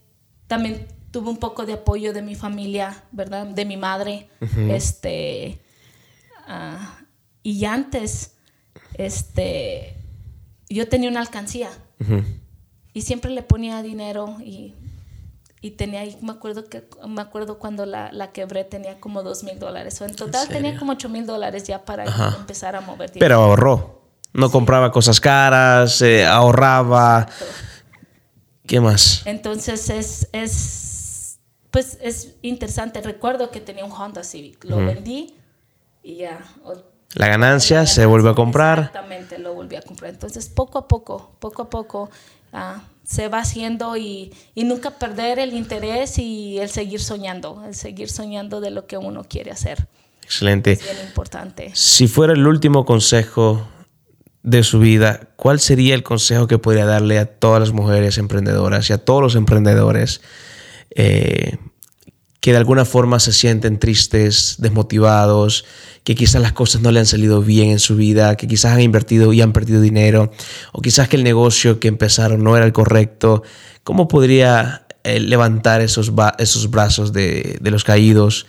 también 0.46 0.86
tuve 1.10 1.30
un 1.30 1.38
poco 1.38 1.66
de 1.66 1.74
apoyo 1.74 2.12
de 2.12 2.22
mi 2.22 2.34
familia, 2.34 3.04
¿verdad? 3.12 3.46
De 3.46 3.64
mi 3.64 3.76
madre. 3.76 4.28
Este. 4.68 5.60
Ah, 6.46 6.98
y 7.42 7.64
antes, 7.64 8.36
este. 8.94 9.96
Yo 10.68 10.88
tenía 10.88 11.10
una 11.10 11.20
alcancía 11.20 11.70
Y 12.94 13.02
siempre 13.02 13.30
le 13.30 13.42
ponía 13.42 13.82
dinero 13.82 14.38
y, 14.40 14.74
y, 15.60 15.72
tenía 15.72 16.00
ahí, 16.00 16.16
me 16.22 16.32
acuerdo, 16.32 16.64
que, 16.68 16.88
me 17.06 17.20
acuerdo 17.20 17.58
cuando 17.58 17.84
la, 17.86 18.10
la 18.12 18.32
quebré, 18.32 18.64
tenía 18.64 18.98
como 18.98 19.22
dos 19.22 19.44
mil 19.44 19.58
dólares. 19.58 20.00
En 20.00 20.14
total 20.14 20.48
tenía 20.48 20.78
como 20.78 20.92
ocho 20.92 21.08
mil 21.08 21.26
dólares 21.26 21.64
ya 21.64 21.84
para 21.84 22.04
empezar 22.38 22.76
a 22.76 22.80
mover 22.80 23.10
dinero. 23.10 23.24
Pero 23.24 23.42
ahorró. 23.42 24.03
No 24.34 24.50
compraba 24.50 24.90
cosas 24.90 25.20
caras, 25.20 26.02
eh, 26.02 26.26
ahorraba. 26.26 27.28
¿Qué 28.66 28.80
más? 28.80 29.22
Entonces 29.26 29.88
es, 29.90 30.28
es, 30.32 31.38
pues 31.70 31.98
es 32.02 32.34
interesante. 32.42 33.00
Recuerdo 33.00 33.52
que 33.52 33.60
tenía 33.60 33.84
un 33.84 33.92
Honda 33.92 34.24
Civic. 34.24 34.64
Lo 34.64 34.78
vendí 34.78 35.36
y 36.02 36.16
ya. 36.16 36.40
La 37.14 37.28
ganancia, 37.28 37.86
se 37.86 38.06
volvió 38.06 38.30
a 38.30 38.34
comprar. 38.34 38.78
Exactamente, 38.80 39.38
lo 39.38 39.54
volví 39.54 39.76
a 39.76 39.82
comprar. 39.82 40.12
Entonces 40.12 40.48
poco 40.48 40.78
a 40.78 40.88
poco, 40.88 41.36
poco 41.38 41.62
a 41.62 41.70
poco 41.70 42.10
ah, 42.52 42.82
se 43.04 43.28
va 43.28 43.38
haciendo 43.38 43.96
y, 43.96 44.34
y, 44.56 44.64
nunca 44.64 44.90
perder 44.90 45.38
el 45.38 45.52
interés 45.52 46.18
y 46.18 46.58
el 46.58 46.70
seguir 46.70 47.00
soñando, 47.00 47.62
el 47.64 47.76
seguir 47.76 48.10
soñando 48.10 48.60
de 48.60 48.72
lo 48.72 48.88
que 48.88 48.98
uno 48.98 49.22
quiere 49.22 49.52
hacer. 49.52 49.86
Excelente. 50.24 50.72
Es 50.72 50.82
bien 50.82 51.06
importante. 51.06 51.70
Si 51.74 52.08
fuera 52.08 52.32
el 52.32 52.44
último 52.46 52.84
consejo 52.84 53.68
de 54.44 54.62
su 54.62 54.78
vida, 54.78 55.30
¿cuál 55.36 55.58
sería 55.58 55.94
el 55.94 56.02
consejo 56.02 56.46
que 56.46 56.58
podría 56.58 56.84
darle 56.84 57.18
a 57.18 57.24
todas 57.24 57.60
las 57.60 57.72
mujeres 57.72 58.18
emprendedoras 58.18 58.88
y 58.90 58.92
a 58.92 58.98
todos 58.98 59.22
los 59.22 59.36
emprendedores 59.36 60.20
eh, 60.94 61.56
que 62.40 62.52
de 62.52 62.58
alguna 62.58 62.84
forma 62.84 63.20
se 63.20 63.32
sienten 63.32 63.78
tristes, 63.78 64.56
desmotivados, 64.58 65.64
que 66.04 66.14
quizás 66.14 66.42
las 66.42 66.52
cosas 66.52 66.82
no 66.82 66.92
le 66.92 67.00
han 67.00 67.06
salido 67.06 67.40
bien 67.40 67.70
en 67.70 67.78
su 67.78 67.96
vida, 67.96 68.36
que 68.36 68.46
quizás 68.46 68.72
han 68.72 68.82
invertido 68.82 69.32
y 69.32 69.40
han 69.40 69.54
perdido 69.54 69.80
dinero, 69.80 70.30
o 70.72 70.82
quizás 70.82 71.08
que 71.08 71.16
el 71.16 71.24
negocio 71.24 71.80
que 71.80 71.88
empezaron 71.88 72.44
no 72.44 72.54
era 72.54 72.66
el 72.66 72.74
correcto? 72.74 73.42
¿Cómo 73.82 74.08
podría 74.08 74.86
eh, 75.04 75.20
levantar 75.20 75.80
esos, 75.80 76.12
esos 76.38 76.70
brazos 76.70 77.14
de, 77.14 77.58
los 77.62 77.82
caídos? 77.82 78.46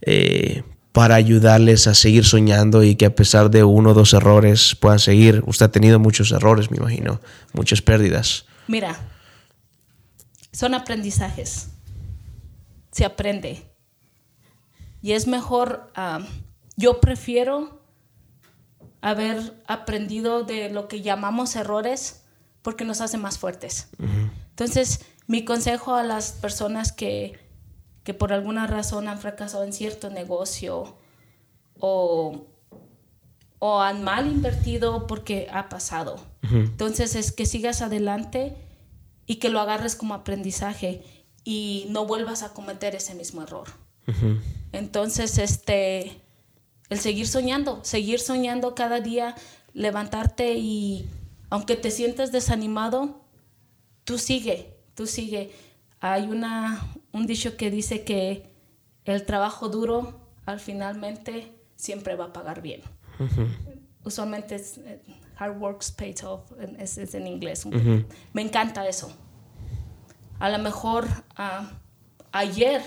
Eh, 0.00 0.62
para 0.94 1.16
ayudarles 1.16 1.88
a 1.88 1.94
seguir 1.94 2.24
soñando 2.24 2.84
y 2.84 2.94
que 2.94 3.06
a 3.06 3.16
pesar 3.16 3.50
de 3.50 3.64
uno 3.64 3.90
o 3.90 3.94
dos 3.94 4.12
errores 4.12 4.76
puedan 4.76 5.00
seguir. 5.00 5.42
Usted 5.44 5.66
ha 5.66 5.72
tenido 5.72 5.98
muchos 5.98 6.30
errores, 6.30 6.70
me 6.70 6.76
imagino, 6.76 7.20
muchas 7.52 7.82
pérdidas. 7.82 8.46
Mira, 8.68 8.96
son 10.52 10.72
aprendizajes. 10.72 11.70
Se 12.92 13.04
aprende. 13.04 13.66
Y 15.02 15.14
es 15.14 15.26
mejor, 15.26 15.90
ah, 15.96 16.20
yo 16.76 17.00
prefiero 17.00 17.82
haber 19.00 19.60
aprendido 19.66 20.44
de 20.44 20.70
lo 20.70 20.86
que 20.86 21.02
llamamos 21.02 21.56
errores 21.56 22.22
porque 22.62 22.84
nos 22.84 23.00
hace 23.00 23.18
más 23.18 23.36
fuertes. 23.36 23.88
Entonces, 24.50 25.00
mi 25.26 25.44
consejo 25.44 25.96
a 25.96 26.04
las 26.04 26.30
personas 26.30 26.92
que 26.92 27.43
que 28.04 28.14
por 28.14 28.32
alguna 28.32 28.66
razón 28.66 29.08
han 29.08 29.18
fracasado 29.18 29.64
en 29.64 29.72
cierto 29.72 30.10
negocio 30.10 30.96
o, 31.80 32.46
o 33.58 33.80
han 33.80 34.04
mal 34.04 34.26
invertido 34.26 35.06
porque 35.06 35.48
ha 35.52 35.68
pasado. 35.68 36.16
Entonces 36.52 37.16
es 37.16 37.32
que 37.32 37.46
sigas 37.46 37.80
adelante 37.80 38.54
y 39.26 39.36
que 39.36 39.48
lo 39.48 39.60
agarres 39.60 39.96
como 39.96 40.14
aprendizaje 40.14 41.02
y 41.44 41.86
no 41.88 42.06
vuelvas 42.06 42.42
a 42.42 42.52
cometer 42.52 42.94
ese 42.94 43.14
mismo 43.14 43.42
error. 43.42 43.68
Entonces, 44.72 45.38
este, 45.38 46.20
el 46.90 46.98
seguir 46.98 47.26
soñando, 47.26 47.80
seguir 47.84 48.20
soñando 48.20 48.74
cada 48.74 49.00
día, 49.00 49.34
levantarte 49.72 50.54
y 50.54 51.08
aunque 51.50 51.76
te 51.76 51.90
sientas 51.90 52.32
desanimado, 52.32 53.22
tú 54.04 54.18
sigue, 54.18 54.76
tú 54.94 55.06
sigue. 55.06 55.52
Hay 56.06 56.26
una, 56.26 56.86
un 57.12 57.26
dicho 57.26 57.56
que 57.56 57.70
dice 57.70 58.04
que 58.04 58.52
el 59.06 59.24
trabajo 59.24 59.70
duro 59.70 60.20
al 60.44 60.60
finalmente 60.60 61.50
siempre 61.76 62.14
va 62.14 62.26
a 62.26 62.32
pagar 62.34 62.60
bien. 62.60 62.82
Usualmente 64.04 64.56
es 64.56 64.76
eh, 64.76 65.00
hard 65.38 65.56
works 65.58 65.92
pays 65.92 66.22
off, 66.22 66.42
es, 66.78 66.98
en 66.98 67.26
inglés. 67.26 67.64
Me 68.34 68.42
encanta 68.42 68.86
eso. 68.86 69.16
A 70.40 70.50
lo 70.50 70.58
mejor 70.58 71.08
ah, 71.36 71.70
ayer 72.32 72.82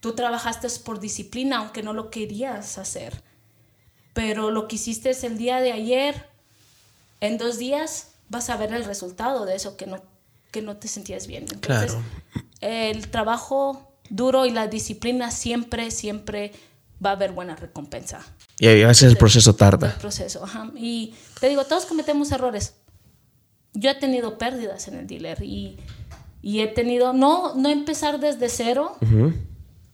tú 0.00 0.14
trabajaste 0.14 0.66
por 0.86 1.00
disciplina, 1.00 1.58
aunque 1.58 1.82
no 1.82 1.92
lo 1.92 2.08
querías 2.08 2.78
hacer. 2.78 3.22
Pero 4.14 4.50
lo 4.50 4.68
que 4.68 4.76
hiciste 4.76 5.10
es 5.10 5.22
el 5.22 5.36
día 5.36 5.60
de 5.60 5.72
ayer, 5.72 6.30
en 7.20 7.36
dos 7.36 7.58
días 7.58 8.14
vas 8.30 8.48
a 8.48 8.56
ver 8.56 8.72
el 8.72 8.86
resultado 8.86 9.44
de 9.44 9.54
eso 9.54 9.76
que 9.76 9.86
no, 9.86 10.00
que 10.50 10.62
no 10.62 10.78
te 10.78 10.88
sentías 10.88 11.26
bien. 11.26 11.44
claro 11.60 12.02
el 12.64 13.10
trabajo 13.10 13.92
duro 14.08 14.46
y 14.46 14.50
la 14.50 14.68
disciplina 14.68 15.30
siempre, 15.30 15.90
siempre 15.90 16.52
va 17.04 17.10
a 17.10 17.12
haber 17.12 17.32
buena 17.32 17.56
recompensa. 17.56 18.20
Y 18.58 18.68
a 18.68 18.86
veces 18.86 19.10
el 19.10 19.18
proceso 19.18 19.54
tarda. 19.54 19.88
El 19.88 20.00
proceso, 20.00 20.42
ajá. 20.42 20.70
Y 20.74 21.14
te 21.40 21.48
digo, 21.48 21.64
todos 21.64 21.84
cometemos 21.84 22.32
errores. 22.32 22.74
Yo 23.74 23.90
he 23.90 23.94
tenido 23.94 24.38
pérdidas 24.38 24.88
en 24.88 24.94
el 24.94 25.06
dealer 25.06 25.42
y, 25.42 25.76
y 26.40 26.60
he 26.60 26.68
tenido, 26.68 27.12
no, 27.12 27.54
no 27.54 27.68
empezar 27.68 28.18
desde 28.18 28.48
cero. 28.48 28.96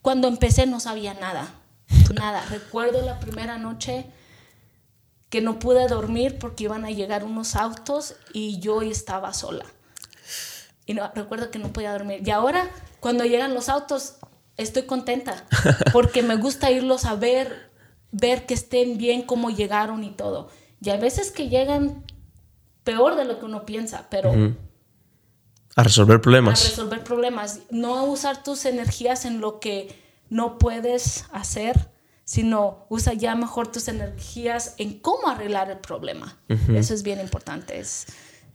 Cuando 0.00 0.28
empecé 0.28 0.66
no 0.66 0.78
sabía 0.78 1.14
nada, 1.14 1.52
nada. 2.14 2.44
Recuerdo 2.50 3.04
la 3.04 3.18
primera 3.18 3.58
noche 3.58 4.06
que 5.28 5.40
no 5.40 5.58
pude 5.58 5.88
dormir 5.88 6.38
porque 6.38 6.64
iban 6.64 6.84
a 6.84 6.90
llegar 6.90 7.24
unos 7.24 7.56
autos 7.56 8.14
y 8.32 8.60
yo 8.60 8.82
estaba 8.82 9.32
sola 9.32 9.64
y 10.90 10.94
no, 10.94 11.08
recuerdo 11.14 11.52
que 11.52 11.60
no 11.60 11.72
podía 11.72 11.92
dormir. 11.92 12.20
Y 12.26 12.30
ahora, 12.30 12.68
cuando 12.98 13.24
llegan 13.24 13.54
los 13.54 13.68
autos, 13.68 14.16
estoy 14.56 14.82
contenta 14.86 15.46
porque 15.92 16.24
me 16.24 16.34
gusta 16.34 16.72
irlos 16.72 17.04
a 17.04 17.14
ver, 17.14 17.70
ver 18.10 18.44
que 18.44 18.54
estén 18.54 18.98
bien, 18.98 19.22
cómo 19.22 19.50
llegaron 19.50 20.02
y 20.02 20.10
todo. 20.10 20.48
Y 20.82 20.90
a 20.90 20.96
veces 20.96 21.30
que 21.30 21.48
llegan 21.48 22.04
peor 22.82 23.14
de 23.14 23.24
lo 23.24 23.38
que 23.38 23.44
uno 23.44 23.64
piensa, 23.64 24.08
pero... 24.10 24.32
A 25.76 25.84
resolver 25.84 26.20
problemas. 26.20 26.60
A 26.60 26.70
resolver 26.70 27.04
problemas. 27.04 27.60
No 27.70 28.02
usar 28.06 28.42
tus 28.42 28.64
energías 28.64 29.24
en 29.26 29.40
lo 29.40 29.60
que 29.60 29.96
no 30.28 30.58
puedes 30.58 31.26
hacer, 31.30 31.88
sino 32.24 32.84
usa 32.88 33.12
ya 33.12 33.36
mejor 33.36 33.70
tus 33.70 33.86
energías 33.86 34.74
en 34.78 34.98
cómo 34.98 35.28
arreglar 35.28 35.70
el 35.70 35.78
problema. 35.78 36.36
Eso 36.74 36.94
es 36.94 37.04
bien 37.04 37.20
importante. 37.20 37.78
Es, 37.78 38.08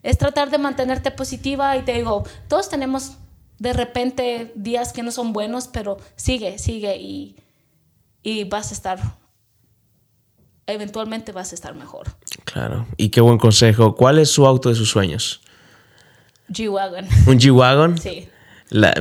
es 0.06 0.20
tratar 0.20 0.52
de 0.52 0.60
mantenerte 0.60 1.10
positiva 1.10 1.76
y 1.78 1.82
te 1.82 1.94
digo, 1.94 2.24
todos 2.48 2.70
tenemos 2.70 3.18
de 3.58 3.74
repente 3.74 4.52
días 4.56 4.94
que 4.94 5.02
no 5.02 5.12
son 5.12 5.34
buenos, 5.34 5.68
pero 5.68 5.98
sigue, 6.16 6.60
sigue 6.60 6.96
y, 6.98 7.36
y 8.22 8.44
vas 8.44 8.70
a 8.70 8.76
estar, 8.76 9.00
eventualmente 10.68 11.32
vas 11.32 11.52
a 11.54 11.56
estar 11.56 11.74
mejor. 11.74 12.06
Claro, 12.44 12.86
y 12.98 13.10
qué 13.10 13.20
buen 13.20 13.40
consejo. 13.40 13.96
¿Cuál 13.96 14.20
es 14.20 14.30
su 14.30 14.46
auto 14.46 14.70
de 14.70 14.76
sus 14.76 14.92
sueños? 14.92 15.42
G-Wagon. 16.50 17.08
¿Un 17.26 17.40
G-Wagon? 17.40 17.98
Sí. 17.98 18.30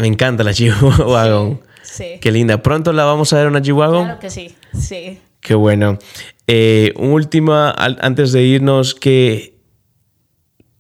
me 0.01 0.07
encanta 0.07 0.43
la 0.43 0.53
G-Wagon. 0.53 1.61
Sí, 1.83 2.19
Qué 2.23 2.33
linda. 2.33 2.63
¿Pronto 2.63 2.95
la 2.95 3.05
vamos 3.05 3.31
a 3.35 3.37
ver 3.37 3.49
una 3.49 3.61
G-Wagon? 3.61 4.05
Claro 4.05 4.21
que 4.21 4.31
sí, 4.31 4.57
sí. 4.73 5.21
Qué 5.41 5.55
bueno. 5.55 5.99
Eh, 6.47 6.95
última, 6.97 7.73
antes 7.73 8.33
de 8.33 8.43
irnos, 8.43 8.95
que 8.95 9.54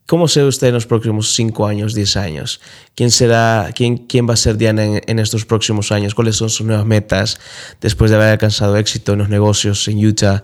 ¿Cómo 0.06 0.28
se 0.28 0.42
ve 0.42 0.48
usted 0.48 0.68
en 0.68 0.74
los 0.74 0.86
próximos 0.86 1.32
5 1.32 1.66
años, 1.66 1.94
10 1.94 2.16
años? 2.18 2.60
¿Quién, 2.94 3.10
será, 3.10 3.70
quién, 3.74 3.96
quién 3.96 4.28
va 4.28 4.34
a 4.34 4.36
ser 4.36 4.58
Diana 4.58 4.84
en, 4.84 5.18
estos 5.18 5.46
próximos 5.46 5.92
años? 5.92 6.14
¿Cuáles 6.14 6.36
son 6.36 6.50
sus 6.50 6.66
nuevas 6.66 6.84
metas 6.84 7.40
después 7.80 8.10
de 8.10 8.18
haber 8.18 8.28
alcanzado 8.28 8.76
éxito 8.76 9.14
en 9.14 9.20
los 9.20 9.30
negocios 9.30 9.88
en 9.88 10.04
Utah? 10.04 10.42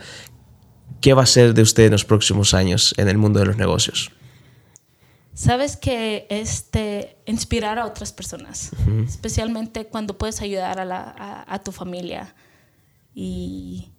¿Qué 1.03 1.13
va 1.13 1.25
a 1.25 1.27
ser 1.27 1.53
de 1.53 1.61
usted 1.61 1.85
en 1.85 1.93
los 1.93 2.07
próximos 2.07 2.55
años 2.55 2.95
en 2.97 3.09
el 3.09 3.19
mundo 3.19 3.39
de 3.39 3.47
los 3.47 3.59
negocios? 3.59 4.11
Sabes 5.35 5.77
que 5.77 6.27
este, 6.31 7.19
inspirar 7.27 7.79
a 7.79 7.87
otras 7.87 8.13
personas, 8.13 8.71
especialmente 9.07 9.87
cuando 9.87 10.17
puedes 10.17 10.41
ayudar 10.41 10.81
a, 10.81 10.85
la, 10.85 11.45
a, 11.47 11.63
tu 11.63 11.71
familia. 11.71 12.35
Y, 13.15 13.91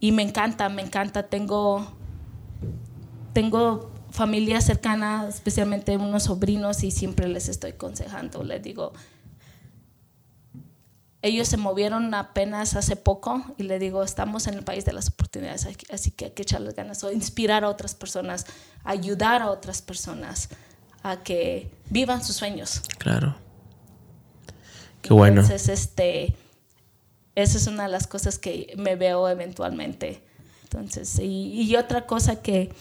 y 0.00 0.12
me 0.12 0.22
encanta, 0.22 0.68
me 0.68 0.82
encanta. 0.82 1.24
Tengo, 1.24 1.96
tengo 3.32 3.97
familia 4.18 4.60
cercana, 4.60 5.28
especialmente 5.28 5.96
unos 5.96 6.24
sobrinos, 6.24 6.82
y 6.82 6.90
siempre 6.90 7.28
les 7.28 7.48
estoy 7.48 7.70
aconsejando, 7.70 8.42
les 8.42 8.60
digo, 8.60 8.92
ellos 11.22 11.46
se 11.46 11.56
movieron 11.56 12.12
apenas 12.14 12.74
hace 12.74 12.96
poco 12.96 13.44
y 13.58 13.62
le 13.62 13.78
digo, 13.78 14.02
estamos 14.02 14.48
en 14.48 14.54
el 14.54 14.64
país 14.64 14.84
de 14.84 14.92
las 14.92 15.06
oportunidades, 15.06 15.68
así 15.92 16.10
que 16.10 16.24
hay 16.24 16.30
que 16.32 16.42
echarles 16.42 16.74
ganas, 16.74 17.04
o 17.04 17.12
inspirar 17.12 17.62
a 17.62 17.68
otras 17.68 17.94
personas, 17.94 18.46
ayudar 18.82 19.40
a 19.40 19.52
otras 19.52 19.82
personas 19.82 20.48
a 21.04 21.22
que 21.22 21.70
vivan 21.88 22.24
sus 22.24 22.34
sueños. 22.34 22.82
Claro. 22.98 23.36
Qué 25.00 25.14
bueno. 25.14 25.42
Entonces, 25.42 25.68
este, 25.68 26.34
esa 27.36 27.56
es 27.56 27.68
una 27.68 27.84
de 27.84 27.90
las 27.90 28.08
cosas 28.08 28.36
que 28.40 28.74
me 28.76 28.96
veo 28.96 29.28
eventualmente. 29.28 30.24
Entonces, 30.64 31.20
y, 31.20 31.62
y 31.62 31.76
otra 31.76 32.04
cosa 32.04 32.42
que 32.42 32.72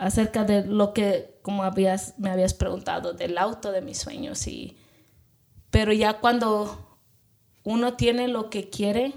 acerca 0.00 0.44
de 0.44 0.64
lo 0.64 0.94
que 0.94 1.38
como 1.42 1.62
habías, 1.62 2.14
me 2.18 2.30
habías 2.30 2.54
preguntado, 2.54 3.12
del 3.12 3.36
auto 3.36 3.70
de 3.70 3.82
mis 3.82 3.98
sueños. 3.98 4.46
Y, 4.46 4.76
pero 5.70 5.92
ya 5.92 6.14
cuando 6.20 6.98
uno 7.64 7.94
tiene 7.94 8.26
lo 8.26 8.48
que 8.48 8.70
quiere... 8.70 9.12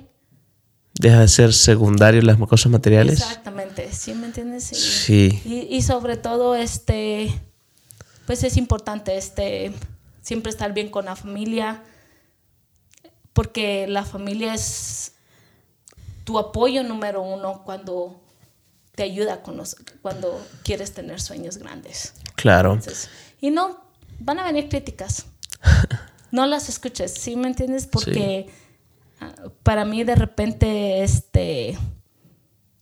Deja 1.00 1.22
de 1.22 1.28
ser 1.30 1.54
secundario 1.54 2.22
las 2.22 2.38
cosas 2.38 2.72
materiales. 2.72 3.22
Exactamente, 3.22 3.92
¿sí 3.94 4.14
me 4.14 4.28
entiendes? 4.28 4.66
sí. 4.66 5.42
Y, 5.46 5.76
y, 5.76 5.82
sobre 5.82 6.18
todo, 6.18 6.54
este, 6.54 7.34
pues 8.28 8.44
es 8.44 8.58
importante 8.58 9.18
este, 9.18 9.74
siempre 10.22 10.52
estar 10.52 10.74
bien 10.74 10.90
con 10.90 11.06
la 11.06 11.16
familia, 11.16 11.82
porque 13.32 13.88
la 13.88 14.04
familia 14.04 14.54
es 14.54 15.14
tu 16.26 16.38
apoyo 16.38 16.84
número 16.84 17.22
uno 17.22 17.64
cuando 17.66 18.22
te 18.96 19.04
ayuda 19.04 19.42
con 19.42 19.58
los, 19.58 19.76
cuando 20.02 20.46
quieres 20.64 20.94
tener 20.94 21.20
sueños 21.22 21.58
grandes. 21.58 22.14
Claro. 22.36 22.80
y 23.42 23.52
no, 23.52 23.84
van 24.20 24.40
a 24.40 24.44
venir 24.44 24.70
críticas. 24.70 25.26
No 26.32 26.48
las 26.48 26.68
escuches, 26.68 27.14
¿sí 27.14 27.36
me 27.36 27.46
entiendes? 27.46 27.86
Porque 27.86 28.48
ah, 29.20 29.36
para 29.62 29.86
mí 29.86 30.04
de 30.04 30.16
repente, 30.16 31.04
este, 31.04 31.78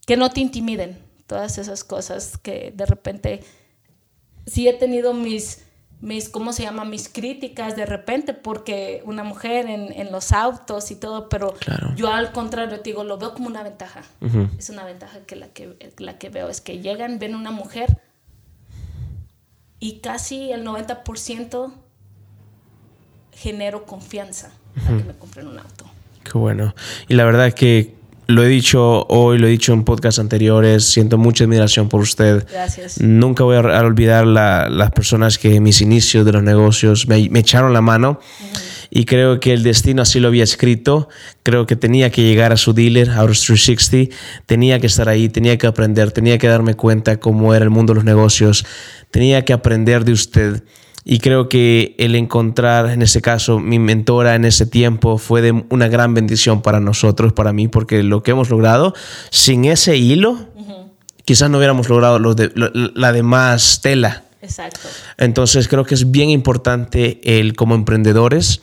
que 0.08 0.16
no 0.16 0.30
te 0.30 0.40
intimiden 0.40 0.98
todas 1.28 1.58
esas 1.58 1.84
cosas 1.84 2.38
que 2.38 2.72
de 2.74 2.86
repente, 2.86 3.44
sí 4.46 4.70
he 4.70 4.74
tenido 4.74 5.14
mis 5.14 5.66
mis, 6.02 6.30
¿cómo 6.30 6.52
se 6.52 6.64
llama? 6.64 6.84
Mis 6.84 7.08
críticas 7.08 7.76
de 7.76 7.86
repente, 7.86 8.34
porque 8.34 9.04
una 9.06 9.24
mujer 9.24 9.68
en, 9.68 9.94
en 9.94 10.12
los 10.12 10.32
autos 10.32 10.90
y 10.92 10.96
todo, 10.96 11.30
pero 11.30 11.54
yo 11.96 12.12
al 12.12 12.32
contrario 12.32 12.80
te 12.80 12.90
digo, 12.90 13.04
lo 13.04 13.18
veo 13.18 13.34
como 13.34 13.48
una 13.48 13.64
ventaja. 13.64 14.02
Es 14.58 14.70
una 14.70 14.84
ventaja 14.84 15.20
que 15.28 15.36
la, 15.36 15.50
que 15.50 15.78
la 15.98 16.18
que 16.18 16.30
veo, 16.30 16.50
es 16.50 16.60
que 16.60 16.80
llegan, 16.80 17.20
ven 17.20 17.36
una 17.36 17.52
mujer 17.52 18.00
y 19.80 20.00
casi 20.00 20.52
el 20.52 20.66
90% 20.66 21.72
genero 23.34 23.86
confianza 23.86 24.52
para 24.76 24.98
que 24.98 25.04
me 25.04 25.14
compren 25.16 25.48
un 25.48 25.60
auto. 25.60 25.86
Qué 26.24 26.38
bueno. 26.38 26.74
Y 27.08 27.14
la 27.14 27.26
verdad 27.26 27.54
que 27.54 27.96
lo 28.32 28.44
he 28.44 28.48
dicho 28.48 29.06
hoy, 29.08 29.38
lo 29.38 29.48
he 29.48 29.50
dicho 29.50 29.74
en 29.74 29.84
podcasts 29.84 30.20
anteriores, 30.20 30.86
siento 30.86 31.18
mucha 31.18 31.44
admiración 31.44 31.90
por 31.90 32.02
usted. 32.02 32.46
Gracias. 32.52 33.00
Nunca 33.00 33.44
voy 33.44 33.58
a, 33.58 33.60
olvidar 33.82 34.26
las 34.26 34.92
personas 34.92 35.38
que 35.38 35.56
en 35.56 35.64
mis 35.64 35.82
inicios 35.82 36.26
de 36.26 36.32
los 36.32 36.44
negocios 36.44 37.08
me, 37.08 37.18
echaron 37.40 37.74
la 37.74 37.82
mano. 37.82 38.20
Y 38.90 39.06
creo 39.06 39.40
que 39.40 39.54
el 39.54 39.64
destino 39.64 40.02
así 40.02 40.20
lo 40.20 40.28
había 40.28 40.44
escrito. 40.44 41.08
Creo 41.44 41.66
que 41.66 41.78
tenía 41.78 42.10
que 42.10 42.24
llegar 42.24 42.52
a 42.52 42.58
su 42.58 42.74
dealer, 42.74 43.12
a 43.12 43.26
360. 43.26 44.14
Tenía 44.46 44.80
que 44.80 44.88
estar 44.88 45.08
ahí, 45.08 45.30
tenía 45.30 45.58
que 45.58 45.68
aprender, 45.68 46.12
tenía 46.12 46.38
que 46.38 46.48
darme 46.48 46.74
cuenta 46.74 47.18
cómo 47.18 47.54
era 47.54 47.64
el 47.64 47.70
mundo 47.70 47.94
de 47.94 47.96
los 47.96 48.04
negocios. 48.04 48.66
Tenía 49.10 49.46
que 49.46 49.54
aprender 49.54 50.04
de 50.04 50.12
usted. 50.12 50.64
Y 51.04 51.20
creo 51.20 51.50
que 51.50 51.96
el 51.98 52.16
encontrar, 52.16 52.92
en 52.92 53.02
ese 53.02 53.22
caso, 53.22 53.60
mi 53.60 53.80
mentora 53.80 54.36
en 54.36 54.46
ese 54.46 54.66
tiempo 54.68 55.18
fue 55.18 55.42
de 55.42 55.52
una 55.70 55.88
gran 55.88 56.14
bendición 56.14 56.62
para 56.62 56.80
nosotros, 56.80 57.34
para 57.34 57.54
mí, 57.54 57.68
porque 57.68 58.04
lo 58.04 58.22
que 58.22 58.32
hemos 58.32 58.50
logrado, 58.50 58.94
sin 59.32 59.66
ese 59.66 59.98
hilo, 59.98 60.38
quizás 61.26 61.50
no 61.50 61.58
hubiéramos 61.58 61.90
logrado 61.90 62.20
la 62.20 63.12
demás 63.12 63.80
tela. 63.82 64.26
Exacto. 64.42 64.88
Entonces 65.18 65.68
creo 65.68 65.86
que 65.86 65.96
es 65.96 66.12
bien 66.12 66.30
importante 66.30 67.20
el 67.24 67.56
como 67.56 67.76
emprendedores 67.76 68.62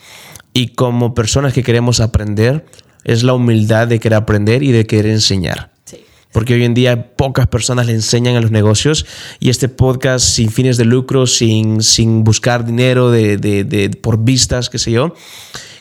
y 0.53 0.69
como 0.69 1.15
personas 1.15 1.53
que 1.53 1.63
queremos 1.63 2.01
aprender, 2.01 2.67
es 3.05 3.23
la 3.23 3.35
humildad 3.35 3.89
de 3.89 4.01
querer 4.01 4.17
aprender 4.17 4.63
y 4.63 4.73
de 4.73 4.87
querer 4.87 5.13
enseñar 5.13 5.68
porque 6.33 6.55
hoy 6.55 6.65
en 6.65 6.75
día 6.75 7.15
pocas 7.17 7.47
personas 7.47 7.87
le 7.87 7.93
enseñan 7.93 8.37
a 8.37 8.41
los 8.41 8.51
negocios 8.51 9.07
y 9.41 9.51
este 9.51 9.69
podcast 9.69 10.25
sin 10.25 10.51
fines 10.51 10.77
de 10.77 10.85
lucro, 10.85 11.27
sin, 11.27 11.83
sin 11.83 12.25
buscar 12.25 12.65
dinero 12.65 13.11
de, 13.11 13.37
de, 13.37 13.91
por 13.91 14.23
vistas, 14.23 14.69
qué 14.69 14.79
sé 14.79 14.91
yo, 14.91 15.15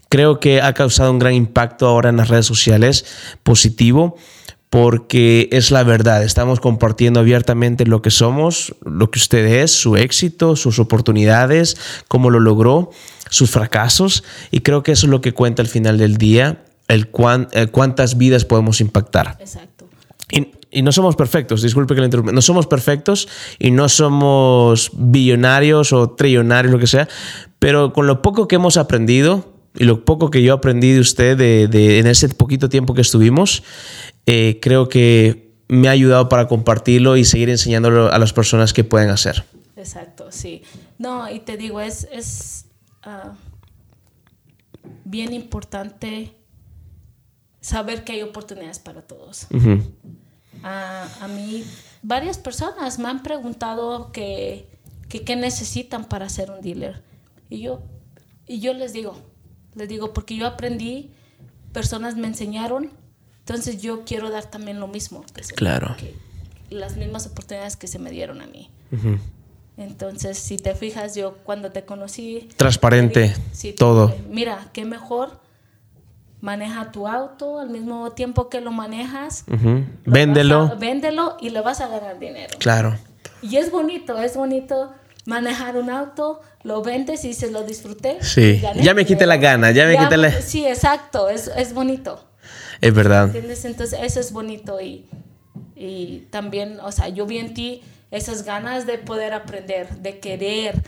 creo 0.09 0.39
que 0.39 0.61
ha 0.61 0.73
causado 0.73 1.11
un 1.11 1.19
gran 1.19 1.33
impacto 1.33 1.87
ahora 1.87 2.09
en 2.09 2.17
las 2.17 2.29
redes 2.29 2.45
sociales 2.45 3.05
positivo 3.43 4.15
porque 4.69 5.47
es 5.51 5.71
la 5.71 5.83
verdad, 5.83 6.23
estamos 6.23 6.59
compartiendo 6.59 7.21
abiertamente 7.21 7.85
lo 7.85 8.01
que 8.01 8.11
somos, 8.11 8.75
lo 8.83 9.09
que 9.11 9.19
usted 9.19 9.45
es, 9.45 9.71
su 9.71 9.95
éxito, 9.95 10.55
sus 10.55 10.79
oportunidades, 10.79 11.77
cómo 12.09 12.29
lo 12.29 12.39
logró, 12.39 12.91
sus 13.29 13.49
fracasos 13.49 14.23
y 14.51 14.61
creo 14.61 14.83
que 14.83 14.91
eso 14.91 15.05
es 15.05 15.11
lo 15.11 15.21
que 15.21 15.33
cuenta 15.33 15.61
al 15.61 15.67
final 15.67 15.97
del 15.97 16.17
día, 16.17 16.63
el, 16.87 17.09
el 17.51 17.71
cuántas 17.71 18.17
vidas 18.17 18.45
podemos 18.45 18.81
impactar. 18.81 19.37
Exacto. 19.39 19.76
Y, 20.31 20.81
no 20.81 20.91
somos 20.91 21.15
perfectos, 21.15 21.61
disculpe 21.61 21.95
que 21.95 22.01
le 22.01 22.07
interrumpa, 22.07 22.33
no 22.33 22.41
somos 22.41 22.67
perfectos 22.67 23.29
y 23.57 23.71
no 23.71 23.87
somos 23.87 24.91
billonarios 24.93 25.93
o 25.93 26.09
trillonarios, 26.11 26.73
lo 26.73 26.79
que 26.79 26.87
sea, 26.87 27.07
pero 27.57 27.93
con 27.93 28.05
lo 28.05 28.21
poco 28.21 28.47
que 28.47 28.55
hemos 28.55 28.75
aprendido 28.75 29.53
y 29.75 29.85
lo 29.85 30.03
poco 30.03 30.29
que 30.29 30.43
yo 30.43 30.53
aprendí 30.53 30.91
de 30.91 30.99
usted 30.99 31.37
de, 31.37 31.99
en 31.99 32.07
ese 32.07 32.27
poquito 32.29 32.67
tiempo 32.67 32.93
que 32.93 33.01
estuvimos, 33.01 33.63
eh, 34.25 34.59
creo 34.61 34.89
que 34.89 35.53
me 35.69 35.87
ha 35.87 35.91
ayudado 35.91 36.27
para 36.29 36.47
compartirlo 36.47 37.15
y 37.15 37.23
seguir 37.23 37.49
enseñándolo 37.49 38.11
a 38.11 38.19
las 38.19 38.33
personas 38.33 38.73
que 38.73 38.83
pueden 38.83 39.09
hacer. 39.09 39.45
Exacto, 39.75 40.31
sí. 40.31 40.63
No, 40.97 41.31
y 41.31 41.39
te 41.39 41.55
digo, 41.55 41.79
es, 41.79 42.07
es 42.11 42.65
ah, 43.03 43.33
bien 45.05 45.33
importante 45.33 46.36
saber 47.67 48.05
que 48.05 48.13
hay 48.13 48.21
oportunidades 48.21 48.79
para 48.79 49.01
todos. 49.01 49.47
a, 50.63 51.27
mí, 51.27 51.65
varias 52.01 52.37
personas 52.37 52.97
me 52.97 53.09
han 53.09 53.21
preguntado 53.23 54.13
que, 54.13 54.69
qué 55.09 55.35
necesitan 55.35 56.05
para 56.05 56.29
ser 56.29 56.49
un 56.49 56.61
dealer. 56.61 57.03
Y 57.49 57.59
yo, 57.59 57.81
y 58.47 58.61
yo 58.61 58.73
les 58.73 58.93
digo, 58.93 59.17
les 59.75 59.89
digo, 59.89 60.13
porque 60.13 60.37
yo 60.37 60.47
aprendí, 60.47 61.11
personas 61.73 62.15
me 62.15 62.27
enseñaron, 62.27 62.89
entonces 63.39 63.81
yo 63.81 64.05
quiero 64.05 64.29
dar 64.29 64.45
también 64.45 64.79
lo 64.79 64.87
mismo. 64.87 65.25
claro. 65.55 65.93
las 66.69 66.95
mismas 66.95 67.27
oportunidades 67.27 67.75
que 67.75 67.87
se 67.87 67.99
me 67.99 68.11
dieron 68.11 68.41
a 68.41 68.47
mí. 68.47 68.69
Entonces, 69.75 70.37
si 70.37 70.55
te 70.55 70.73
fijas, 70.73 71.15
yo 71.15 71.35
cuando 71.43 71.71
te 71.71 71.83
conocí... 71.83 72.47
Transparente, 72.55 73.35
todo. 73.77 74.15
mira, 74.29 74.69
qué 74.71 74.85
mejor 74.85 75.45
maneja 76.41 76.91
tu 76.91 77.07
auto 77.07 77.59
al 77.59 77.69
mismo 77.69 78.11
tiempo 78.11 78.49
que 78.49 78.61
lo 78.61 78.71
manejas. 78.71 79.45
Véndelo. 80.05 80.75
véndelo 80.77 81.37
y 81.39 81.49
le 81.49 81.61
vas 81.61 81.81
a 81.81 81.87
ganar 81.87 82.19
dinero. 82.19 82.57
Claro. 82.59 82.97
Y 83.41 83.57
es 83.57 83.71
bonito, 83.71 84.17
es 84.17 84.35
bonito 84.35 84.93
manejar 85.25 85.75
un 85.75 85.89
auto, 85.89 86.41
lo 86.63 86.81
vendes 86.81 87.25
y 87.25 87.33
se 87.33 87.51
lo 87.51 87.63
disfruté. 87.63 88.17
Sí. 88.21 88.61
Ya 88.81 88.93
me 88.93 89.05
quité 89.05 89.25
la 89.25 89.37
gana, 89.37 89.71
ya 89.71 89.85
me 89.85 89.97
quité 89.97 90.17
la... 90.17 90.31
Sí, 90.41 90.65
exacto, 90.65 91.29
es, 91.29 91.51
es 91.55 91.73
bonito. 91.73 92.23
Es 92.81 92.93
verdad. 92.93 93.25
¿Entiendes? 93.25 93.65
Entonces 93.65 93.99
eso 94.01 94.19
es 94.19 94.31
bonito 94.31 94.79
y, 94.79 95.05
y 95.75 96.27
también, 96.29 96.79
o 96.79 96.91
sea, 96.91 97.09
yo 97.09 97.25
vi 97.25 97.39
en 97.39 97.53
ti 97.53 97.83
esas 98.09 98.43
ganas 98.43 98.85
de 98.85 98.97
poder 98.97 99.33
aprender, 99.33 99.97
de 99.97 100.19
querer, 100.19 100.81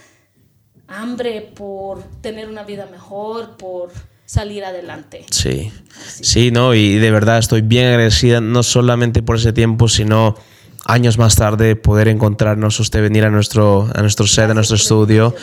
hambre 0.88 1.42
por 1.42 2.04
tener 2.22 2.48
una 2.48 2.64
vida 2.64 2.88
mejor, 2.90 3.58
por 3.58 3.92
salir 4.30 4.64
adelante. 4.64 5.26
Sí, 5.32 5.72
sí, 6.22 6.52
no, 6.52 6.76
y 6.76 7.00
de 7.00 7.10
verdad 7.10 7.40
estoy 7.40 7.62
bien 7.62 7.88
agradecida, 7.88 8.42
no 8.42 8.62
solamente 8.62 9.24
por 9.24 9.38
ese 9.38 9.54
tiempo, 9.54 9.88
sino 9.88 10.36
años 10.86 11.18
más 11.18 11.36
tarde 11.36 11.76
poder 11.76 12.08
encontrarnos, 12.10 12.80
usted 12.80 13.02
venir 13.02 13.26
a 13.26 13.32
nuestro, 13.32 13.90
a 13.92 14.02
nuestro 14.02 14.28
set, 14.28 14.52
a 14.52 14.54
nuestro 14.54 14.76
estudio 14.76 15.36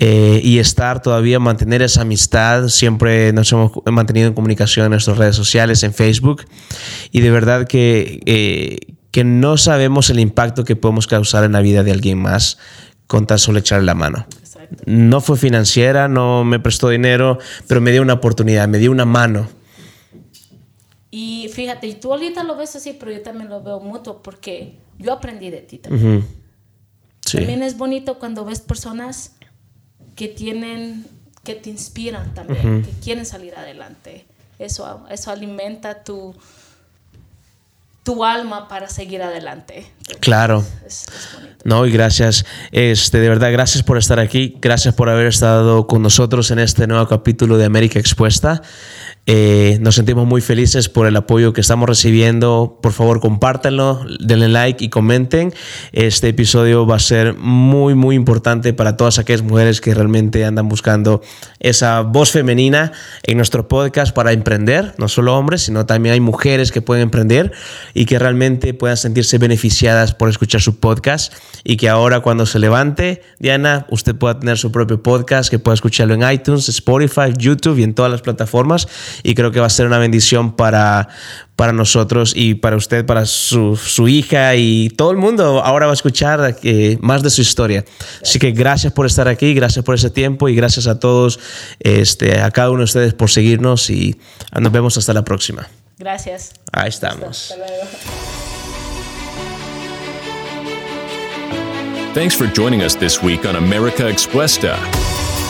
eh, 0.00 0.40
y 0.42 0.58
estar 0.58 1.00
todavía, 1.00 1.38
mantener 1.38 1.80
esa 1.82 2.00
amistad. 2.02 2.66
Siempre 2.66 3.32
nos 3.32 3.52
hemos 3.52 3.70
mantenido 3.86 4.26
en 4.26 4.34
comunicación 4.34 4.86
en 4.86 4.90
nuestras 4.90 5.16
redes 5.16 5.36
sociales, 5.36 5.84
en 5.84 5.94
Facebook. 5.94 6.44
Y 7.12 7.20
de 7.20 7.30
verdad 7.30 7.68
que, 7.68 8.20
eh, 8.26 8.96
que 9.12 9.22
no 9.22 9.58
sabemos 9.58 10.10
el 10.10 10.18
impacto 10.18 10.64
que 10.64 10.74
podemos 10.74 11.06
causar 11.06 11.44
en 11.44 11.52
la 11.52 11.60
vida 11.60 11.84
de 11.84 11.92
alguien 11.92 12.18
más 12.18 12.58
con 13.06 13.28
tan 13.28 13.38
solo 13.38 13.60
echarle 13.60 13.86
la 13.86 13.94
mano. 13.94 14.26
No 14.86 15.20
fue 15.20 15.36
financiera, 15.36 16.08
no 16.08 16.44
me 16.44 16.58
prestó 16.58 16.88
dinero, 16.88 17.38
pero 17.66 17.80
me 17.80 17.92
dio 17.92 18.02
una 18.02 18.14
oportunidad, 18.14 18.68
me 18.68 18.78
dio 18.78 18.90
una 18.90 19.04
mano. 19.04 19.48
Y 21.10 21.48
fíjate, 21.52 21.92
tú 21.94 22.12
ahorita 22.12 22.42
lo 22.42 22.56
ves 22.56 22.74
así, 22.74 22.96
pero 22.98 23.12
yo 23.12 23.22
también 23.22 23.48
lo 23.48 23.62
veo 23.62 23.78
mutuo 23.78 24.20
porque 24.22 24.78
yo 24.98 25.12
aprendí 25.12 25.50
de 25.50 25.60
ti 25.60 25.78
también. 25.78 26.26
También 27.32 27.62
es 27.62 27.76
bonito 27.76 28.18
cuando 28.18 28.44
ves 28.44 28.60
personas 28.60 29.32
que 30.16 30.28
tienen, 30.28 31.06
que 31.42 31.54
te 31.54 31.70
inspiran 31.70 32.34
también, 32.34 32.82
que 32.82 32.90
quieren 33.02 33.26
salir 33.26 33.54
adelante. 33.54 34.26
Eso, 34.58 35.06
eso 35.10 35.30
alimenta 35.30 36.04
tu, 36.04 36.34
tu 38.02 38.24
alma 38.24 38.68
para 38.68 38.88
seguir 38.88 39.22
adelante. 39.22 39.86
Claro. 40.20 40.64
No, 41.64 41.86
y 41.86 41.90
gracias. 41.90 42.44
Este, 42.72 43.20
de 43.20 43.28
verdad, 43.28 43.50
gracias 43.50 43.82
por 43.82 43.96
estar 43.96 44.20
aquí. 44.20 44.56
Gracias 44.60 44.94
por 44.94 45.08
haber 45.08 45.26
estado 45.26 45.86
con 45.86 46.02
nosotros 46.02 46.50
en 46.50 46.58
este 46.58 46.86
nuevo 46.86 47.08
capítulo 47.08 47.56
de 47.56 47.64
América 47.64 47.98
Expuesta. 47.98 48.60
Eh, 49.26 49.78
nos 49.80 49.94
sentimos 49.94 50.26
muy 50.26 50.42
felices 50.42 50.90
por 50.90 51.06
el 51.06 51.16
apoyo 51.16 51.54
que 51.54 51.62
estamos 51.62 51.88
recibiendo. 51.88 52.78
Por 52.82 52.92
favor, 52.92 53.20
compártanlo, 53.20 54.04
denle 54.20 54.48
like 54.48 54.84
y 54.84 54.90
comenten. 54.90 55.54
Este 55.92 56.28
episodio 56.28 56.86
va 56.86 56.96
a 56.96 57.00
ser 57.00 57.34
muy, 57.34 57.94
muy 57.94 58.16
importante 58.16 58.74
para 58.74 58.98
todas 58.98 59.18
aquellas 59.18 59.42
mujeres 59.42 59.80
que 59.80 59.94
realmente 59.94 60.44
andan 60.44 60.68
buscando 60.68 61.22
esa 61.58 62.02
voz 62.02 62.32
femenina 62.32 62.92
en 63.22 63.38
nuestro 63.38 63.66
podcast 63.66 64.14
para 64.14 64.32
emprender. 64.32 64.94
No 64.98 65.08
solo 65.08 65.34
hombres, 65.36 65.62
sino 65.62 65.86
también 65.86 66.12
hay 66.12 66.20
mujeres 66.20 66.70
que 66.70 66.82
pueden 66.82 67.04
emprender 67.04 67.52
y 67.94 68.04
que 68.04 68.18
realmente 68.18 68.74
puedan 68.74 68.98
sentirse 68.98 69.38
beneficiadas 69.38 70.14
por 70.14 70.28
escuchar 70.28 70.60
su 70.60 70.80
podcast. 70.80 71.32
Y 71.64 71.78
que 71.78 71.88
ahora, 71.88 72.20
cuando 72.20 72.44
se 72.44 72.58
levante, 72.58 73.22
Diana, 73.38 73.86
usted 73.88 74.14
pueda 74.14 74.38
tener 74.38 74.58
su 74.58 74.70
propio 74.70 75.02
podcast, 75.02 75.50
que 75.50 75.58
pueda 75.58 75.74
escucharlo 75.74 76.12
en 76.12 76.30
iTunes, 76.30 76.68
Spotify, 76.68 77.32
YouTube 77.38 77.78
y 77.78 77.84
en 77.84 77.94
todas 77.94 78.12
las 78.12 78.20
plataformas 78.20 78.86
y 79.22 79.34
creo 79.34 79.50
que 79.50 79.60
va 79.60 79.66
a 79.66 79.70
ser 79.70 79.86
una 79.86 79.98
bendición 79.98 80.56
para, 80.56 81.08
para 81.56 81.72
nosotros 81.72 82.32
y 82.34 82.54
para 82.54 82.76
usted, 82.76 83.06
para 83.06 83.26
su, 83.26 83.76
su 83.76 84.08
hija 84.08 84.54
y 84.56 84.90
todo 84.90 85.10
el 85.10 85.16
mundo 85.16 85.62
ahora 85.64 85.86
va 85.86 85.92
a 85.92 85.94
escuchar 85.94 86.56
eh, 86.62 86.98
más 87.00 87.22
de 87.22 87.30
su 87.30 87.42
historia. 87.42 87.84
Así 88.22 88.38
que 88.38 88.52
gracias 88.52 88.92
por 88.92 89.06
estar 89.06 89.28
aquí, 89.28 89.54
gracias 89.54 89.84
por 89.84 89.94
ese 89.94 90.10
tiempo 90.10 90.48
y 90.48 90.54
gracias 90.54 90.86
a 90.86 90.98
todos, 90.98 91.38
este, 91.80 92.40
a 92.40 92.50
cada 92.50 92.70
uno 92.70 92.78
de 92.78 92.84
ustedes 92.84 93.14
por 93.14 93.30
seguirnos 93.30 93.90
y 93.90 94.16
nos 94.58 94.72
vemos 94.72 94.96
hasta 94.96 95.12
la 95.12 95.24
próxima. 95.24 95.68
Gracias. 95.98 96.52
Ahí 96.72 96.88
estamos. 96.88 97.52
Hasta 97.52 97.56
luego. 97.56 97.88
Thanks 102.14 102.36
for 102.36 102.46
joining 102.46 102.80
us 102.80 102.94
this 102.94 103.22
week 103.22 103.44
on 103.44 103.56
America 103.56 104.08
Expuesta. 104.08 104.78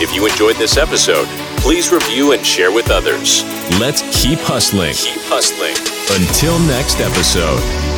If 0.01 0.13
you 0.13 0.27
enjoyed 0.27 0.57
this 0.57 0.77
episode, 0.77 1.29
please 1.59 1.93
review 1.93 2.33
and 2.33 2.45
share 2.45 2.73
with 2.73 2.91
others. 2.91 3.45
Let's 3.79 4.03
keep 4.11 4.41
hustling. 4.41 4.95
Keep 4.95 5.23
hustling. 5.31 5.77
Until 6.21 6.59
next 6.67 6.99
episode. 6.99 7.94